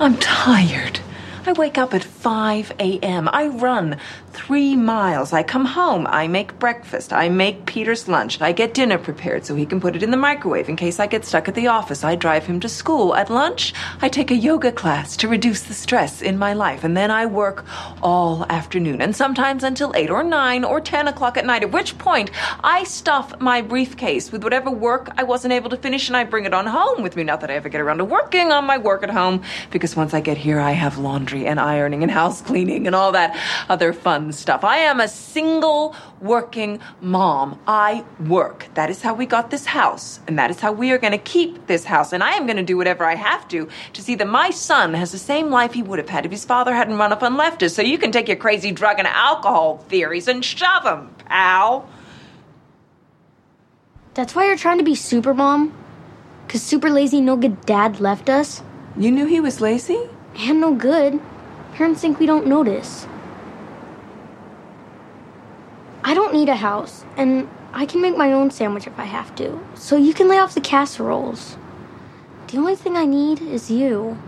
I'm 0.00 0.16
tired. 0.16 1.00
I 1.46 1.52
wake 1.52 1.76
up 1.76 1.92
at 1.92 2.02
5 2.02 2.72
a.m. 2.78 3.28
I 3.30 3.48
run 3.48 3.98
three 4.32 4.74
miles. 4.76 5.34
I 5.34 5.42
come 5.42 5.66
home. 5.66 6.06
I 6.08 6.26
make 6.26 6.58
breakfast. 6.58 7.12
I 7.12 7.28
make 7.28 7.66
Peter's 7.66 8.08
lunch. 8.08 8.40
I 8.40 8.52
get 8.52 8.72
dinner 8.72 8.96
prepared 8.96 9.44
so 9.44 9.54
he 9.54 9.66
can 9.66 9.78
put 9.78 9.94
it 9.94 10.02
in 10.02 10.10
the 10.10 10.16
microwave 10.16 10.70
in 10.70 10.76
case 10.76 10.98
I 10.98 11.06
get 11.06 11.26
stuck 11.26 11.46
at 11.46 11.54
the 11.54 11.66
office. 11.66 12.02
I 12.02 12.16
drive 12.16 12.46
him 12.46 12.60
to 12.60 12.68
school. 12.68 13.14
At 13.14 13.28
lunch, 13.28 13.74
I 14.00 14.08
take 14.08 14.30
a 14.30 14.36
yoga 14.36 14.72
class 14.72 15.18
to 15.18 15.28
reduce 15.28 15.62
the 15.62 15.74
stress 15.74 16.22
in 16.22 16.38
my 16.38 16.54
life. 16.54 16.82
And 16.82 16.96
then 16.96 17.10
I 17.10 17.26
work 17.26 17.66
all 18.02 18.46
afternoon 18.48 19.02
and 19.02 19.14
sometimes 19.14 19.64
until 19.64 19.92
8 19.94 20.08
or 20.08 20.22
9 20.22 20.64
or 20.64 20.80
10 20.80 21.08
o'clock 21.08 21.36
at 21.36 21.44
night, 21.44 21.62
at 21.62 21.72
which 21.72 21.98
point 21.98 22.30
I 22.62 22.84
stuff 22.84 23.38
my 23.38 23.60
briefcase 23.60 24.32
with 24.32 24.42
whatever 24.44 24.70
work 24.70 25.10
I 25.18 25.24
wasn't 25.24 25.52
able 25.52 25.68
to 25.70 25.76
finish 25.76 26.08
and 26.08 26.16
I 26.16 26.24
bring 26.24 26.46
it 26.46 26.54
on 26.54 26.66
home 26.66 27.02
with 27.02 27.16
me. 27.16 27.22
Not 27.22 27.42
that 27.42 27.50
I 27.50 27.54
ever 27.54 27.68
get 27.68 27.82
around 27.82 27.98
to 27.98 28.04
working 28.06 28.50
on 28.50 28.64
my 28.64 28.78
work 28.78 29.02
at 29.02 29.10
home 29.10 29.42
because 29.70 29.94
once 29.94 30.14
I 30.14 30.22
get 30.22 30.38
here, 30.38 30.58
I 30.58 30.72
have 30.72 30.96
laundry 30.96 31.33
and 31.34 31.58
ironing 31.58 32.02
and 32.02 32.10
house 32.10 32.40
cleaning 32.40 32.86
and 32.86 32.94
all 32.94 33.12
that 33.12 33.36
other 33.68 33.92
fun 33.92 34.32
stuff. 34.32 34.64
I 34.64 34.78
am 34.78 35.00
a 35.00 35.08
single 35.08 35.94
working 36.20 36.80
mom. 37.00 37.58
I 37.66 38.04
work. 38.20 38.68
That 38.74 38.90
is 38.90 39.02
how 39.02 39.14
we 39.14 39.26
got 39.26 39.50
this 39.50 39.66
house, 39.66 40.20
and 40.26 40.38
that 40.38 40.50
is 40.50 40.60
how 40.60 40.72
we 40.72 40.92
are 40.92 40.98
going 40.98 41.12
to 41.12 41.18
keep 41.18 41.66
this 41.66 41.84
house. 41.84 42.12
And 42.12 42.22
I 42.22 42.32
am 42.32 42.46
going 42.46 42.56
to 42.56 42.62
do 42.62 42.76
whatever 42.76 43.04
I 43.04 43.14
have 43.14 43.48
to 43.48 43.68
to 43.92 44.02
see 44.02 44.14
that 44.16 44.28
my 44.28 44.50
son 44.50 44.94
has 44.94 45.12
the 45.12 45.18
same 45.18 45.50
life 45.50 45.72
he 45.72 45.82
would 45.82 45.98
have 45.98 46.08
had 46.08 46.24
if 46.24 46.32
his 46.32 46.44
father 46.44 46.74
hadn't 46.74 46.98
run 46.98 47.12
up 47.12 47.22
and 47.22 47.36
left 47.36 47.62
us. 47.62 47.74
So 47.74 47.82
you 47.82 47.98
can 47.98 48.12
take 48.12 48.28
your 48.28 48.36
crazy 48.36 48.70
drug 48.72 48.98
and 48.98 49.08
alcohol 49.08 49.78
theories 49.88 50.28
and 50.28 50.44
shove 50.44 50.84
them, 50.84 51.14
pal. 51.26 51.88
That's 54.14 54.34
why 54.34 54.46
you're 54.46 54.56
trying 54.56 54.78
to 54.78 54.84
be 54.84 54.94
super 54.94 55.34
mom? 55.34 55.74
Cause 56.48 56.62
super 56.62 56.90
lazy, 56.90 57.20
no 57.20 57.36
good 57.36 57.66
dad 57.66 58.00
left 58.00 58.28
us? 58.28 58.62
You 58.96 59.10
knew 59.10 59.26
he 59.26 59.40
was 59.40 59.60
lazy? 59.60 60.08
And 60.36 60.60
no 60.60 60.74
good. 60.74 61.20
Parents 61.74 62.00
think 62.00 62.18
we 62.18 62.26
don't 62.26 62.46
notice. 62.46 63.06
I 66.02 66.14
don't 66.14 66.34
need 66.34 66.48
a 66.48 66.56
house, 66.56 67.04
and 67.16 67.48
I 67.72 67.86
can 67.86 68.00
make 68.00 68.16
my 68.16 68.32
own 68.32 68.50
sandwich 68.50 68.86
if 68.86 68.98
I 68.98 69.04
have 69.04 69.34
to. 69.36 69.64
So 69.74 69.96
you 69.96 70.12
can 70.12 70.28
lay 70.28 70.38
off 70.38 70.54
the 70.54 70.60
casseroles. 70.60 71.56
The 72.48 72.58
only 72.58 72.76
thing 72.76 72.96
I 72.96 73.04
need 73.04 73.40
is 73.40 73.70
you. 73.70 74.18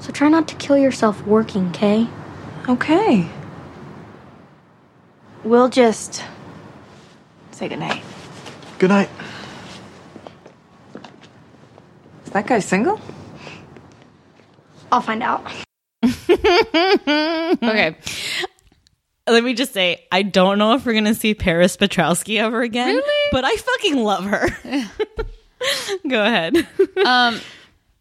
So 0.00 0.10
try 0.10 0.28
not 0.28 0.48
to 0.48 0.54
kill 0.56 0.76
yourself 0.76 1.24
working, 1.24 1.70
Kay? 1.72 2.08
Okay. 2.68 3.28
We'll 5.44 5.68
just 5.68 6.24
say 7.52 7.68
goodnight. 7.68 8.02
Good 8.78 8.90
night. 8.90 9.08
Is 12.26 12.32
that 12.32 12.46
guy 12.46 12.58
single? 12.58 13.00
I'll 14.92 15.00
find 15.00 15.22
out. 15.22 15.44
Okay. 17.62 17.96
Let 19.28 19.44
me 19.44 19.54
just 19.54 19.72
say, 19.72 20.04
I 20.10 20.22
don't 20.22 20.58
know 20.58 20.74
if 20.74 20.84
we're 20.84 20.94
gonna 20.94 21.14
see 21.14 21.34
Paris 21.34 21.76
Petrowski 21.76 22.38
ever 22.38 22.60
again. 22.62 22.96
Really? 22.96 23.28
But 23.30 23.44
I 23.44 23.54
fucking 23.54 23.96
love 24.02 24.24
her. 24.24 24.48
Go 26.08 26.24
ahead. 26.24 26.66
Um, 27.06 27.40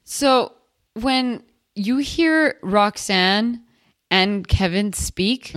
so 0.04 0.54
when 0.94 1.44
you 1.76 1.98
hear 1.98 2.58
Roxanne 2.62 3.64
and 4.10 4.48
Kevin 4.48 4.94
speak, 4.94 5.54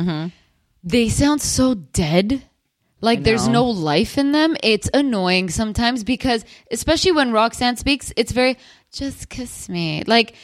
they 0.82 1.08
sound 1.08 1.40
so 1.42 1.74
dead. 1.74 2.42
Like 3.00 3.22
there's 3.22 3.48
no 3.48 3.64
life 3.66 4.16
in 4.18 4.32
them. 4.32 4.56
It's 4.62 4.88
annoying 4.94 5.50
sometimes 5.50 6.04
because, 6.04 6.44
especially 6.70 7.12
when 7.12 7.32
Roxanne 7.32 7.76
speaks, 7.76 8.12
it's 8.16 8.32
very 8.32 8.56
just 8.92 9.28
kiss 9.28 9.68
me. 9.68 10.04
Like, 10.06 10.34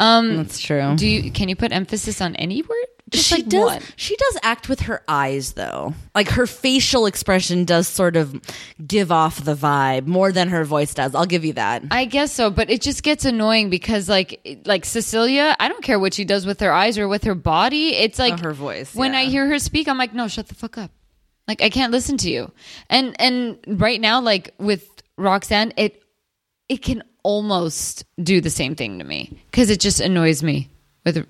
um, 0.00 0.36
That's 0.38 0.58
true. 0.58 0.96
do 0.96 1.06
you 1.06 1.30
can 1.30 1.48
you 1.48 1.54
put 1.56 1.72
emphasis 1.72 2.20
on 2.20 2.34
any 2.36 2.62
word? 2.62 2.86
Just 3.10 3.26
she 3.26 3.34
like 3.36 3.48
does 3.48 3.64
one. 3.64 3.82
she 3.96 4.14
does 4.16 4.38
act 4.44 4.68
with 4.68 4.80
her 4.82 5.02
eyes 5.08 5.54
though 5.54 5.94
like 6.14 6.28
her 6.28 6.46
facial 6.46 7.06
expression 7.06 7.64
does 7.64 7.88
sort 7.88 8.14
of 8.14 8.40
give 8.86 9.10
off 9.10 9.42
the 9.44 9.56
vibe 9.56 10.06
more 10.06 10.30
than 10.30 10.48
her 10.50 10.64
voice 10.64 10.94
does 10.94 11.12
i'll 11.16 11.26
give 11.26 11.44
you 11.44 11.54
that 11.54 11.82
I 11.90 12.04
guess 12.04 12.30
so, 12.32 12.50
but 12.50 12.70
it 12.70 12.80
just 12.82 13.02
gets 13.02 13.24
annoying 13.24 13.68
because 13.68 14.08
like 14.08 14.62
like 14.64 14.84
Cecilia, 14.84 15.56
I 15.58 15.66
don't 15.68 15.82
care 15.82 15.98
what 15.98 16.14
she 16.14 16.24
does 16.24 16.46
with 16.46 16.60
her 16.60 16.70
eyes 16.72 16.98
or 16.98 17.08
with 17.08 17.24
her 17.24 17.34
body. 17.34 17.96
It's 17.96 18.18
like 18.18 18.34
Oh, 18.34 18.42
her 18.44 18.52
voice, 18.52 18.94
When 18.94 19.16
I 19.16 19.24
hear 19.24 19.48
her 19.48 19.58
speak, 19.58 19.88
I'm 19.88 19.98
like, 19.98 20.14
no, 20.14 20.28
shut 20.28 20.46
the 20.46 20.54
fuck 20.54 20.78
up. 20.78 20.92
Like 21.48 21.62
I 21.62 21.68
can't 21.68 21.90
listen 21.90 22.16
to 22.18 22.30
you. 22.30 22.52
And 22.88 23.20
and 23.20 23.58
right 23.66 24.00
now, 24.00 24.20
like 24.20 24.54
with 24.58 24.88
Roxanne, 25.16 25.72
it 25.76 26.00
it 26.68 26.80
can 26.80 27.02
almost 27.22 28.04
do 28.22 28.40
the 28.40 28.50
same 28.50 28.74
thing 28.74 28.98
to 28.98 29.04
me 29.04 29.38
because 29.50 29.70
it 29.70 29.80
just 29.80 30.00
annoys 30.00 30.42
me. 30.42 30.68
With 31.04 31.26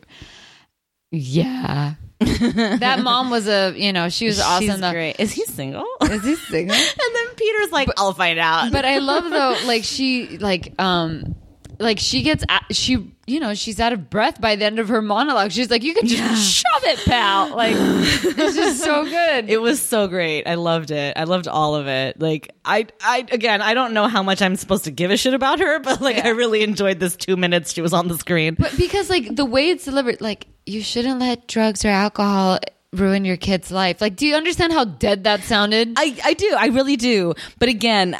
yeah, 1.13 1.95
that 2.21 3.01
mom 3.03 3.31
was 3.31 3.49
a 3.49 3.73
you 3.77 3.93
know 3.93 4.09
she 4.09 4.27
was 4.27 4.41
awesome. 4.41 4.67
She's 4.67 4.81
though. 4.81 4.93
great 4.93 5.19
is 5.19 5.33
he 5.33 5.45
single 5.45 5.87
Is 6.03 6.25
he 6.25 6.35
single? 6.35 6.77
and 6.77 7.15
then 7.15 7.35
peter's 7.37 7.73
like 7.73 7.89
i'll 7.97 8.13
find 8.13 8.39
out 8.39 8.71
but 8.73 8.85
I 8.85 8.99
love 8.99 9.31
though, 9.31 9.57
like 9.67 9.85
she, 9.85 10.39
like, 10.39 10.75
um, 10.81 11.35
like 11.81 11.99
she 11.99 12.23
gets, 12.23 12.45
she, 12.71 13.13
you 13.27 13.41
know, 13.41 13.55
she's 13.55 13.81
out 13.81 13.93
of 13.93 14.11
breath 14.11 14.41
by 14.41 14.55
the 14.55 14.65
end 14.65 14.79
of 14.79 14.89
her 14.89 15.03
monologue. 15.03 15.51
She's 15.51 15.71
like, 15.71 15.83
"You 15.83 15.95
can 15.95 16.07
just 16.07 16.53
shove 16.53 16.85
it, 16.85 16.99
pal." 17.07 17.57
Like, 17.57 17.75
it's 17.77 18.57
just 18.57 18.85
so 18.85 19.05
good. 19.11 19.51
it 19.51 19.61
was 19.61 19.81
so 19.83 20.07
great 20.09 20.47
i 20.47 20.55
loved 20.55 20.91
it 20.91 21.17
i 21.17 21.25
loved 21.25 21.47
all 21.49 21.75
of 21.75 21.87
it 21.87 22.21
like 22.21 22.51
i 22.65 22.87
i 23.03 23.27
again 23.31 23.63
i 23.63 23.75
don't 23.75 23.93
know 23.93 24.07
how 24.09 24.23
much 24.23 24.41
i'm 24.43 24.57
supposed 24.57 24.85
to 24.85 24.91
give 24.91 25.11
a 25.11 25.17
shit 25.17 25.35
about 25.35 25.59
her 25.59 25.79
but 25.89 26.01
like 26.01 26.25
i 26.25 26.29
really 26.29 26.63
enjoyed 26.63 26.99
this 27.01 27.17
two 27.17 27.37
minutes 27.37 27.73
she 27.73 27.81
was 27.81 27.93
on 27.93 28.09
the 28.09 28.17
screen 28.19 28.55
but 28.59 28.75
because 28.77 29.09
like 29.11 29.35
the 29.37 29.45
way 29.45 29.71
it's 29.71 29.85
delivered, 29.85 30.21
like 30.21 30.47
you 30.67 30.83
shouldn't 30.83 31.19
let 31.21 31.47
drugs 31.49 31.85
or 31.85 31.89
alcohol 31.89 32.59
ruin 32.93 33.25
your 33.25 33.37
kid's 33.37 33.71
life. 33.71 34.01
Like, 34.01 34.17
do 34.17 34.27
you 34.27 34.35
understand 34.35 34.73
how 34.73 34.85
dead 34.85 35.25
that 35.25 35.43
sounded? 35.43 35.93
I, 35.97 36.17
I 36.25 36.35
do. 36.35 36.55
I 36.57 36.67
really 36.67 36.97
do. 36.97 37.35
But 37.59 37.69
again, 37.69 38.17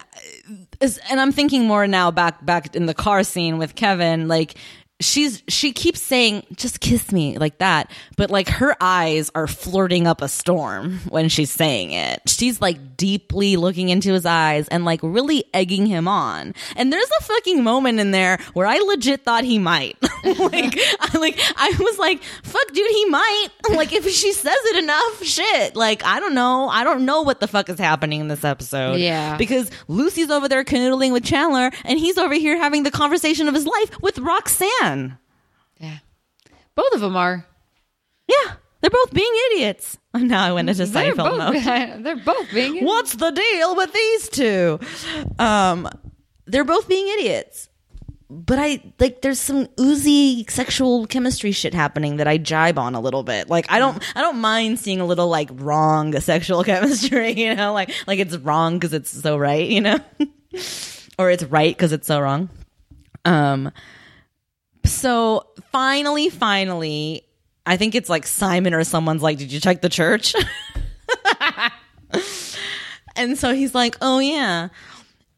and 0.81 1.21
I'm 1.21 1.33
thinking 1.33 1.67
more 1.67 1.87
now 1.87 2.11
back 2.11 2.45
back 2.45 2.75
in 2.75 2.87
the 2.87 2.95
car 2.95 3.23
scene 3.23 3.59
with 3.59 3.75
Kevin, 3.75 4.29
like 4.29 4.55
she's 5.01 5.43
she 5.49 5.73
keeps 5.73 6.01
saying 6.01 6.45
just 6.55 6.81
kiss 6.81 7.11
me 7.11 7.39
like 7.39 7.59
that. 7.59 7.91
But 8.17 8.31
like 8.31 8.49
her 8.49 8.77
eyes 8.81 9.31
are 9.35 9.47
flirting 9.47 10.07
up 10.07 10.21
a 10.23 10.29
storm 10.29 10.99
when 11.09 11.29
she's 11.29 11.51
saying 11.51 11.93
it. 11.93 12.21
She's 12.27 12.61
like 12.61 12.97
deeply 12.97 13.57
looking 13.57 13.89
into 13.89 14.13
his 14.13 14.27
eyes 14.27 14.69
and 14.69 14.85
like 14.85 15.01
really 15.03 15.45
egging 15.55 15.87
him 15.87 16.07
on. 16.07 16.55
And 16.77 16.93
there's 16.93 17.11
a 17.21 17.25
fucking 17.25 17.65
moment 17.65 17.99
in 17.99 18.11
there 18.11 18.39
where 18.53 18.67
i 18.67 18.79
legit 18.79 19.25
thought 19.25 19.45
he 19.45 19.59
might. 19.59 19.97
Like 20.23 20.77
i 21.01 21.19
like 21.19 21.39
i 21.57 21.75
was 21.81 21.99
like 21.99 22.23
fuck 22.23 22.67
dude 22.73 22.91
he 22.91 23.05
might. 23.07 23.49
Like 23.71 23.93
if 23.95 24.07
she 24.09 24.33
says 24.33 24.53
it 24.65 24.77
enough 24.83 25.23
shit. 25.25 25.77
Like 25.77 26.05
i 26.05 26.21
don't 26.21 26.35
know. 26.35 26.69
I 26.69 26.85
don't 26.85 27.05
know 27.07 27.23
what 27.23 27.41
the 27.41 27.49
fuck 27.49 27.69
is 27.71 27.79
happening 27.79 28.21
in 28.21 28.29
this 28.29 28.45
episode. 28.45 28.99
Yeah. 29.01 29.37
because 29.39 29.71
lucy's 29.89 30.31
over 30.31 30.47
there 30.49 30.63
canoodling 30.65 31.13
with 31.13 31.25
chandler 31.25 31.71
and 31.85 31.99
he's 31.99 32.19
over 32.19 32.35
here 32.35 32.59
having 32.59 32.83
the 32.83 32.91
conversation 32.91 33.49
of 33.49 33.55
his 33.55 33.67
life 33.67 34.03
with 34.03 34.19
roxanne 34.19 34.90
yeah, 35.79 35.99
both 36.75 36.93
of 36.95 37.01
them 37.01 37.17
are. 37.17 37.47
yeah, 38.29 38.55
they're 38.81 38.91
both 38.91 39.13
being 39.13 39.33
idiots. 39.53 39.97
Now 40.13 40.45
I 40.45 40.53
went 40.53 40.69
into 40.69 40.87
They're 40.87 41.15
Seinfeld 41.15 41.39
mode. 41.39 42.05
they're 42.05 42.17
both 42.17 42.53
being. 42.53 42.85
What's 42.85 43.15
the 43.15 43.31
deal 43.31 43.77
with 43.77 43.93
these 43.93 44.29
two? 44.29 44.81
Um, 45.39 45.89
they're 46.47 46.65
both 46.65 46.89
being 46.89 47.07
idiots. 47.19 47.69
But 48.29 48.59
I 48.61 48.83
like 48.99 49.23
there's 49.23 49.39
some 49.41 49.69
oozy 49.79 50.47
sexual 50.49 51.07
chemistry 51.07 51.51
shit 51.53 51.75
happening 51.75 52.17
that 52.17 52.27
I 52.29 52.39
jibe 52.39 52.79
on 52.79 52.95
a 52.95 53.01
little 53.01 53.23
bit. 53.25 53.49
Like 53.49 53.67
I 53.69 53.79
don't 53.79 54.01
I 54.17 54.21
don't 54.21 54.39
mind 54.39 54.79
seeing 54.81 55.01
a 55.01 55.05
little 55.05 55.29
like 55.29 55.49
wrong 55.53 56.19
sexual 56.21 56.63
chemistry, 56.71 57.33
you 57.33 57.55
know, 57.55 57.73
like 57.73 57.93
like 58.07 58.19
it's 58.21 58.37
wrong 58.37 58.79
because 58.79 58.93
it's 58.95 59.11
so 59.11 59.37
right, 59.37 59.69
you 59.69 59.81
know, 59.81 59.99
or 61.19 61.31
it's 61.31 61.43
right 61.45 61.77
because 61.77 61.93
it's 61.93 62.07
so 62.07 62.21
wrong. 62.21 62.51
Um. 63.25 63.71
So 64.85 65.47
finally, 65.73 66.29
finally, 66.31 67.25
I 67.67 67.77
think 67.77 67.95
it's 67.95 68.09
like 68.09 68.27
Simon 68.27 68.75
or 68.75 68.85
someone's 68.85 69.23
like, 69.23 69.39
"Did 69.39 69.53
you 69.53 69.61
check 69.61 69.81
the 69.83 69.89
church?" 69.89 70.35
and 73.17 73.39
so 73.39 73.55
he's 73.55 73.75
like, 73.75 73.97
"Oh 74.01 74.19
yeah." 74.19 74.69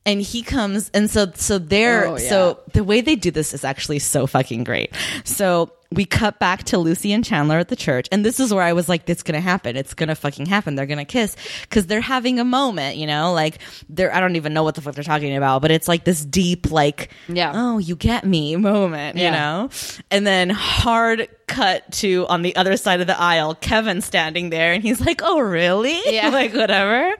And 0.05 0.21
he 0.21 0.43
comes 0.43 0.91
and 0.95 1.09
so 1.09 1.31
so 1.35 1.59
they're 1.59 2.09
Oh, 2.09 2.19
yeah. 2.19 2.29
so 2.29 2.61
the 2.73 2.83
way 2.83 3.01
they 3.03 3.15
do 3.15 3.31
this 3.31 3.55
is 3.55 3.63
actually 3.65 4.01
so 4.01 4.27
fucking 4.27 4.65
great. 4.65 4.93
So 5.25 5.73
we 5.93 6.05
cut 6.05 6.39
back 6.39 6.65
to 6.65 6.79
Lucy 6.79 7.13
and 7.13 7.25
Chandler 7.25 7.59
at 7.59 7.69
the 7.69 7.77
church, 7.77 8.09
and 8.13 8.25
this 8.25 8.41
is 8.41 8.53
where 8.53 8.63
I 8.63 8.73
was 8.73 8.89
like, 8.89 9.09
"It's 9.09 9.23
gonna 9.23 9.41
happen. 9.41 9.77
It's 9.77 9.95
gonna 9.95 10.15
fucking 10.15 10.47
happen. 10.47 10.75
They're 10.75 10.87
gonna 10.87 11.05
kiss 11.05 11.37
because 11.63 11.87
they're 11.87 12.01
having 12.01 12.39
a 12.41 12.45
moment, 12.45 12.97
you 12.97 13.07
know? 13.07 13.33
Like 13.33 13.59
they're 13.89 14.15
I 14.15 14.21
don't 14.21 14.37
even 14.37 14.55
know 14.55 14.63
what 14.63 14.75
the 14.75 14.81
fuck 14.81 14.95
they're 14.95 15.05
talking 15.05 15.37
about, 15.37 15.63
but 15.63 15.71
it's 15.71 15.89
like 15.89 16.05
this 16.05 16.25
deep, 16.25 16.71
like, 16.71 17.11
Yeah. 17.29 17.53
oh, 17.55 17.79
you 17.79 17.97
get 17.97 18.25
me 18.25 18.57
moment, 18.57 19.17
you 19.19 19.31
know? 19.31 19.71
And 20.11 20.27
then 20.27 20.51
hard 20.51 21.29
cut 21.53 21.91
to 21.93 22.27
on 22.29 22.43
the 22.43 22.57
other 22.57 22.77
side 22.77 23.01
of 23.01 23.07
the 23.07 23.21
aisle, 23.21 23.55
Kevin 23.55 24.01
standing 24.01 24.51
there, 24.51 24.73
and 24.73 24.83
he's 24.83 25.01
like, 25.01 25.21
"Oh, 25.23 25.39
really? 25.41 26.01
Yeah. 26.07 26.29
like 26.29 26.55
whatever." 26.55 27.15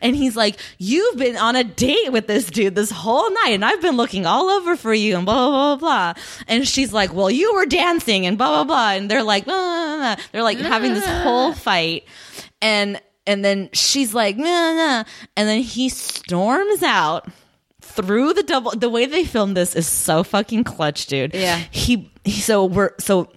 And 0.00 0.16
he's 0.16 0.34
like, 0.36 0.56
"You've 0.78 1.16
been 1.16 1.36
on 1.36 1.56
a 1.56 1.64
date 1.64 2.10
with 2.12 2.26
this 2.26 2.46
dude 2.46 2.74
this 2.74 2.90
whole 2.90 3.30
night, 3.30 3.50
and 3.52 3.64
I've 3.64 3.80
been 3.82 3.96
looking 3.96 4.26
all 4.26 4.48
over 4.50 4.76
for 4.76 4.92
you, 4.94 5.16
and 5.16 5.24
blah 5.26 5.48
blah 5.48 5.76
blah 5.76 6.12
blah." 6.14 6.22
And 6.48 6.66
she's 6.66 6.92
like, 6.92 7.12
"Well, 7.14 7.30
you 7.30 7.54
were 7.54 7.66
dancing, 7.66 8.26
and 8.26 8.36
blah 8.38 8.48
blah 8.48 8.64
blah." 8.64 8.90
And 8.92 9.10
they're 9.10 9.22
like, 9.22 9.44
blah, 9.44 9.54
blah, 9.54 9.96
blah. 10.16 10.16
"They're 10.32 10.42
like 10.42 10.58
having 10.58 10.94
this 10.94 11.06
whole 11.06 11.52
fight," 11.52 12.04
and 12.62 13.00
and 13.26 13.44
then 13.44 13.70
she's 13.72 14.14
like, 14.14 14.36
"Nah, 14.36 14.72
nah," 14.74 15.04
and 15.36 15.48
then 15.48 15.60
he 15.62 15.88
storms 15.88 16.82
out 16.82 17.26
through 17.80 18.32
the 18.32 18.42
double 18.42 18.72
the 18.72 18.88
way 18.88 19.06
they 19.06 19.24
filmed 19.24 19.56
this 19.56 19.76
is 19.76 19.86
so 19.86 20.24
fucking 20.24 20.64
clutch 20.64 21.06
dude 21.06 21.32
Yeah. 21.34 21.58
he, 21.70 22.10
he 22.24 22.40
so 22.40 22.64
we're 22.64 22.90
so 22.98 23.28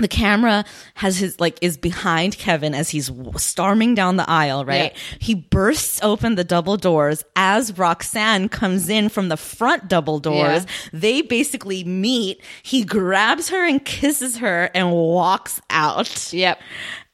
the 0.00 0.08
camera 0.08 0.64
has 0.94 1.18
his 1.18 1.38
like 1.38 1.58
is 1.62 1.76
behind 1.76 2.36
Kevin 2.38 2.74
as 2.74 2.88
he's 2.90 3.10
storming 3.36 3.94
down 3.94 4.16
the 4.16 4.28
aisle, 4.28 4.64
right? 4.64 4.92
Yeah. 4.92 4.98
He 5.18 5.34
bursts 5.34 6.00
open 6.02 6.34
the 6.34 6.44
double 6.44 6.76
doors 6.76 7.22
as 7.36 7.76
Roxanne 7.78 8.48
comes 8.48 8.88
in 8.88 9.08
from 9.08 9.28
the 9.28 9.36
front 9.36 9.88
double 9.88 10.18
doors. 10.18 10.64
Yeah. 10.64 10.90
They 10.92 11.22
basically 11.22 11.84
meet. 11.84 12.42
He 12.62 12.84
grabs 12.84 13.48
her 13.50 13.64
and 13.66 13.84
kisses 13.84 14.38
her 14.38 14.70
and 14.74 14.92
walks 14.92 15.60
out 15.70 16.32
Yep. 16.32 16.60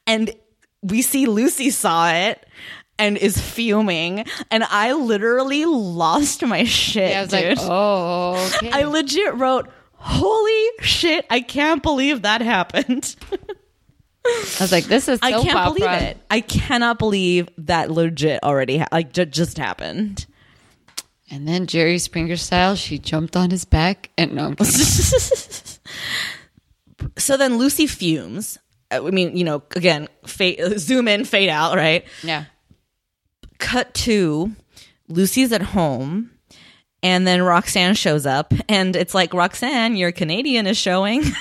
and 0.05 0.31
we 0.81 1.01
see 1.01 1.25
Lucy 1.25 1.69
saw 1.69 2.11
it 2.11 2.45
and 2.99 3.17
is 3.17 3.39
fuming 3.39 4.25
and 4.49 4.63
I 4.63 4.93
literally 4.93 5.65
lost 5.65 6.43
my 6.45 6.63
shit, 6.63 7.11
Yeah, 7.11 7.19
I 7.19 7.21
was 7.23 7.31
dude. 7.31 7.57
like, 7.57 7.67
oh, 7.69 8.51
okay. 8.55 8.71
I 8.71 8.83
legit 8.85 9.35
wrote, 9.35 9.69
"Holy 10.07 10.69
shit, 10.81 11.25
I 11.29 11.41
can't 11.41 11.83
believe 11.83 12.21
that 12.23 12.41
happened." 12.41 13.15
I 14.25 14.57
was 14.59 14.71
like, 14.71 14.85
this 14.85 15.07
is 15.07 15.19
I 15.21 15.31
can't 15.31 15.55
opera. 15.55 15.73
believe 15.73 16.01
it. 16.01 16.17
I 16.29 16.41
cannot 16.41 16.99
believe 16.99 17.47
that 17.59 17.89
legit 17.89 18.43
already 18.43 18.79
ha- 18.79 18.87
like 18.91 19.13
ju- 19.13 19.25
just 19.25 19.57
happened. 19.57 20.25
And 21.31 21.47
then 21.47 21.65
Jerry 21.67 21.97
Springer 21.97 22.35
style, 22.37 22.75
she 22.75 22.99
jumped 22.99 23.35
on 23.37 23.51
his 23.51 23.63
back 23.65 24.09
and 24.17 24.33
no, 24.33 24.53
so 27.17 27.37
then 27.37 27.57
Lucy 27.57 27.87
fumes. 27.87 28.57
Uh, 28.91 29.05
I 29.05 29.11
mean, 29.11 29.35
you 29.35 29.43
know, 29.43 29.63
again, 29.75 30.07
fade, 30.25 30.59
zoom 30.79 31.07
in, 31.07 31.25
fade 31.25 31.49
out, 31.49 31.75
right? 31.75 32.05
yeah. 32.23 32.45
cut 33.59 33.93
to 33.93 34.51
Lucy's 35.07 35.51
at 35.51 35.61
home 35.61 36.31
and 37.03 37.27
then 37.27 37.41
Roxanne 37.41 37.95
shows 37.95 38.25
up 38.25 38.53
and 38.69 38.95
it's 38.95 39.13
like 39.13 39.33
Roxanne, 39.33 39.95
your 39.95 40.11
Canadian 40.11 40.67
is 40.67 40.77
showing. 40.77 41.23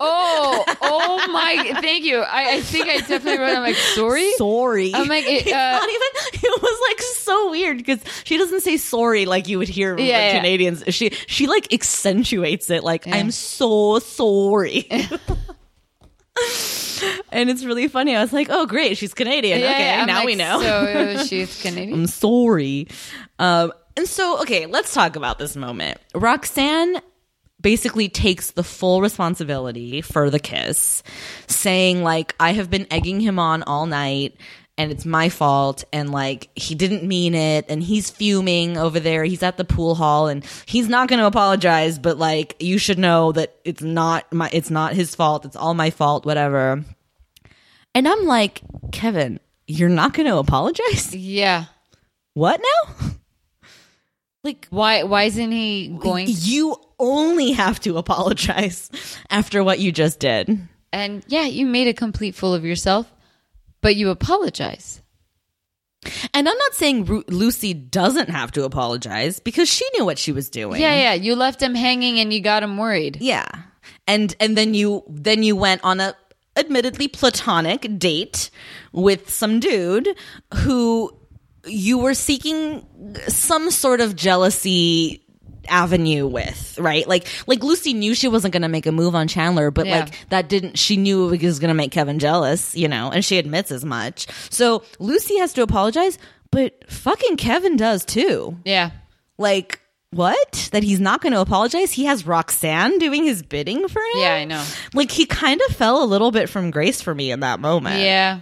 Oh, 0.00 0.64
oh 0.80 1.26
my! 1.30 1.80
Thank 1.82 2.04
you. 2.04 2.20
I, 2.20 2.54
I 2.54 2.60
think 2.62 2.88
I 2.88 2.96
definitely 2.98 3.38
wrote. 3.38 3.56
I'm 3.56 3.62
like, 3.62 3.76
sorry. 3.76 4.32
sorry. 4.36 4.94
I'm 4.94 5.06
like, 5.06 5.24
it, 5.26 5.46
uh, 5.46 5.50
not 5.50 5.88
even. 5.88 6.00
It 6.32 6.62
was 6.62 6.90
like 6.90 7.00
so 7.02 7.50
weird 7.50 7.76
because 7.76 8.00
she 8.24 8.38
doesn't 8.38 8.62
say 8.62 8.78
sorry 8.78 9.26
like 9.26 9.48
you 9.48 9.58
would 9.58 9.68
hear 9.68 9.94
from 9.94 10.04
Yeah, 10.04 10.28
yeah. 10.28 10.36
Canadians. 10.38 10.84
She 10.88 11.10
she 11.26 11.46
like 11.46 11.72
accentuates 11.72 12.70
it 12.70 12.82
like 12.82 13.06
Yeah. 13.06 13.16
I'm 13.16 13.30
so 13.30 13.98
sorry. 13.98 14.86
and 17.30 17.50
it's 17.50 17.64
really 17.64 17.88
funny. 17.88 18.16
I 18.16 18.22
was 18.22 18.32
like, 18.32 18.48
oh 18.50 18.66
great, 18.66 18.96
she's 18.96 19.14
Canadian. 19.14 19.60
Yeah, 19.60 19.70
okay, 19.70 19.84
yeah, 19.84 20.04
now 20.04 20.18
like, 20.18 20.26
we 20.26 20.34
know. 20.36 20.60
So 20.60 21.24
she's 21.26 21.60
Canadian. 21.60 22.00
I'm 22.00 22.06
sorry. 22.06 22.88
Um, 23.38 23.72
and 23.96 24.08
so, 24.08 24.40
okay, 24.42 24.66
let's 24.66 24.94
talk 24.94 25.16
about 25.16 25.38
this 25.38 25.56
moment. 25.56 25.98
Roxanne 26.14 27.00
basically 27.60 28.08
takes 28.08 28.52
the 28.52 28.64
full 28.64 29.00
responsibility 29.00 30.00
for 30.00 30.30
the 30.30 30.40
kiss, 30.40 31.02
saying, 31.46 32.02
like, 32.02 32.34
I 32.40 32.52
have 32.52 32.70
been 32.70 32.86
egging 32.90 33.20
him 33.20 33.38
on 33.38 33.62
all 33.62 33.86
night. 33.86 34.36
And 34.78 34.90
it's 34.90 35.04
my 35.04 35.28
fault, 35.28 35.84
and 35.92 36.10
like 36.10 36.48
he 36.54 36.74
didn't 36.74 37.04
mean 37.04 37.34
it, 37.34 37.66
and 37.68 37.82
he's 37.82 38.08
fuming 38.08 38.78
over 38.78 38.98
there. 38.98 39.22
He's 39.22 39.42
at 39.42 39.58
the 39.58 39.66
pool 39.66 39.94
hall, 39.94 40.28
and 40.28 40.42
he's 40.64 40.88
not 40.88 41.08
going 41.08 41.20
to 41.20 41.26
apologize. 41.26 41.98
But 41.98 42.16
like, 42.16 42.56
you 42.58 42.78
should 42.78 42.98
know 42.98 43.32
that 43.32 43.54
it's 43.66 43.82
not 43.82 44.32
my, 44.32 44.48
it's 44.50 44.70
not 44.70 44.94
his 44.94 45.14
fault. 45.14 45.44
It's 45.44 45.56
all 45.56 45.74
my 45.74 45.90
fault. 45.90 46.24
Whatever. 46.24 46.82
And 47.94 48.08
I'm 48.08 48.24
like, 48.24 48.62
Kevin, 48.92 49.40
you're 49.66 49.90
not 49.90 50.14
going 50.14 50.26
to 50.26 50.38
apologize? 50.38 51.14
Yeah. 51.14 51.66
What 52.32 52.58
now? 52.58 53.11
Like 54.44 54.66
Why? 54.70 55.04
Why 55.04 55.24
isn't 55.24 55.52
he 55.52 55.88
going? 55.88 56.26
you 56.28 56.76
only 56.98 57.52
have 57.52 57.80
to 57.80 57.96
apologize 57.96 58.90
after 59.30 59.62
what 59.62 59.78
you 59.78 59.92
just 59.92 60.18
did. 60.20 60.68
And 60.92 61.24
yeah, 61.28 61.44
you 61.44 61.66
made 61.66 61.88
a 61.88 61.94
complete 61.94 62.34
fool 62.34 62.54
of 62.54 62.64
yourself, 62.64 63.12
but 63.80 63.96
you 63.96 64.10
apologize. 64.10 65.00
And 66.34 66.48
I'm 66.48 66.58
not 66.58 66.74
saying 66.74 67.04
Ru- 67.04 67.24
Lucy 67.28 67.72
doesn't 67.74 68.28
have 68.28 68.50
to 68.52 68.64
apologize 68.64 69.38
because 69.38 69.68
she 69.68 69.86
knew 69.94 70.04
what 70.04 70.18
she 70.18 70.32
was 70.32 70.50
doing. 70.50 70.80
Yeah, 70.80 70.94
yeah. 70.94 71.12
You 71.14 71.36
left 71.36 71.62
him 71.62 71.76
hanging, 71.76 72.18
and 72.18 72.32
you 72.32 72.40
got 72.40 72.64
him 72.64 72.76
worried. 72.76 73.18
Yeah. 73.20 73.46
And 74.08 74.34
and 74.40 74.56
then 74.56 74.74
you 74.74 75.04
then 75.08 75.44
you 75.44 75.54
went 75.54 75.82
on 75.84 76.00
a 76.00 76.16
admittedly 76.56 77.08
platonic 77.08 77.98
date 77.98 78.50
with 78.92 79.30
some 79.30 79.60
dude 79.60 80.08
who 80.54 81.16
you 81.66 81.98
were 81.98 82.14
seeking 82.14 82.86
some 83.28 83.70
sort 83.70 84.00
of 84.00 84.16
jealousy 84.16 85.24
avenue 85.68 86.26
with, 86.26 86.76
right? 86.80 87.06
Like 87.06 87.26
like 87.46 87.62
Lucy 87.62 87.92
knew 87.94 88.14
she 88.14 88.26
wasn't 88.28 88.52
going 88.52 88.62
to 88.62 88.68
make 88.68 88.86
a 88.86 88.92
move 88.92 89.14
on 89.14 89.28
Chandler, 89.28 89.70
but 89.70 89.86
Yeah. 89.86 90.00
like 90.00 90.28
that 90.30 90.48
didn't 90.48 90.76
she 90.78 90.96
knew 90.96 91.30
it 91.32 91.42
was 91.42 91.60
going 91.60 91.68
to 91.68 91.74
make 91.74 91.92
Kevin 91.92 92.18
jealous, 92.18 92.74
you 92.76 92.88
know, 92.88 93.10
and 93.12 93.24
she 93.24 93.38
admits 93.38 93.70
as 93.70 93.84
much. 93.84 94.26
So 94.50 94.82
Lucy 94.98 95.38
has 95.38 95.52
to 95.54 95.62
apologize, 95.62 96.18
but 96.50 96.90
fucking 96.90 97.36
Kevin 97.36 97.76
does 97.76 98.04
too. 98.04 98.56
Yeah. 98.64 98.90
Like 99.38 99.78
what? 100.10 100.68
That 100.72 100.82
he's 100.82 101.00
not 101.00 101.22
going 101.22 101.32
to 101.32 101.40
apologize? 101.40 101.90
He 101.92 102.04
has 102.06 102.26
Roxanne 102.26 102.98
doing 102.98 103.24
his 103.24 103.42
bidding 103.42 103.86
for 103.88 104.00
him? 104.02 104.18
Yeah, 104.18 104.34
I 104.34 104.44
know. 104.44 104.62
Like 104.94 105.10
he 105.10 105.24
kind 105.26 105.60
of 105.68 105.76
fell 105.76 106.02
a 106.02 106.06
little 106.06 106.30
bit 106.32 106.50
from 106.50 106.70
grace 106.72 107.00
for 107.00 107.14
me 107.14 107.30
in 107.30 107.40
that 107.40 107.60
moment. 107.60 108.00
Yeah. 108.00 108.40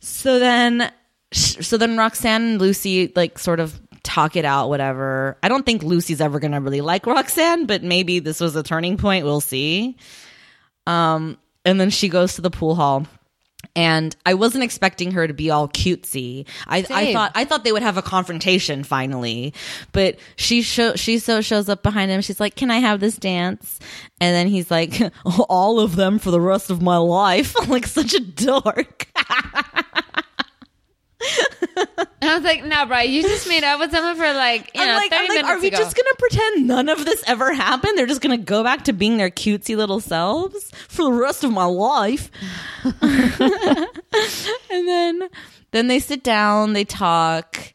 So 0.00 0.38
then 0.38 0.92
so 1.32 1.76
then 1.76 1.96
Roxanne 1.96 2.42
and 2.42 2.60
Lucy 2.60 3.12
like 3.14 3.38
sort 3.38 3.60
of 3.60 3.80
talk 4.02 4.36
it 4.36 4.44
out 4.44 4.68
whatever. 4.68 5.36
I 5.42 5.48
don't 5.48 5.66
think 5.66 5.82
Lucy's 5.82 6.20
ever 6.20 6.38
going 6.38 6.52
to 6.52 6.60
really 6.60 6.80
like 6.80 7.06
Roxanne, 7.06 7.66
but 7.66 7.82
maybe 7.82 8.20
this 8.20 8.40
was 8.40 8.54
a 8.54 8.62
turning 8.62 8.96
point, 8.96 9.24
we'll 9.24 9.40
see. 9.40 9.96
Um 10.86 11.38
and 11.64 11.80
then 11.80 11.90
she 11.90 12.08
goes 12.08 12.34
to 12.34 12.42
the 12.42 12.50
pool 12.50 12.76
hall 12.76 13.06
and 13.74 14.14
I 14.24 14.34
wasn't 14.34 14.64
expecting 14.64 15.12
her 15.12 15.26
to 15.26 15.34
be 15.34 15.50
all 15.50 15.68
cutesy. 15.68 16.46
I, 16.66 16.78
I 16.90 17.12
thought 17.12 17.32
I 17.34 17.44
thought 17.44 17.64
they 17.64 17.72
would 17.72 17.82
have 17.82 17.96
a 17.96 18.02
confrontation 18.02 18.84
finally, 18.84 19.54
but 19.92 20.18
she 20.36 20.62
show 20.62 20.94
she 20.94 21.18
so 21.18 21.40
shows 21.40 21.68
up 21.68 21.82
behind 21.82 22.10
him. 22.10 22.20
She's 22.20 22.40
like, 22.40 22.54
"Can 22.54 22.70
I 22.70 22.78
have 22.78 23.00
this 23.00 23.16
dance?" 23.16 23.78
And 24.20 24.34
then 24.34 24.46
he's 24.48 24.70
like, 24.70 25.00
"All 25.48 25.80
of 25.80 25.96
them 25.96 26.18
for 26.18 26.30
the 26.30 26.40
rest 26.40 26.70
of 26.70 26.80
my 26.80 26.96
life." 26.96 27.54
like 27.68 27.86
such 27.86 28.14
a 28.14 28.20
dork. 28.20 29.08
I 31.22 32.34
was 32.34 32.42
like, 32.44 32.64
nah, 32.64 32.84
bro, 32.86 32.98
you 33.00 33.22
just 33.22 33.48
made 33.48 33.64
up 33.64 33.80
with 33.80 33.90
someone 33.90 34.16
for 34.16 34.32
like, 34.32 34.70
you 34.74 34.82
I'm 34.82 34.88
know, 34.88 34.94
like, 34.96 35.10
30 35.10 35.16
I'm 35.22 35.28
like, 35.28 35.34
minutes 35.36 35.48
are 35.48 35.60
we 35.60 35.68
ago. 35.68 35.76
just 35.78 35.96
gonna 35.96 36.14
pretend 36.18 36.66
none 36.66 36.88
of 36.88 37.04
this 37.04 37.24
ever 37.26 37.52
happened? 37.52 37.96
They're 37.96 38.06
just 38.06 38.20
gonna 38.20 38.36
go 38.36 38.62
back 38.62 38.84
to 38.84 38.92
being 38.92 39.16
their 39.16 39.30
cutesy 39.30 39.76
little 39.76 40.00
selves 40.00 40.70
for 40.88 41.04
the 41.04 41.12
rest 41.12 41.44
of 41.44 41.52
my 41.52 41.64
life. 41.64 42.30
and 43.02 44.88
then 44.88 45.22
then 45.72 45.88
they 45.88 45.98
sit 45.98 46.22
down, 46.22 46.72
they 46.72 46.84
talk. 46.84 47.72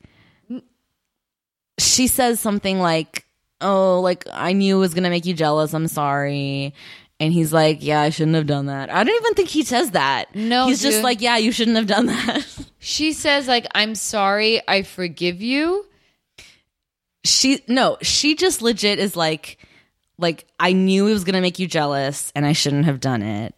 She 1.80 2.08
says 2.08 2.40
something 2.40 2.80
like, 2.80 3.26
"Oh, 3.60 4.02
like 4.02 4.26
I 4.32 4.54
knew 4.54 4.78
it 4.78 4.80
was 4.80 4.94
going 4.94 5.04
to 5.04 5.10
make 5.10 5.26
you 5.26 5.34
jealous. 5.34 5.74
I'm 5.74 5.88
sorry." 5.88 6.74
And 7.20 7.34
he's 7.34 7.52
like, 7.54 7.80
"Yeah, 7.82 8.02
I 8.02 8.10
shouldn't 8.12 8.36
have 8.36 8.48
done 8.48 8.68
that." 8.68 8.90
I 8.92 9.04
don't 9.04 9.16
even 9.16 9.34
think 9.34 9.50
he 9.50 9.64
says 9.64 9.92
that. 9.92 10.34
No, 10.36 10.68
he's 10.68 10.82
just 10.82 10.98
dude. 10.98 11.04
like, 11.04 11.22
"Yeah, 11.22 11.38
you 11.38 11.52
shouldn't 11.52 11.78
have 11.78 11.88
done 11.88 12.06
that." 12.08 12.46
She 12.82 13.14
says 13.14 13.48
like, 13.48 13.66
"I'm 13.74 13.96
sorry, 13.96 14.62
I 14.68 14.82
forgive 14.82 15.42
you." 15.42 15.86
she 17.24 17.64
no, 17.68 17.98
she 18.02 18.36
just 18.36 18.62
legit 18.62 19.00
is 19.00 19.16
like 19.16 19.58
like 20.18 20.46
I 20.60 20.74
knew 20.74 21.08
it 21.08 21.14
was 21.14 21.24
going 21.24 21.36
to 21.36 21.42
make 21.42 21.60
you 21.60 21.68
jealous 21.68 22.32
and 22.36 22.46
I 22.46 22.54
shouldn't 22.54 22.86
have 22.86 23.00
done 23.00 23.22
it. 23.22 23.56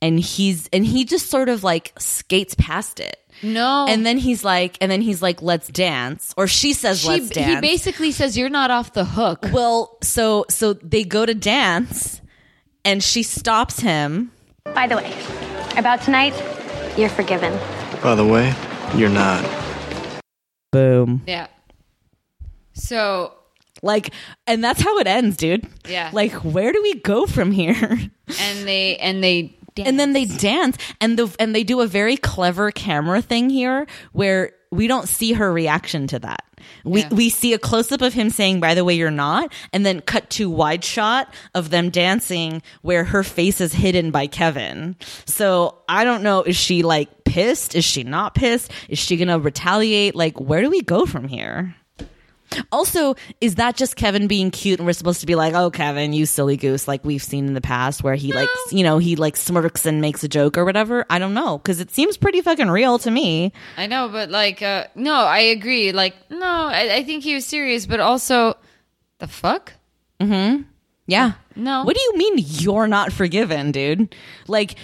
And 0.00 0.18
he's 0.18 0.68
and 0.72 0.84
he 0.84 1.04
just 1.04 1.30
sort 1.30 1.48
of 1.48 1.62
like 1.62 1.92
skates 1.98 2.54
past 2.58 3.00
it. 3.00 3.16
No, 3.42 3.86
And 3.88 4.06
then 4.06 4.18
he's 4.18 4.44
like 4.44 4.78
and 4.80 4.90
then 4.90 5.00
he's 5.00 5.20
like 5.20 5.42
let's 5.42 5.68
dance 5.68 6.32
or 6.36 6.46
she 6.46 6.72
says 6.72 7.00
she, 7.00 7.08
let's 7.08 7.30
dance. 7.30 7.54
he 7.54 7.60
basically 7.60 8.12
says 8.12 8.36
you're 8.36 8.48
not 8.48 8.70
off 8.70 8.92
the 8.92 9.04
hook. 9.04 9.46
well, 9.52 9.98
so 10.02 10.44
so 10.48 10.72
they 10.74 11.04
go 11.04 11.26
to 11.26 11.34
dance 11.34 12.20
and 12.84 13.02
she 13.02 13.22
stops 13.22 13.80
him. 13.80 14.32
By 14.74 14.86
the 14.86 14.96
way, 14.96 15.12
about 15.76 16.02
tonight, 16.02 16.34
you're 16.96 17.08
forgiven. 17.08 17.52
By 18.02 18.16
the 18.16 18.26
way, 18.26 18.52
you're 18.96 19.08
not. 19.08 19.44
Boom. 20.72 21.22
Yeah. 21.26 21.46
So 22.72 23.32
Like 23.82 24.12
and 24.46 24.62
that's 24.62 24.80
how 24.82 24.98
it 24.98 25.06
ends, 25.06 25.36
dude. 25.36 25.66
Yeah. 25.88 26.10
Like 26.12 26.32
where 26.32 26.72
do 26.72 26.82
we 26.82 26.94
go 26.94 27.26
from 27.26 27.52
here? 27.52 27.98
and 28.40 28.66
they 28.66 28.96
and 28.96 29.22
they 29.22 29.56
and 29.76 30.00
then 30.00 30.12
they 30.14 30.24
dance 30.24 30.76
and 31.00 31.18
the 31.18 31.34
and 31.38 31.54
they 31.54 31.62
do 31.64 31.80
a 31.80 31.86
very 31.86 32.16
clever 32.16 32.70
camera 32.72 33.22
thing 33.22 33.50
here 33.50 33.86
where 34.12 34.52
we 34.70 34.86
don't 34.88 35.08
see 35.08 35.34
her 35.34 35.52
reaction 35.52 36.06
to 36.08 36.18
that. 36.20 36.44
We 36.84 37.00
Yeah. 37.00 37.08
we 37.10 37.28
see 37.28 37.52
a 37.52 37.58
close 37.58 37.92
up 37.92 38.02
of 38.02 38.12
him 38.14 38.30
saying 38.30 38.60
by 38.60 38.74
the 38.74 38.84
way 38.84 38.94
you're 38.94 39.10
not 39.10 39.52
and 39.72 39.84
then 39.84 40.00
cut 40.00 40.30
to 40.30 40.50
wide 40.50 40.84
shot 40.84 41.32
of 41.54 41.70
them 41.70 41.90
dancing 41.90 42.62
where 42.82 43.04
her 43.04 43.22
face 43.22 43.60
is 43.60 43.72
hidden 43.72 44.10
by 44.10 44.26
Kevin. 44.26 44.96
So 45.24 45.78
I 45.88 46.04
don't 46.04 46.22
know 46.22 46.42
is 46.42 46.56
she 46.56 46.82
like 46.82 47.24
pissed? 47.24 47.74
Is 47.74 47.84
she 47.84 48.04
not 48.04 48.34
pissed? 48.34 48.70
Is 48.88 48.98
she 48.98 49.16
going 49.16 49.28
to 49.28 49.38
retaliate? 49.38 50.14
Like 50.14 50.38
where 50.40 50.62
do 50.62 50.70
we 50.70 50.82
go 50.82 51.06
from 51.06 51.28
here? 51.28 51.74
Also, 52.70 53.14
is 53.40 53.56
that 53.56 53.76
just 53.76 53.96
Kevin 53.96 54.26
being 54.26 54.50
cute 54.50 54.78
and 54.78 54.86
we're 54.86 54.92
supposed 54.92 55.20
to 55.20 55.26
be 55.26 55.34
like, 55.34 55.54
oh, 55.54 55.70
Kevin, 55.70 56.12
you 56.12 56.26
silly 56.26 56.56
goose, 56.56 56.88
like 56.88 57.04
we've 57.04 57.22
seen 57.22 57.46
in 57.46 57.54
the 57.54 57.60
past 57.60 58.02
where 58.02 58.14
he 58.14 58.32
like, 58.32 58.48
you 58.70 58.82
know, 58.82 58.98
he 58.98 59.16
like 59.16 59.36
smirks 59.36 59.86
and 59.86 60.00
makes 60.00 60.22
a 60.24 60.28
joke 60.28 60.56
or 60.56 60.64
whatever? 60.64 61.04
I 61.10 61.18
don't 61.18 61.34
know. 61.34 61.58
Cause 61.58 61.80
it 61.80 61.90
seems 61.90 62.16
pretty 62.16 62.40
fucking 62.40 62.70
real 62.70 62.98
to 63.00 63.10
me. 63.10 63.52
I 63.76 63.86
know, 63.86 64.08
but 64.08 64.30
like, 64.30 64.62
uh, 64.62 64.86
no, 64.94 65.14
I 65.14 65.38
agree. 65.38 65.92
Like, 65.92 66.14
no, 66.30 66.46
I, 66.46 66.96
I 66.96 67.04
think 67.04 67.24
he 67.24 67.34
was 67.34 67.46
serious, 67.46 67.86
but 67.86 68.00
also, 68.00 68.56
the 69.18 69.28
fuck? 69.28 69.72
Mm 70.20 70.26
hmm. 70.26 70.62
Yeah. 71.06 71.32
No. 71.56 71.84
What 71.84 71.96
do 71.96 72.02
you 72.02 72.16
mean 72.16 72.34
you're 72.38 72.88
not 72.88 73.12
forgiven, 73.12 73.72
dude? 73.72 74.14
Like, 74.46 74.76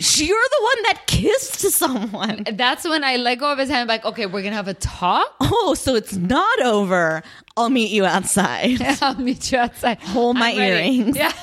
you're 0.00 0.48
the 0.50 0.62
one 0.62 0.82
that 0.84 1.02
kissed 1.06 1.60
someone. 1.72 2.44
That's 2.52 2.84
when 2.88 3.04
I 3.04 3.16
let 3.16 3.38
go 3.38 3.52
of 3.52 3.58
his 3.58 3.68
hand. 3.68 3.88
Like, 3.88 4.04
okay, 4.04 4.26
we're 4.26 4.42
gonna 4.42 4.56
have 4.56 4.68
a 4.68 4.74
talk. 4.74 5.34
Oh, 5.40 5.74
so 5.74 5.94
it's 5.94 6.14
not 6.16 6.62
over. 6.62 7.22
I'll 7.56 7.68
meet 7.70 7.90
you 7.90 8.04
outside. 8.06 8.80
I'll 9.02 9.14
meet 9.16 9.52
you 9.52 9.58
outside. 9.58 10.00
Hold 10.00 10.36
my 10.36 10.52
earrings. 10.52 11.16
Yeah. 11.16 11.32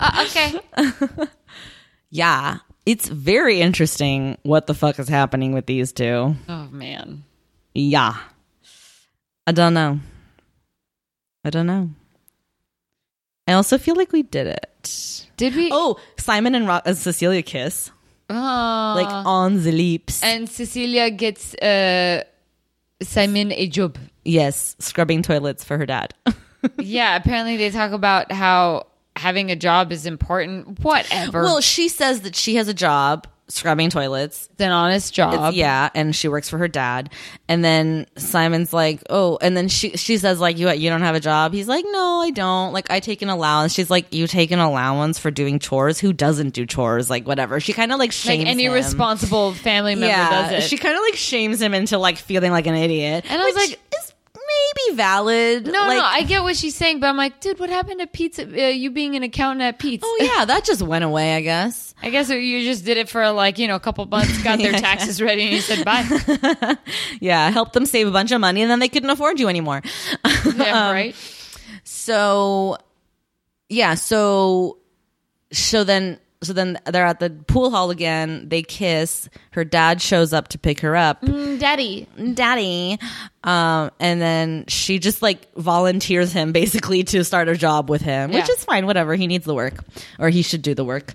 Uh, 0.00 0.26
okay. 0.28 0.60
Yeah. 2.10 2.58
It's 2.86 3.08
very 3.08 3.60
interesting 3.60 4.38
what 4.42 4.66
the 4.66 4.74
fuck 4.74 4.98
is 4.98 5.08
happening 5.08 5.52
with 5.52 5.66
these 5.66 5.92
two. 5.92 6.36
Oh 6.48 6.68
man. 6.70 7.24
Yeah. 7.74 8.16
I 9.46 9.52
don't 9.52 9.74
know. 9.74 10.00
I 11.44 11.50
don't 11.50 11.66
know. 11.66 11.90
I 13.48 13.54
also 13.54 13.78
feel 13.78 13.96
like 13.96 14.12
we 14.12 14.22
did 14.22 14.46
it. 14.46 15.24
Did 15.36 15.54
we? 15.56 15.70
Oh, 15.72 15.98
Simon 16.18 16.54
and 16.54 16.66
Ro- 16.68 16.80
uh, 16.84 16.94
Cecilia 16.94 17.42
kiss 17.42 17.90
Oh. 18.30 18.34
like 18.96 19.08
on 19.26 19.62
the 19.62 19.72
lips. 19.72 20.22
and 20.22 20.48
Cecilia 20.48 21.10
gets 21.10 21.54
uh, 21.54 22.22
Simon 23.00 23.52
a 23.52 23.66
job. 23.68 23.96
yes, 24.24 24.76
scrubbing 24.78 25.22
toilets 25.22 25.64
for 25.64 25.78
her 25.78 25.86
dad. 25.86 26.12
yeah, 26.78 27.16
apparently 27.16 27.56
they 27.56 27.70
talk 27.70 27.92
about 27.92 28.30
how 28.32 28.86
having 29.16 29.50
a 29.50 29.56
job 29.56 29.92
is 29.92 30.04
important. 30.06 30.80
Whatever. 30.80 31.42
well, 31.42 31.60
she 31.62 31.88
says 31.88 32.20
that 32.22 32.36
she 32.36 32.56
has 32.56 32.68
a 32.68 32.74
job 32.74 33.26
scrubbing 33.48 33.90
toilets. 33.90 34.48
it's 34.52 34.60
an 34.60 34.70
honest 34.72 35.14
job. 35.14 35.34
It's- 35.34 35.54
yeah, 35.54 35.88
and 35.94 36.14
she 36.14 36.28
works 36.28 36.48
for 36.48 36.58
her 36.58 36.68
dad. 36.68 37.10
And 37.48 37.64
then 37.64 38.06
Simon's 38.16 38.72
like, 38.72 39.02
"Oh," 39.08 39.38
and 39.40 39.56
then 39.56 39.68
she 39.68 39.96
she 39.96 40.18
says 40.18 40.38
like, 40.40 40.58
"You 40.58 40.70
you 40.70 40.90
don't 40.90 41.00
have 41.02 41.14
a 41.14 41.20
job?" 41.20 41.52
He's 41.54 41.66
like, 41.68 41.84
"No, 41.90 42.20
I 42.20 42.30
don't. 42.30 42.72
Like 42.72 42.90
I 42.90 43.00
take 43.00 43.22
an 43.22 43.28
allowance." 43.30 43.72
She's 43.72 43.88
like, 43.90 44.12
"You 44.12 44.26
take 44.26 44.50
an 44.50 44.58
allowance 44.58 45.18
for 45.18 45.30
doing 45.30 45.58
chores? 45.58 45.98
Who 45.98 46.12
doesn't 46.12 46.50
do 46.54 46.66
chores? 46.66 47.08
Like 47.10 47.26
whatever." 47.26 47.58
She 47.60 47.72
kind 47.72 47.90
of 47.92 47.98
like 47.98 48.08
Like 48.08 48.12
shames 48.12 48.44
any 48.48 48.64
him. 48.64 48.72
responsible 48.72 49.54
family 49.54 49.94
member 49.94 50.08
yeah, 50.08 50.50
does 50.50 50.64
it. 50.64 50.68
she 50.68 50.76
kind 50.76 50.94
of 50.96 51.00
like 51.02 51.14
shames 51.16 51.60
him 51.62 51.72
into 51.74 51.96
like 51.98 52.18
feeling 52.18 52.50
like 52.52 52.66
an 52.66 52.74
idiot. 52.74 53.24
And 53.28 53.40
I 53.40 53.44
was 53.44 53.54
like- 53.54 53.80
is 53.98 54.07
maybe 54.58 54.96
valid. 54.96 55.66
no, 55.66 55.72
like, 55.72 55.96
no, 55.96 56.02
I 56.04 56.22
get 56.22 56.42
what 56.42 56.56
she's 56.56 56.74
saying, 56.74 57.00
but 57.00 57.06
I'm 57.08 57.16
like, 57.16 57.40
dude, 57.40 57.58
what 57.58 57.70
happened 57.70 58.00
to 58.00 58.06
pizza? 58.06 58.42
Uh, 58.44 58.68
you 58.68 58.90
being 58.90 59.14
an 59.16 59.22
accountant 59.22 59.62
at 59.62 59.78
Pete's? 59.78 60.04
Oh 60.06 60.18
yeah, 60.20 60.44
that 60.44 60.64
just 60.64 60.82
went 60.82 61.04
away. 61.04 61.34
I 61.34 61.40
guess. 61.40 61.94
I 62.02 62.10
guess 62.10 62.28
you 62.30 62.62
just 62.64 62.84
did 62.84 62.96
it 62.96 63.08
for 63.08 63.30
like 63.30 63.58
you 63.58 63.68
know 63.68 63.74
a 63.76 63.80
couple 63.80 64.04
months, 64.06 64.42
got 64.42 64.58
their 64.58 64.72
taxes 64.80 65.20
ready, 65.20 65.42
and 65.42 65.52
you 65.52 65.60
said 65.60 65.84
bye. 65.84 66.76
Yeah, 67.20 67.50
helped 67.50 67.72
them 67.72 67.86
save 67.86 68.06
a 68.06 68.10
bunch 68.10 68.32
of 68.32 68.40
money, 68.40 68.62
and 68.62 68.70
then 68.70 68.78
they 68.78 68.88
couldn't 68.88 69.10
afford 69.10 69.40
you 69.40 69.48
anymore. 69.48 69.82
yeah, 70.56 70.90
right. 70.92 71.14
So 71.84 72.76
yeah, 73.68 73.94
so 73.94 74.78
so 75.52 75.84
then 75.84 76.18
so 76.42 76.52
then 76.52 76.78
they're 76.86 77.04
at 77.04 77.18
the 77.20 77.30
pool 77.30 77.70
hall 77.70 77.90
again. 77.90 78.48
They 78.48 78.62
kiss. 78.62 79.28
Her 79.50 79.64
dad 79.64 80.00
shows 80.00 80.32
up 80.32 80.48
to 80.48 80.58
pick 80.58 80.80
her 80.80 80.94
up. 80.94 81.20
Daddy. 81.22 82.06
Daddy. 82.34 82.98
Um, 83.42 83.90
and 83.98 84.20
then 84.20 84.64
she 84.68 84.98
just 84.98 85.20
like 85.20 85.52
volunteers 85.54 86.32
him 86.32 86.52
basically 86.52 87.02
to 87.04 87.24
start 87.24 87.48
a 87.48 87.56
job 87.56 87.90
with 87.90 88.02
him, 88.02 88.30
which 88.32 88.48
is 88.48 88.64
fine. 88.64 88.86
Whatever. 88.86 89.14
He 89.16 89.26
needs 89.26 89.44
the 89.44 89.54
work, 89.54 89.84
or 90.18 90.28
he 90.28 90.42
should 90.42 90.62
do 90.62 90.74
the 90.74 90.84
work. 90.84 91.14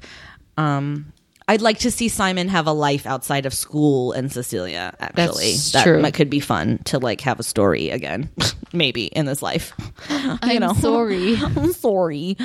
Um, 0.57 1.13
I'd 1.47 1.61
like 1.61 1.79
to 1.79 1.91
see 1.91 2.07
Simon 2.07 2.47
have 2.49 2.67
a 2.67 2.71
life 2.71 3.05
outside 3.05 3.45
of 3.45 3.53
school 3.53 4.13
and 4.13 4.31
Cecilia. 4.31 4.93
Actually, 4.99 5.51
That's 5.51 5.71
that 5.73 5.83
true. 5.83 6.01
might, 6.01 6.13
could 6.13 6.29
be 6.29 6.39
fun 6.39 6.79
to 6.85 6.99
like 6.99 7.21
have 7.21 7.39
a 7.39 7.43
story 7.43 7.89
again, 7.89 8.29
maybe 8.73 9.05
in 9.05 9.25
this 9.25 9.41
life. 9.41 9.73
I'm 10.09 10.59
know. 10.59 10.73
sorry. 10.73 11.35
I'm 11.41 11.73
sorry. 11.73 12.37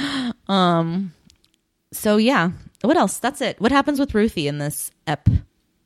Um. 0.48 1.12
So 1.92 2.16
yeah. 2.16 2.50
What 2.82 2.96
else? 2.96 3.18
That's 3.18 3.40
it. 3.40 3.60
What 3.60 3.72
happens 3.72 3.98
with 3.98 4.14
Ruthie 4.14 4.46
in 4.48 4.58
this 4.58 4.90
ep? 5.06 5.28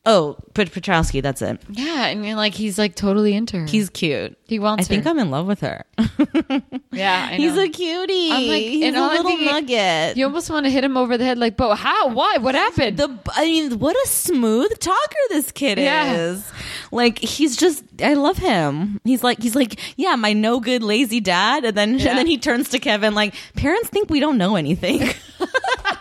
Oh, 0.04 0.36
Pet- 0.54 0.72
Petrowski. 0.72 1.22
That's 1.22 1.40
it. 1.42 1.60
Yeah, 1.70 1.94
I 2.02 2.16
mean, 2.16 2.34
like 2.36 2.54
he's 2.54 2.76
like 2.76 2.96
totally 2.96 3.34
into 3.34 3.60
her. 3.60 3.66
He's 3.66 3.88
cute. 3.88 4.36
he 4.48 4.58
wants. 4.58 4.84
I 4.84 4.88
think 4.88 5.04
her. 5.04 5.10
I'm 5.10 5.18
in 5.20 5.30
love 5.30 5.46
with 5.46 5.60
her. 5.60 5.84
Yeah, 6.94 7.28
I 7.30 7.36
He's 7.36 7.56
a 7.56 7.68
cutie. 7.70 8.30
I'm 8.30 8.46
like, 8.48 8.62
He's 8.64 8.84
and 8.84 8.96
a 8.96 8.98
all 8.98 9.08
I'm 9.10 9.16
little 9.16 9.30
thinking- 9.30 9.46
nugget. 9.46 10.16
You 10.18 10.26
almost 10.26 10.50
want 10.50 10.66
to 10.66 10.70
hit 10.70 10.84
him 10.84 10.98
over 10.98 11.16
the 11.16 11.24
head, 11.24 11.38
like, 11.38 11.56
but 11.56 11.76
how? 11.76 12.08
Why? 12.08 12.36
What 12.36 12.54
happened? 12.54 12.98
the 12.98 13.18
I 13.34 13.44
mean, 13.46 13.78
what 13.78 13.96
a 14.04 14.08
smooth 14.08 14.78
talker 14.78 15.16
this 15.30 15.50
kid 15.52 15.78
Yeah. 15.78 16.12
is. 16.12 16.44
Like 16.90 17.18
he's 17.18 17.56
just 17.56 17.82
I 18.02 18.12
love 18.14 18.36
him. 18.36 19.00
He's 19.04 19.24
like 19.24 19.40
he's 19.40 19.54
like, 19.54 19.80
yeah, 19.96 20.16
my 20.16 20.34
no 20.34 20.60
good 20.60 20.82
lazy 20.82 21.20
dad 21.20 21.64
and 21.64 21.74
then 21.76 21.98
Yeah. 21.98 22.10
and 22.10 22.18
then 22.18 22.26
he 22.26 22.36
turns 22.36 22.68
to 22.70 22.78
Kevin 22.78 23.14
like, 23.14 23.34
parents 23.56 23.88
think 23.88 24.10
we 24.10 24.20
don't 24.20 24.36
know 24.36 24.56
anything. 24.56 25.00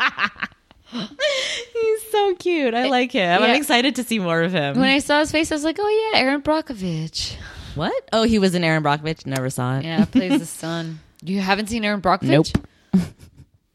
he's 1.74 2.12
so 2.12 2.36
cute. 2.36 2.74
I 2.74 2.88
like 2.90 3.12
him. 3.12 3.42
I'm 3.42 3.56
excited 3.56 3.96
to 3.96 4.04
see 4.04 4.20
more 4.20 4.42
of 4.42 4.52
him. 4.52 4.78
when 4.80 4.90
I 4.90 5.00
saw 5.00 5.20
his 5.20 5.32
face, 5.32 5.52
I 5.52 5.56
was 5.56 5.64
like, 5.64 5.78
oh 5.80 6.12
yeah, 6.14 6.20
Erin 6.20 6.42
Brockovich. 6.42 7.36
what? 7.76 7.94
Oh, 8.12 8.24
he 8.24 8.40
was 8.40 8.56
in 8.56 8.64
Erin 8.64 8.84
Brockovich. 8.84 9.26
Never 9.26 9.50
saw 9.50 9.78
it. 9.78 9.86
Yeah, 9.86 10.06
plays 10.06 10.40
the 10.40 10.46
son. 10.62 11.00
You 11.24 11.40
haven't 11.40 11.68
seen 11.68 11.86
Erin 11.86 12.02
Brockovich? 12.02 12.54
Nope. 12.56 13.04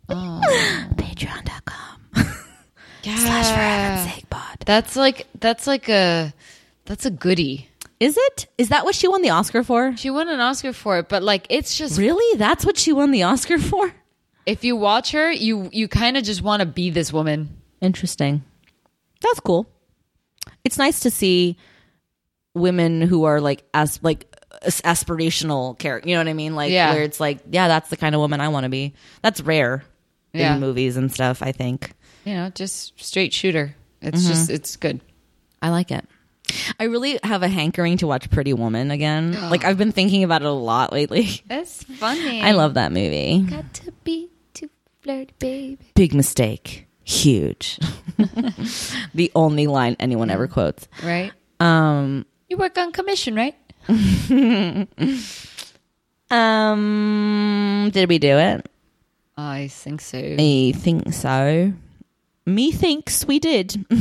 Oh, 0.09 0.41
Patreon.com. 0.95 2.27
yeah. 3.03 4.07
Sake 4.07 4.31
pod. 4.31 4.59
That's 4.65 4.95
like 4.95 5.27
that's 5.41 5.67
like 5.67 5.89
a 5.89 6.33
that's 6.85 7.05
a 7.07 7.11
goodie. 7.11 7.69
Is 7.99 8.17
it? 8.17 8.47
Is 8.57 8.69
that 8.69 8.85
what 8.85 8.95
she 8.95 9.09
won 9.09 9.23
the 9.23 9.31
Oscar 9.31 9.65
for? 9.65 9.97
She 9.97 10.11
won 10.11 10.29
an 10.29 10.39
Oscar 10.39 10.73
for 10.73 10.99
it, 10.99 11.09
but 11.09 11.23
like 11.25 11.47
it's 11.51 11.77
just 11.77 11.99
Really? 11.99 12.39
That's 12.39 12.65
what 12.65 12.77
she 12.79 12.93
won 12.93 13.11
the 13.11 13.25
Oscar 13.25 13.59
for? 13.59 13.93
If 14.47 14.65
you 14.65 14.77
watch 14.77 15.11
her, 15.13 15.31
you 15.31 15.69
you 15.73 15.89
kind 15.89 16.17
of 16.17 16.25
just 16.25 16.41
want 16.41 16.61
to 16.61 16.67
be 16.67 16.91
this 16.91 17.13
woman. 17.13 17.61
Interesting. 17.81 18.45
That's 19.21 19.41
cool. 19.41 19.69
It's 20.65 20.79
nice 20.79 21.01
to 21.01 21.11
see 21.11 21.57
women 22.55 23.03
who 23.03 23.25
are 23.25 23.41
like 23.41 23.65
as 23.75 24.01
like 24.03 24.33
aspirational 24.63 25.79
character. 25.79 26.09
You 26.09 26.15
know 26.15 26.21
what 26.21 26.29
I 26.29 26.33
mean? 26.33 26.55
Like 26.55 26.71
Yeah. 26.71 26.95
where 26.95 27.03
it's 27.03 27.21
like, 27.21 27.41
yeah, 27.51 27.69
that's 27.69 27.91
the 27.91 27.97
kind 27.97 28.15
of 28.15 28.21
woman 28.21 28.41
I 28.41 28.49
want 28.49 28.65
to 28.65 28.71
be. 28.71 28.95
That's 29.23 29.41
rare 29.41 29.85
Yeah. 30.33 30.55
in 30.55 30.61
movies 30.61 30.97
and 30.97 31.13
stuff. 31.13 31.43
I 31.43 31.53
think. 31.53 31.93
You 32.25 32.35
know, 32.35 32.51
just 32.51 32.99
straight 33.03 33.33
shooter. 33.33 33.75
It's 34.01 34.21
mm-hmm. 34.21 34.29
just 34.29 34.51
it's 34.51 34.77
good. 34.77 35.01
I 35.61 35.71
like 35.71 35.91
it. 35.91 36.07
I 36.79 36.85
really 36.85 37.19
have 37.25 37.43
a 37.43 37.49
hankering 37.49 37.97
to 37.99 38.07
watch 38.07 38.31
Pretty 38.31 38.53
Woman 38.53 38.91
again. 38.93 39.33
like 39.51 39.65
I've 39.65 39.79
been 39.79 39.93
thinking 39.93 40.23
about 40.25 40.43
it 40.43 40.49
a 40.49 40.53
lot 40.53 40.93
lately. 40.93 41.43
That's 41.47 41.83
funny. 41.83 42.43
I 42.43 42.53
love 42.53 42.75
that 42.75 42.93
movie. 42.93 43.41
Got 43.41 43.75
to 43.75 43.93
be 44.05 44.31
flirty, 45.07 45.33
baby. 45.39 45.79
Big 45.95 46.15
mistake. 46.15 46.87
Huge. 47.05 47.79
the 49.15 49.31
only 49.35 49.67
line 49.69 49.97
anyone 50.01 50.31
ever 50.31 50.49
quotes. 50.49 50.89
Right? 51.05 51.33
Um 51.61 52.27
You 52.49 52.57
work 52.57 52.77
on 52.77 52.91
commission, 52.93 53.35
right? 53.37 53.55
um 56.31 57.91
did 57.93 58.09
we 58.09 58.19
do 58.19 58.37
it? 58.37 58.69
I 59.37 59.69
think 59.69 60.01
so. 60.01 60.19
I 60.19 60.73
think 60.75 61.13
so. 61.13 61.73
Me 62.47 62.73
thinks 62.73 63.25
we 63.27 63.39
did. 63.39 63.85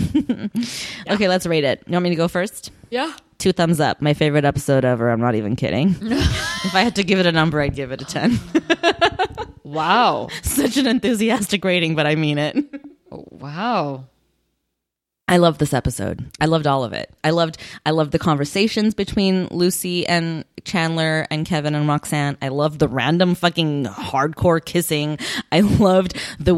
Okay, 1.07 1.27
let's 1.27 1.45
rate 1.45 1.63
it. 1.63 1.83
You 1.85 1.93
want 1.93 2.03
me 2.03 2.09
to 2.09 2.15
go 2.15 2.27
first? 2.27 2.71
Yeah. 2.89 3.13
Two 3.37 3.51
thumbs 3.51 3.79
up. 3.79 4.01
My 4.01 4.15
favorite 4.15 4.43
episode 4.43 4.83
ever. 4.83 5.11
I'm 5.11 5.21
not 5.21 5.35
even 5.35 5.55
kidding. 5.55 5.95
if 6.01 6.73
I 6.73 6.81
had 6.81 6.95
to 6.95 7.03
give 7.03 7.19
it 7.19 7.27
a 7.27 7.31
number, 7.31 7.61
I'd 7.61 7.75
give 7.75 7.91
it 7.91 8.01
a 8.01 8.05
10. 8.05 8.39
Wow. 9.65 10.29
Such 10.43 10.77
an 10.77 10.87
enthusiastic 10.87 11.65
rating, 11.65 11.95
but 11.95 12.05
I 12.05 12.15
mean 12.15 12.37
it. 12.37 12.55
Wow. 13.09 14.05
I 15.27 15.37
loved 15.37 15.59
this 15.59 15.73
episode. 15.73 16.23
I 16.39 16.45
loved 16.45 16.67
all 16.67 16.83
of 16.83 16.93
it. 16.93 17.11
I 17.23 17.31
loved 17.31 17.57
I 17.83 17.91
loved 17.91 18.11
the 18.11 18.19
conversations 18.19 18.93
between 18.93 19.47
Lucy 19.49 20.05
and 20.05 20.45
Chandler 20.65 21.25
and 21.31 21.47
Kevin 21.47 21.73
and 21.73 21.87
Roxanne. 21.87 22.37
I 22.43 22.49
loved 22.49 22.77
the 22.77 22.87
random 22.87 23.33
fucking 23.33 23.85
hardcore 23.85 24.63
kissing. 24.63 25.17
I 25.51 25.61
loved 25.61 26.15
the 26.39 26.55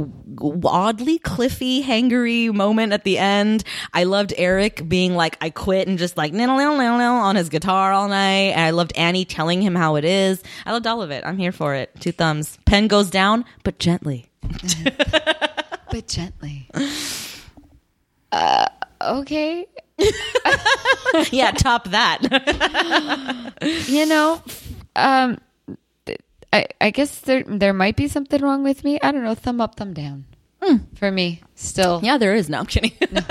oddly 0.63 1.19
cliffy 1.19 1.83
hangery 1.83 2.53
moment 2.53 2.93
at 2.93 3.03
the 3.03 3.17
end. 3.17 3.63
I 3.93 4.03
loved 4.05 4.33
Eric 4.37 4.87
being 4.87 5.15
like 5.15 5.37
I 5.41 5.49
quit 5.49 5.87
and 5.87 5.97
just 5.97 6.17
like 6.17 6.33
nil 6.33 6.57
nil 6.57 6.77
nil 6.77 6.97
nil 6.97 7.13
on 7.13 7.35
his 7.35 7.49
guitar 7.49 7.91
all 7.93 8.07
night. 8.07 8.51
And 8.53 8.61
I 8.61 8.69
loved 8.71 8.95
Annie 8.95 9.25
telling 9.25 9.61
him 9.61 9.75
how 9.75 9.95
it 9.95 10.05
is. 10.05 10.41
I 10.65 10.71
loved 10.71 10.87
all 10.87 11.01
of 11.01 11.11
it. 11.11 11.23
I'm 11.25 11.37
here 11.37 11.51
for 11.51 11.73
it. 11.75 11.91
Two 11.99 12.11
thumbs. 12.11 12.57
Pen 12.65 12.87
goes 12.87 13.09
down, 13.09 13.45
but 13.63 13.79
gently. 13.79 14.27
But 15.89 16.07
gently. 16.07 16.69
Uh, 18.31 18.67
okay. 19.01 19.65
Yeah, 21.31 21.51
top 21.51 21.85
that. 21.85 22.21
You 23.87 24.05
know, 24.05 24.43
um, 24.95 25.39
I 26.53 26.67
I 26.79 26.91
guess 26.91 27.19
there 27.21 27.43
there 27.43 27.73
might 27.73 27.95
be 27.95 28.07
something 28.07 28.41
wrong 28.41 28.63
with 28.63 28.83
me. 28.83 28.99
I 29.01 29.11
don't 29.11 29.23
know. 29.23 29.35
Thumb 29.35 29.61
up, 29.61 29.75
thumb 29.75 29.93
down. 29.93 30.25
For 30.95 31.09
me, 31.09 31.41
still. 31.55 32.01
yeah, 32.03 32.17
there 32.17 32.35
is. 32.35 32.49
No, 32.49 32.59
I'm 32.59 32.65
kidding. 32.65 32.91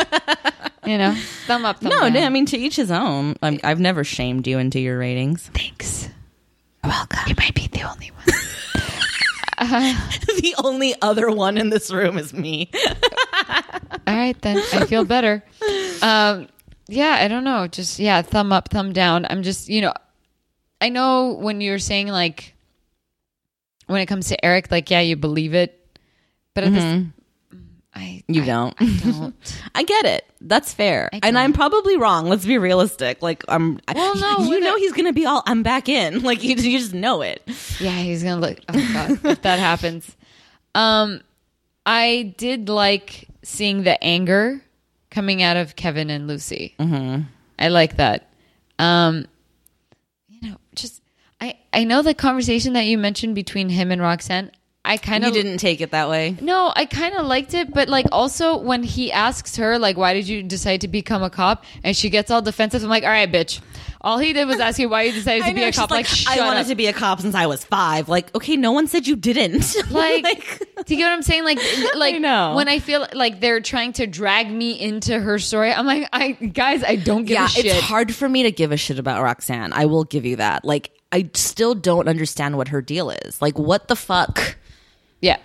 You 0.86 0.98
know, 0.98 1.16
thumb 1.46 1.64
up, 1.64 1.80
thumb 1.80 1.90
down. 1.90 2.00
No, 2.12 2.20
down. 2.20 2.22
I 2.22 2.28
mean 2.28 2.46
to 2.46 2.56
each 2.56 2.76
his 2.76 2.92
own. 2.92 3.34
I'm, 3.42 3.58
I've 3.64 3.80
never 3.80 4.04
shamed 4.04 4.46
you 4.46 4.58
into 4.58 4.78
your 4.78 4.98
ratings. 4.98 5.50
Thanks. 5.52 6.08
Welcome. 6.84 7.18
You 7.26 7.34
might 7.36 7.54
be 7.54 7.66
the 7.66 7.82
only 7.82 8.12
one. 8.12 8.24
the 10.40 10.54
only 10.62 10.94
other 11.02 11.28
one 11.28 11.58
in 11.58 11.70
this 11.70 11.90
room 11.92 12.18
is 12.18 12.32
me. 12.32 12.70
All 14.06 14.14
right, 14.14 14.40
then 14.42 14.58
I 14.58 14.86
feel 14.86 15.04
better. 15.04 15.42
Um, 16.02 16.46
yeah, 16.86 17.16
I 17.18 17.26
don't 17.26 17.42
know. 17.42 17.66
Just 17.66 17.98
yeah, 17.98 18.22
thumb 18.22 18.52
up, 18.52 18.68
thumb 18.68 18.92
down. 18.92 19.26
I'm 19.28 19.42
just 19.42 19.68
you 19.68 19.80
know, 19.80 19.92
I 20.80 20.88
know 20.88 21.32
when 21.32 21.60
you're 21.60 21.80
saying 21.80 22.06
like 22.06 22.54
when 23.86 24.00
it 24.00 24.06
comes 24.06 24.28
to 24.28 24.44
Eric, 24.44 24.70
like 24.70 24.90
yeah, 24.90 25.00
you 25.00 25.16
believe 25.16 25.54
it, 25.54 25.98
but 26.54 26.64
at 26.64 26.72
this, 26.72 27.04
I 27.94 28.22
You 28.28 28.42
I- 28.42 28.46
don't. 28.46 28.74
I 28.78 29.00
don't. 29.04 29.62
I 29.74 29.82
get 29.84 30.04
it. 30.04 30.24
That's 30.40 30.72
fair. 30.74 31.08
And. 31.12 31.38
I'm 31.38 31.52
probably 31.52 31.96
wrong. 31.96 32.26
Let's 32.28 32.44
be 32.44 32.58
realistic. 32.58 33.22
Like 33.22 33.42
I'm. 33.48 33.78
Well, 33.94 34.14
no, 34.16 34.38
you 34.52 34.60
know 34.60 34.74
it- 34.76 34.80
he's 34.80 34.92
gonna 34.92 35.12
be 35.14 35.24
all. 35.26 35.42
I'm 35.46 35.62
back 35.62 35.88
in. 35.88 36.22
Like 36.26 36.42
you, 36.44 36.56
you 36.56 36.78
just 36.78 36.92
know 36.94 37.22
it. 37.22 37.42
yeah, 37.80 37.90
he's 37.98 38.22
gonna 38.22 38.40
look. 38.40 38.58
Oh 38.68 38.90
god, 38.92 39.24
if 39.24 39.42
that 39.42 39.58
happens. 39.58 40.14
Um, 40.74 41.20
I 41.86 42.34
did 42.36 42.68
like 42.68 43.28
seeing 43.42 43.84
the 43.84 44.02
anger 44.04 44.60
coming 45.10 45.42
out 45.42 45.56
of 45.56 45.74
Kevin 45.76 46.10
and 46.10 46.26
Lucy. 46.28 46.74
Mm-hmm. 46.78 47.22
I 47.58 47.68
like 47.68 47.96
that. 47.96 48.28
Um, 48.78 48.84
you 48.84 49.14
know, 49.14 49.24
just 49.24 49.35
I 51.40 51.56
I 51.72 51.84
know 51.84 52.02
the 52.02 52.14
conversation 52.14 52.74
that 52.74 52.86
you 52.86 52.98
mentioned 52.98 53.34
between 53.34 53.68
him 53.68 53.90
and 53.90 54.00
Roxanne. 54.00 54.50
I 54.84 54.98
kind 54.98 55.24
of 55.24 55.32
didn't 55.32 55.58
take 55.58 55.80
it 55.80 55.90
that 55.90 56.08
way. 56.08 56.36
No, 56.40 56.72
I 56.74 56.86
kind 56.86 57.16
of 57.16 57.26
liked 57.26 57.54
it, 57.54 57.74
but 57.74 57.88
like 57.88 58.06
also 58.12 58.56
when 58.56 58.84
he 58.84 59.10
asks 59.10 59.56
her 59.56 59.78
like, 59.80 59.96
"Why 59.96 60.14
did 60.14 60.28
you 60.28 60.44
decide 60.44 60.82
to 60.82 60.88
become 60.88 61.24
a 61.24 61.30
cop?" 61.30 61.64
and 61.82 61.96
she 61.96 62.08
gets 62.08 62.30
all 62.30 62.40
defensive, 62.40 62.84
I'm 62.84 62.88
like, 62.88 63.02
"All 63.02 63.10
right, 63.10 63.30
bitch." 63.30 63.60
All 64.06 64.18
he 64.18 64.32
did 64.32 64.46
was 64.46 64.60
ask 64.60 64.78
you 64.78 64.88
why 64.88 65.02
you 65.02 65.12
decided 65.12 65.42
to 65.44 65.50
I 65.50 65.52
be 65.52 65.64
a 65.64 65.72
cop. 65.72 65.90
Like, 65.90 66.06
shut 66.06 66.38
I 66.38 66.46
wanted 66.46 66.60
up. 66.60 66.66
to 66.68 66.76
be 66.76 66.86
a 66.86 66.92
cop 66.92 67.20
since 67.20 67.34
I 67.34 67.46
was 67.46 67.64
five. 67.64 68.08
Like, 68.08 68.32
okay, 68.36 68.56
no 68.56 68.70
one 68.70 68.86
said 68.86 69.08
you 69.08 69.16
didn't. 69.16 69.74
like, 69.90 70.22
do 70.86 70.94
you 70.94 70.98
get 70.98 71.06
what 71.06 71.12
I'm 71.12 71.22
saying? 71.22 71.42
Like, 71.42 71.58
like 71.96 72.20
know. 72.20 72.54
when 72.54 72.68
I 72.68 72.78
feel 72.78 73.04
like 73.12 73.40
they're 73.40 73.60
trying 73.60 73.94
to 73.94 74.06
drag 74.06 74.48
me 74.48 74.78
into 74.78 75.18
her 75.18 75.40
story, 75.40 75.72
I'm 75.72 75.86
like, 75.86 76.08
I 76.12 76.32
guys, 76.32 76.84
I 76.84 76.94
don't 76.94 77.24
give 77.24 77.34
yeah, 77.34 77.46
a 77.46 77.48
shit. 77.48 77.66
it's 77.66 77.80
hard 77.80 78.14
for 78.14 78.28
me 78.28 78.44
to 78.44 78.52
give 78.52 78.70
a 78.70 78.76
shit 78.76 79.00
about 79.00 79.22
Roxanne. 79.22 79.72
I 79.72 79.86
will 79.86 80.04
give 80.04 80.24
you 80.24 80.36
that. 80.36 80.64
Like, 80.64 80.92
I 81.12 81.30
still 81.34 81.74
don't 81.74 82.08
understand 82.08 82.56
what 82.56 82.68
her 82.68 82.82
deal 82.82 83.10
is. 83.10 83.40
Like, 83.40 83.58
what 83.58 83.88
the 83.88 83.96
fuck? 83.96 84.56
Yeah, 85.20 85.38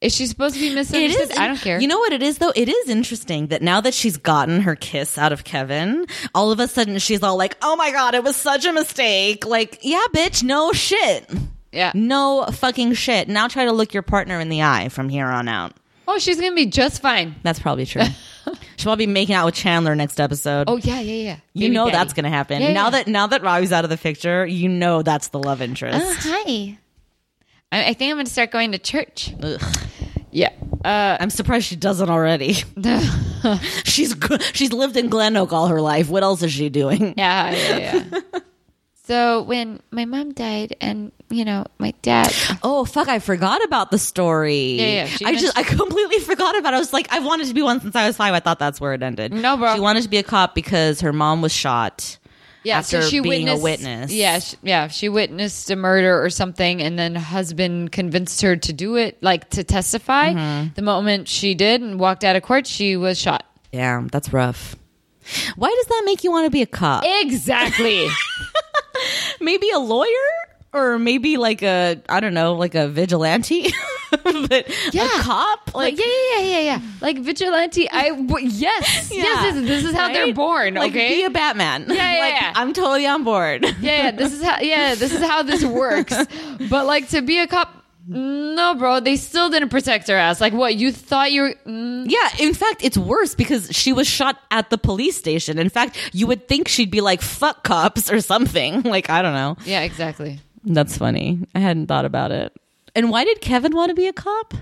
is 0.00 0.14
she 0.14 0.26
supposed 0.26 0.54
to 0.56 0.60
be 0.60 0.74
misunderstood? 0.74 1.38
I 1.38 1.46
don't 1.48 1.58
care. 1.58 1.80
You 1.80 1.88
know 1.88 1.98
what 1.98 2.12
it 2.12 2.22
is 2.22 2.38
though? 2.38 2.52
It 2.54 2.68
is 2.68 2.88
interesting 2.90 3.46
that 3.48 3.62
now 3.62 3.80
that 3.80 3.94
she's 3.94 4.16
gotten 4.18 4.60
her 4.60 4.76
kiss 4.76 5.16
out 5.16 5.32
of 5.32 5.44
Kevin, 5.44 6.06
all 6.34 6.52
of 6.52 6.60
a 6.60 6.68
sudden 6.68 6.98
she's 6.98 7.22
all 7.22 7.36
like, 7.36 7.56
"Oh 7.62 7.76
my 7.76 7.90
god, 7.90 8.14
it 8.14 8.22
was 8.22 8.36
such 8.36 8.64
a 8.66 8.72
mistake." 8.72 9.46
Like, 9.46 9.78
yeah, 9.82 10.02
bitch, 10.14 10.42
no 10.42 10.72
shit. 10.72 11.30
yeah. 11.72 11.92
No 11.94 12.44
fucking 12.52 12.92
shit. 12.92 13.28
Now 13.28 13.48
try 13.48 13.64
to 13.64 13.72
look 13.72 13.94
your 13.94 14.02
partner 14.02 14.38
in 14.38 14.48
the 14.50 14.62
eye 14.62 14.90
from 14.90 15.08
here 15.08 15.26
on 15.26 15.48
out. 15.48 15.72
Oh, 16.06 16.18
she's 16.18 16.38
gonna 16.40 16.54
be 16.54 16.66
just 16.66 17.00
fine. 17.00 17.34
That's 17.42 17.58
probably 17.58 17.86
true. 17.86 18.02
She'll 18.76 18.84
probably 18.84 19.06
be 19.06 19.12
making 19.12 19.34
out 19.34 19.46
with 19.46 19.54
Chandler 19.54 19.94
next 19.94 20.20
episode. 20.20 20.64
Oh 20.68 20.76
yeah, 20.76 21.00
yeah, 21.00 21.14
yeah. 21.14 21.36
you 21.52 21.66
Baby 21.66 21.74
know 21.74 21.86
daddy. 21.86 21.96
that's 21.96 22.12
gonna 22.12 22.30
happen. 22.30 22.62
Yeah, 22.62 22.72
now 22.72 22.84
yeah. 22.84 22.90
that 22.90 23.06
now 23.06 23.26
that 23.26 23.42
Ravi's 23.42 23.72
out 23.72 23.84
of 23.84 23.90
the 23.90 23.96
picture, 23.96 24.46
you 24.46 24.68
know 24.68 25.02
that's 25.02 25.28
the 25.28 25.38
love 25.38 25.62
interest. 25.62 25.98
Oh, 26.00 26.16
hi. 26.20 26.78
I, 27.72 27.90
I 27.90 27.92
think 27.94 28.10
I'm 28.10 28.16
gonna 28.18 28.26
start 28.26 28.50
going 28.50 28.72
to 28.72 28.78
church. 28.78 29.34
Ugh. 29.42 29.60
Yeah. 30.30 30.50
Uh, 30.84 31.16
I'm 31.18 31.30
surprised 31.30 31.66
she 31.66 31.76
doesn't 31.76 32.10
already. 32.10 32.52
she's 33.84 34.14
she's 34.52 34.72
lived 34.72 34.96
in 34.96 35.08
Glen 35.08 35.36
Oak 35.36 35.52
all 35.52 35.68
her 35.68 35.80
life. 35.80 36.10
What 36.10 36.22
else 36.22 36.42
is 36.42 36.52
she 36.52 36.68
doing? 36.68 37.14
Yeah, 37.16 37.50
yeah, 37.50 38.04
yeah. 38.12 38.20
so 39.06 39.42
when 39.42 39.80
my 39.90 40.04
mom 40.04 40.32
died, 40.32 40.76
and 40.80 41.12
you 41.30 41.44
know 41.44 41.66
my 41.78 41.94
dad, 42.02 42.32
Oh 42.62 42.84
fuck! 42.84 43.08
I 43.08 43.18
forgot 43.20 43.62
about 43.64 43.90
the 43.90 43.98
story. 43.98 44.72
Yeah, 44.80 45.08
yeah, 45.20 45.28
I 45.28 45.36
just 45.36 45.56
I 45.56 45.62
completely 45.62 46.18
forgot 46.18 46.58
about. 46.58 46.74
it. 46.74 46.76
I 46.76 46.78
was 46.80 46.92
like, 46.92 47.06
I've 47.10 47.24
wanted 47.24 47.46
to 47.48 47.54
be 47.54 47.62
one 47.62 47.80
since 47.80 47.94
I 47.94 48.06
was 48.06 48.16
five. 48.16 48.34
I 48.34 48.40
thought 48.40 48.58
that's 48.58 48.80
where 48.80 48.94
it 48.94 49.02
ended. 49.02 49.32
No, 49.32 49.56
bro. 49.56 49.74
She 49.74 49.80
wanted 49.80 50.02
to 50.02 50.08
be 50.08 50.18
a 50.18 50.22
cop 50.22 50.54
because 50.54 51.00
her 51.02 51.12
mom 51.12 51.40
was 51.42 51.52
shot. 51.52 52.18
yeah, 52.64 52.78
after 52.78 53.02
so 53.02 53.08
she 53.08 53.20
being 53.20 53.48
a 53.48 53.56
witness. 53.56 54.12
Yeah, 54.12 54.40
she, 54.40 54.56
yeah, 54.62 54.88
she 54.88 55.08
witnessed 55.08 55.70
a 55.70 55.76
murder 55.76 56.20
or 56.22 56.30
something, 56.30 56.82
and 56.82 56.98
then 56.98 57.14
her 57.14 57.20
husband 57.20 57.92
convinced 57.92 58.42
her 58.42 58.56
to 58.56 58.72
do 58.72 58.96
it, 58.96 59.22
like 59.22 59.50
to 59.50 59.62
testify. 59.62 60.32
Mm-hmm. 60.32 60.74
The 60.74 60.82
moment 60.82 61.28
she 61.28 61.54
did 61.54 61.80
and 61.80 62.00
walked 62.00 62.24
out 62.24 62.34
of 62.34 62.42
court, 62.42 62.66
she 62.66 62.96
was 62.96 63.20
shot. 63.20 63.44
Yeah, 63.72 64.02
that's 64.10 64.32
rough. 64.32 64.74
Why 65.56 65.74
does 65.76 65.86
that 65.86 66.02
make 66.06 66.22
you 66.24 66.30
want 66.30 66.46
to 66.46 66.50
be 66.50 66.62
a 66.62 66.66
cop? 66.66 67.02
Exactly. 67.04 68.08
maybe 69.40 69.70
a 69.70 69.78
lawyer 69.78 70.08
or 70.72 70.98
maybe 70.98 71.36
like 71.36 71.62
a 71.62 72.00
I 72.08 72.20
don't 72.20 72.34
know, 72.34 72.54
like 72.54 72.74
a 72.74 72.88
vigilante. 72.88 73.72
but 74.48 74.68
Yeah. 74.92 75.06
a 75.06 75.22
cop, 75.22 75.74
like 75.74 75.94
like 75.96 75.98
yeah, 75.98 76.04
yeah, 76.06 76.38
yeah, 76.40 76.46
yeah, 76.46 76.60
yeah. 76.60 76.80
Like 77.00 77.18
vigilante. 77.18 77.88
I 77.90 78.10
w- 78.10 78.46
yes, 78.48 79.10
Yeah. 79.14 79.22
yes. 79.22 79.54
This, 79.54 79.66
this 79.68 79.84
is 79.84 79.94
how 79.96 80.12
they're 80.12 80.34
born. 80.34 80.74
like 80.74 80.90
okay. 80.92 81.08
be 81.16 81.24
a 81.24 81.30
Batman. 81.30 81.86
Yeah, 81.88 81.94
yeah, 81.94 82.20
Like, 82.20 82.34
yeah. 82.42 82.52
I'm 82.54 82.72
totally 82.72 83.06
on 83.06 83.24
board. 83.24 83.64
yeah, 83.64 83.74
yeah, 83.80 84.10
this 84.10 84.32
is 84.32 84.42
how 84.42 84.58
yeah, 84.60 84.94
this 84.94 85.12
is 85.14 85.20
how 85.22 85.42
this 85.42 85.64
works. 85.64 86.14
But 86.70 86.86
like 86.86 87.08
to 87.10 87.22
be 87.22 87.38
a 87.38 87.46
cop, 87.46 87.84
no, 88.08 88.74
bro, 88.76 89.00
they 89.00 89.16
still 89.16 89.50
didn't 89.50 89.70
protect 89.70 90.08
her 90.08 90.16
ass. 90.16 90.40
Like 90.40 90.52
what 90.52 90.76
you 90.76 90.92
thought 90.92 91.32
you 91.32 91.42
were? 91.42 91.54
Mm, 91.66 92.06
Yeah, 92.08 92.28
in 92.46 92.54
fact, 92.54 92.84
it's 92.84 92.96
worse 92.96 93.34
because 93.34 93.68
she 93.72 93.92
was 93.92 94.06
shot 94.06 94.38
at 94.50 94.70
the 94.70 94.78
police 94.78 95.16
station. 95.16 95.58
In 95.58 95.68
fact, 95.70 95.96
you 96.12 96.26
would 96.26 96.46
think 96.48 96.68
she'd 96.68 96.90
be 96.90 97.00
like, 97.00 97.20
fuck 97.22 97.64
cops 97.64 98.10
or 98.10 98.20
something. 98.20 98.82
Like, 98.96 99.10
I 99.10 99.20
don't 99.22 99.34
know. 99.34 99.56
yeah, 99.64 99.82
exactly. 99.82 100.40
That's 100.64 100.96
funny. 100.96 101.40
I 101.54 101.58
hadn't 101.60 101.86
thought 101.86 102.04
about 102.04 102.30
it. 102.32 102.52
And 102.94 103.10
why 103.10 103.24
did 103.24 103.40
Kevin 103.40 103.74
want 103.74 103.90
to 103.90 103.94
be 103.94 104.06
a 104.06 104.12
cop? 104.12 104.54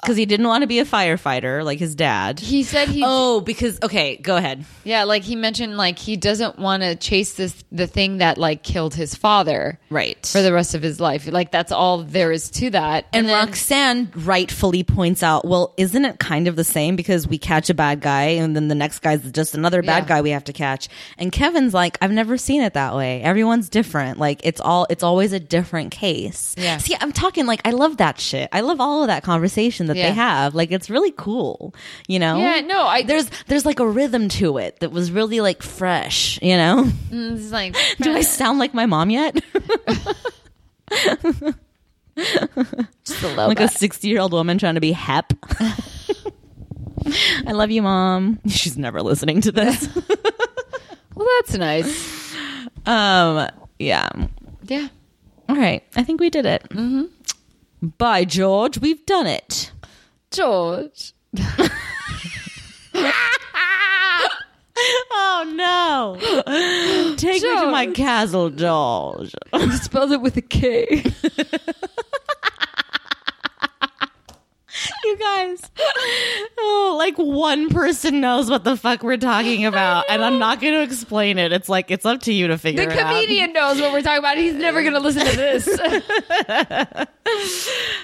Because 0.00 0.16
he 0.16 0.26
didn't 0.26 0.46
want 0.46 0.62
to 0.62 0.66
be 0.66 0.78
a 0.78 0.84
firefighter 0.84 1.64
like 1.64 1.78
his 1.78 1.94
dad. 1.94 2.40
He 2.40 2.62
said 2.62 2.88
he. 2.88 3.02
Oh, 3.04 3.40
because 3.40 3.78
okay, 3.82 4.16
go 4.16 4.36
ahead. 4.36 4.64
Yeah, 4.84 5.04
like 5.04 5.22
he 5.22 5.36
mentioned, 5.36 5.76
like 5.76 5.98
he 5.98 6.16
doesn't 6.16 6.58
want 6.58 6.82
to 6.82 6.96
chase 6.96 7.34
this 7.34 7.54
the 7.70 7.86
thing 7.86 8.18
that 8.18 8.38
like 8.38 8.62
killed 8.62 8.94
his 8.94 9.14
father, 9.14 9.78
Right. 9.90 10.24
for 10.26 10.42
the 10.42 10.52
rest 10.52 10.74
of 10.74 10.82
his 10.82 11.00
life. 11.00 11.26
Like 11.30 11.50
that's 11.50 11.72
all 11.72 11.98
there 12.02 12.32
is 12.32 12.50
to 12.52 12.70
that. 12.70 13.06
And 13.12 13.28
then- 13.28 13.34
Roxanne 13.46 14.10
rightfully 14.14 14.82
points 14.82 15.22
out, 15.22 15.44
well, 15.46 15.74
isn't 15.76 16.04
it 16.04 16.18
kind 16.18 16.48
of 16.48 16.56
the 16.56 16.64
same 16.64 16.96
because 16.96 17.26
we 17.28 17.38
catch 17.38 17.70
a 17.70 17.74
bad 17.74 18.00
guy 18.00 18.22
and 18.40 18.56
then 18.56 18.68
the 18.68 18.74
next 18.74 19.00
guy's 19.00 19.30
just 19.32 19.54
another 19.54 19.82
bad 19.82 20.04
Yeah. 20.04 20.08
guy 20.08 20.20
we 20.22 20.30
have 20.30 20.44
to 20.44 20.52
catch. 20.52 20.88
And 21.18 21.30
Kevin's 21.30 21.74
like, 21.74 21.98
I've 22.00 22.10
never 22.12 22.36
seen 22.38 22.62
it 22.62 22.74
that 22.74 22.94
way. 22.96 23.22
Everyone's 23.22 23.68
different. 23.68 24.18
Like 24.18 24.40
it's 24.44 24.60
all 24.60 24.86
it's 24.90 25.02
always 25.02 25.32
a 25.32 25.40
different 25.40 25.90
case. 25.92 26.54
Yeah. 26.58 26.78
See, 26.78 26.96
I'm 27.00 27.12
talking 27.12 27.46
like 27.46 27.60
I 27.64 27.70
love 27.70 27.98
that 27.98 28.18
shit. 28.20 28.48
I 28.52 28.60
love 28.60 28.80
all 28.80 29.02
of 29.02 29.08
that 29.08 29.22
conversation 29.22 29.86
that 29.90 29.96
Yeah. 29.98 30.08
they 30.08 30.14
have. 30.14 30.54
Like 30.54 30.70
it's 30.72 30.88
really 30.90 31.12
cool. 31.12 31.74
You 32.08 32.18
know? 32.18 32.38
Yeah, 32.38 32.60
no, 32.62 32.82
I- 32.86 33.02
there's 33.02 33.30
there's 33.46 33.66
like 33.66 33.78
a 33.80 33.86
rhythm 33.88 34.28
to 34.30 34.56
it 34.58 34.80
that 34.80 34.90
was 34.92 35.10
really 35.12 35.40
like 35.40 35.62
fresh, 35.62 36.40
you 36.42 36.56
know? 36.56 36.90
it's 37.10 37.52
like, 37.52 37.76
Do 38.00 38.12
I 38.14 38.22
sound 38.22 38.58
like 38.58 38.72
my 38.74 38.86
mom 38.86 39.10
yet? 39.10 39.38
just 42.16 43.22
a 43.22 43.28
little 43.28 43.48
like 43.48 43.60
a 43.60 43.68
60 43.68 44.08
year 44.08 44.20
old 44.20 44.32
woman 44.32 44.58
trying 44.58 44.74
to 44.74 44.80
be 44.80 44.92
hep. 44.92 45.32
I 47.46 47.52
love 47.52 47.70
you, 47.70 47.82
mom. 47.82 48.40
She's 48.48 48.76
never 48.76 49.02
listening 49.02 49.40
to 49.42 49.52
this. 49.52 49.88
well, 51.14 51.26
that's 51.40 51.54
nice. 51.56 52.34
um, 52.86 53.48
yeah. 53.78 54.10
Yeah. 54.64 54.88
All 55.48 55.56
right. 55.56 55.82
I 55.96 56.02
think 56.04 56.20
we 56.20 56.28
did 56.30 56.46
it. 56.46 56.62
Mm-hmm. 56.70 57.86
Bye, 57.98 58.24
George. 58.26 58.78
We've 58.78 59.04
done 59.06 59.26
it. 59.26 59.72
George. 60.30 61.12
Oh 65.12 65.44
no! 65.54 67.14
Take 67.16 67.42
me 67.42 67.48
to 67.60 67.66
my 67.70 67.84
George. 67.86 67.96
castle, 67.96 68.50
George. 68.50 69.34
Spelled 69.82 70.12
it 70.12 70.20
with 70.22 70.36
a 70.36 70.42
K. 70.42 71.04
You 75.04 75.16
guys, 75.18 75.70
oh, 76.58 76.94
like 76.98 77.16
one 77.16 77.68
person 77.70 78.20
knows 78.20 78.48
what 78.50 78.64
the 78.64 78.76
fuck 78.76 79.02
we're 79.02 79.16
talking 79.16 79.64
about, 79.64 80.04
and 80.08 80.22
I'm 80.22 80.38
not 80.38 80.60
going 80.60 80.74
to 80.74 80.82
explain 80.82 81.38
it. 81.38 81.52
It's 81.52 81.68
like 81.68 81.90
it's 81.90 82.06
up 82.06 82.22
to 82.22 82.32
you 82.32 82.48
to 82.48 82.58
figure 82.58 82.84
The 82.84 82.92
it 82.92 82.98
out. 82.98 83.08
The 83.08 83.14
comedian 83.14 83.52
knows 83.52 83.80
what 83.80 83.92
we're 83.92 84.02
talking 84.02 84.18
about. 84.20 84.36
He's 84.36 84.54
never 84.54 84.82
going 84.82 84.94
to 84.94 85.00
listen 85.00 85.26
to 85.26 85.36
this. 85.36 85.66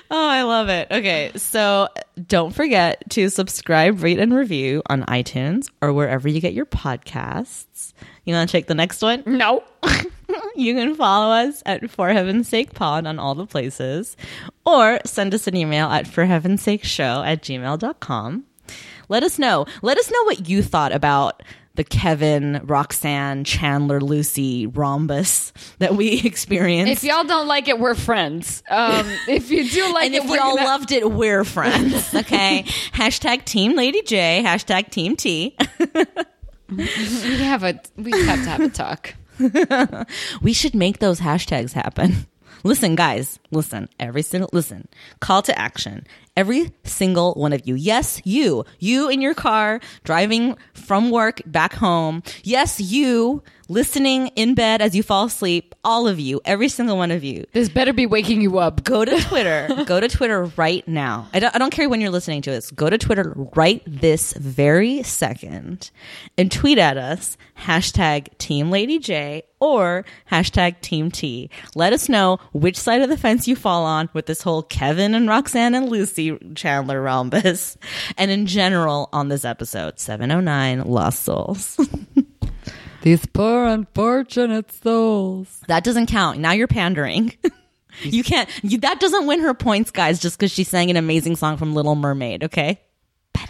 Oh, 0.09 0.29
I 0.29 0.43
love 0.43 0.69
it. 0.69 0.89
Okay, 0.91 1.33
so 1.35 1.89
don't 2.29 2.55
forget 2.55 3.03
to 3.11 3.29
subscribe, 3.29 4.03
rate, 4.03 4.21
and 4.21 4.33
review 4.33 4.83
on 4.87 5.03
iTunes 5.05 5.69
or 5.83 5.93
wherever 5.93 6.29
you 6.29 6.41
get 6.41 6.55
your 6.55 6.67
podcasts. 6.67 7.93
You 8.25 8.35
want 8.35 8.49
to 8.49 8.57
check 8.57 8.67
the 8.67 8.75
next 8.75 9.03
one? 9.03 9.25
no. 9.27 9.65
You 10.57 10.75
can 10.75 10.95
follow 10.95 11.33
us 11.35 11.63
at 11.67 11.91
For 11.91 12.09
Heaven's 12.09 12.49
Sake 12.49 12.73
Pod 12.75 13.07
on 13.07 13.19
all 13.19 13.35
the 13.35 13.47
places, 13.47 14.17
or 14.65 15.01
send 15.05 15.35
us 15.35 15.47
an 15.47 15.55
email 15.57 15.89
at 15.89 16.07
For 16.07 16.25
Heaven's 16.25 16.63
Sake 16.63 16.83
Show 16.85 17.23
at 17.23 17.43
gmail.com. 17.43 18.45
Let 19.09 19.23
us 19.23 19.39
know. 19.39 19.67
Let 19.83 19.99
us 19.99 20.11
know 20.11 20.23
what 20.25 20.49
you 20.49 20.63
thought 20.63 20.93
about 20.93 21.43
the 21.75 21.85
Kevin, 21.85 22.63
Roxanne, 22.65 23.45
Chandler, 23.45 24.01
Lucy 24.01 24.67
rhombus 24.67 25.53
that 25.79 25.95
we 25.95 26.21
experienced. 26.25 27.05
If 27.05 27.05
y'all 27.05 27.25
don't 27.25 27.47
like 27.47 27.69
it, 27.69 27.79
we're 27.79 27.95
friends. 27.95 28.63
Um, 28.71 29.07
if 29.29 29.51
you 29.51 29.69
do 29.69 29.93
like 29.93 30.07
and 30.07 30.15
it, 30.15 30.25
if 30.25 30.31
y'all 30.31 30.57
gonna- 30.57 30.65
loved 30.65 30.91
it, 30.91 31.11
we're 31.13 31.45
friends. 31.45 32.15
Okay. 32.15 32.65
hashtag 32.95 33.45
Team 33.45 33.77
Lady 33.77 34.01
J. 34.03 34.43
Hashtag 34.45 34.91
Team 34.91 35.17
T. 35.17 35.55
we 36.71 36.87
have 37.39 37.63
a 37.63 37.79
we 37.97 38.11
have 38.25 38.43
to 38.43 38.49
have 38.51 38.61
a 38.61 38.69
talk. 38.71 39.15
we 40.43 40.53
should 40.53 40.75
make 40.75 40.99
those 40.99 41.21
hashtags 41.21 41.73
happen. 41.73 42.27
Listen, 42.65 42.97
guys, 42.97 43.39
listen, 43.53 43.89
every 44.01 44.23
single, 44.23 44.51
listen, 44.53 44.89
call 45.21 45.41
to 45.43 45.57
action. 45.57 46.05
Every 46.37 46.73
single 46.83 47.35
one 47.35 47.53
of 47.53 47.65
you. 47.65 47.77
Yes, 47.77 48.21
you, 48.25 48.65
you 48.81 49.09
in 49.09 49.21
your 49.21 49.35
car, 49.35 49.79
driving 50.03 50.57
from 50.73 51.11
work 51.11 51.43
back 51.47 51.75
home. 51.75 52.25
Yes, 52.43 52.81
you 52.81 53.43
listening 53.69 54.29
in 54.29 54.55
bed 54.55 54.81
as 54.83 54.95
you 54.95 55.03
fall 55.03 55.25
asleep. 55.27 55.75
All 55.85 56.09
of 56.09 56.19
you, 56.19 56.41
every 56.45 56.69
single 56.69 56.97
one 56.97 57.11
of 57.11 57.23
you. 57.25 57.45
This 57.53 57.69
better 57.69 57.93
be 57.93 58.07
waking 58.07 58.41
you 58.41 58.59
up. 58.59 58.85
Go 58.85 59.05
to 59.05 59.21
Twitter. 59.29 59.69
go 59.87 60.01
to 60.01 60.09
Twitter 60.09 60.45
right 60.57 60.87
now. 60.89 61.29
I 61.33 61.41
don't, 61.41 61.55
I 61.55 61.59
don't 61.59 61.71
care 61.71 61.89
when 61.89 62.01
you're 62.01 62.11
listening 62.11 62.43
to 62.43 62.51
this. 62.51 62.71
Go 62.71 62.91
to 62.91 62.99
Twitter 62.99 63.33
right 63.55 63.83
this 63.87 64.33
very 64.35 65.03
second 65.03 65.91
and 66.37 66.51
tweet 66.51 66.79
at 66.79 66.97
us 66.97 67.37
hashtag 67.59 68.37
Team 68.39 68.71
Lady 68.71 68.99
J 68.99 69.43
or 69.59 70.05
hashtag 70.31 70.81
Team 70.81 71.11
T. 71.11 71.49
Let 71.75 71.93
us 71.93 72.09
know 72.09 72.39
which 72.53 72.77
side 72.77 73.01
of 73.01 73.09
the 73.09 73.17
fence 73.17 73.49
you 73.49 73.57
fall 73.57 73.85
on 73.85 74.09
with 74.13 74.27
this 74.27 74.43
whole 74.43 74.63
Kevin 74.63 75.15
and 75.15 75.29
Roxanne 75.29 75.75
and 75.75 75.89
Lucy 75.89 76.39
Chandler 76.55 77.01
rhombus 77.01 77.79
and 78.19 78.31
in 78.31 78.47
general 78.47 79.09
on 79.13 79.29
this 79.29 79.45
episode 79.45 79.99
709 79.99 80.83
Lost 80.83 81.25
Souls. 81.25 81.79
These 83.07 83.25
poor 83.27 83.67
unfortunate 83.67 84.73
souls. 84.73 85.61
that 85.69 85.85
doesn't 85.85 86.07
count. 86.07 86.41
Now 86.41 86.51
you're 86.51 86.67
pandering. 86.67 87.33
you 88.03 88.25
can't. 88.25 88.51
You, 88.65 88.79
that 88.79 88.99
doesn't 88.99 89.29
win 89.29 89.39
her 89.43 89.55
points, 89.55 89.93
guys, 89.93 90.19
just 90.19 90.37
because 90.37 90.51
she 90.51 90.65
sang 90.65 90.91
an 90.91 90.97
amazing 90.97 91.37
song 91.37 91.57
from 91.57 91.73
Little 91.73 91.95
Mermaid. 91.95 92.43
Okay, 92.43 92.81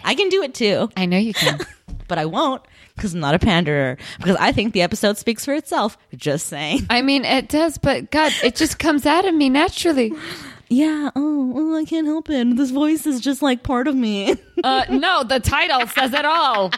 I 0.04 0.14
can 0.14 0.28
do 0.28 0.42
it 0.42 0.52
too, 0.52 0.90
I 0.94 1.06
know 1.06 1.16
you 1.16 1.32
can. 1.32 1.58
but 2.06 2.18
I 2.18 2.26
won't 2.26 2.66
because 2.96 3.14
I'm 3.14 3.20
not 3.20 3.34
a 3.34 3.38
panderer. 3.38 3.96
Because 4.18 4.36
I 4.36 4.52
think 4.52 4.74
the 4.74 4.82
episode 4.82 5.16
speaks 5.16 5.46
for 5.46 5.54
itself. 5.54 5.96
Just 6.14 6.48
saying. 6.48 6.86
I 6.90 7.00
mean, 7.00 7.24
it 7.24 7.48
does, 7.48 7.78
but 7.78 8.10
God, 8.10 8.32
it 8.44 8.56
just 8.56 8.78
comes 8.78 9.06
out 9.06 9.24
of 9.24 9.34
me 9.34 9.48
naturally. 9.48 10.12
Yeah. 10.68 11.10
Oh, 11.14 11.52
oh, 11.54 11.76
I 11.76 11.84
can't 11.84 12.06
help 12.06 12.28
it. 12.28 12.56
This 12.56 12.70
voice 12.70 13.06
is 13.06 13.20
just 13.20 13.40
like 13.40 13.62
part 13.62 13.86
of 13.86 13.94
me. 13.94 14.34
Uh, 14.64 14.84
no, 14.90 15.22
the 15.22 15.38
title 15.38 15.86
says 15.86 16.12
it 16.12 16.24
all. 16.24 16.72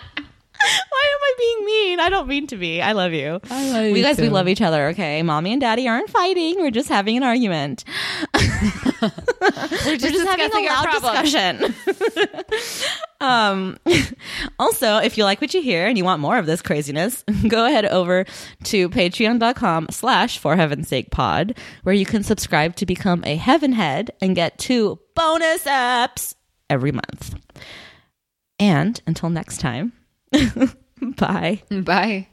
Why 0.91 1.07
am 1.13 1.21
I 1.23 1.35
being 1.39 1.67
mean? 1.67 2.01
I 2.01 2.09
don't 2.09 2.27
mean 2.27 2.47
to 2.49 2.57
be. 2.57 2.83
I 2.83 2.93
love 2.93 3.13
you. 3.13 3.41
I 3.51 3.71
love 3.71 3.93
we 3.93 4.01
you 4.01 4.05
guys, 4.05 4.19
we 4.19 4.29
love 4.29 4.49
each 4.49 4.61
other. 4.61 4.89
Okay, 4.89 5.23
mommy 5.23 5.53
and 5.53 5.61
daddy 5.61 5.87
aren't 5.87 6.11
fighting. 6.11 6.57
We're 6.59 6.71
just 6.71 6.89
having 6.89 7.17
an 7.17 7.23
argument. 7.23 7.85
We're 8.35 8.41
just, 9.01 9.87
We're 9.87 9.97
just 9.97 10.27
having 10.27 10.51
a 10.53 10.69
loud 10.69 11.25
discussion. 11.25 11.75
um, 13.21 13.79
also, 14.59 14.97
if 14.97 15.17
you 15.17 15.25
like 15.25 15.41
what 15.41 15.55
you 15.55 15.63
hear 15.63 15.87
and 15.87 15.97
you 15.97 16.05
want 16.05 16.21
more 16.21 16.39
of 16.39 16.47
this 16.47 16.63
craziness, 16.63 17.25
go 17.49 17.67
ahead 17.67 17.87
over 17.87 18.25
to 18.65 18.89
patreon.com 18.89 19.89
slash 19.91 20.39
for 20.39 20.57
heaven's 20.57 20.89
sake 20.89 21.11
pod, 21.11 21.57
where 21.85 21.95
you 21.95 22.07
can 22.07 22.23
subscribe 22.23 22.75
to 22.77 22.87
become 22.87 23.23
a 23.25 23.37
heaven 23.37 23.73
head 23.73 24.11
and 24.21 24.35
get 24.35 24.59
two 24.59 24.99
bonus 25.15 25.65
apps 25.65 26.35
every 26.69 26.93
month. 26.93 27.35
And 28.59 29.01
until 29.07 29.31
next 29.31 29.61
time, 29.61 29.93
bye. 31.17 31.63
Bye. 31.71 32.27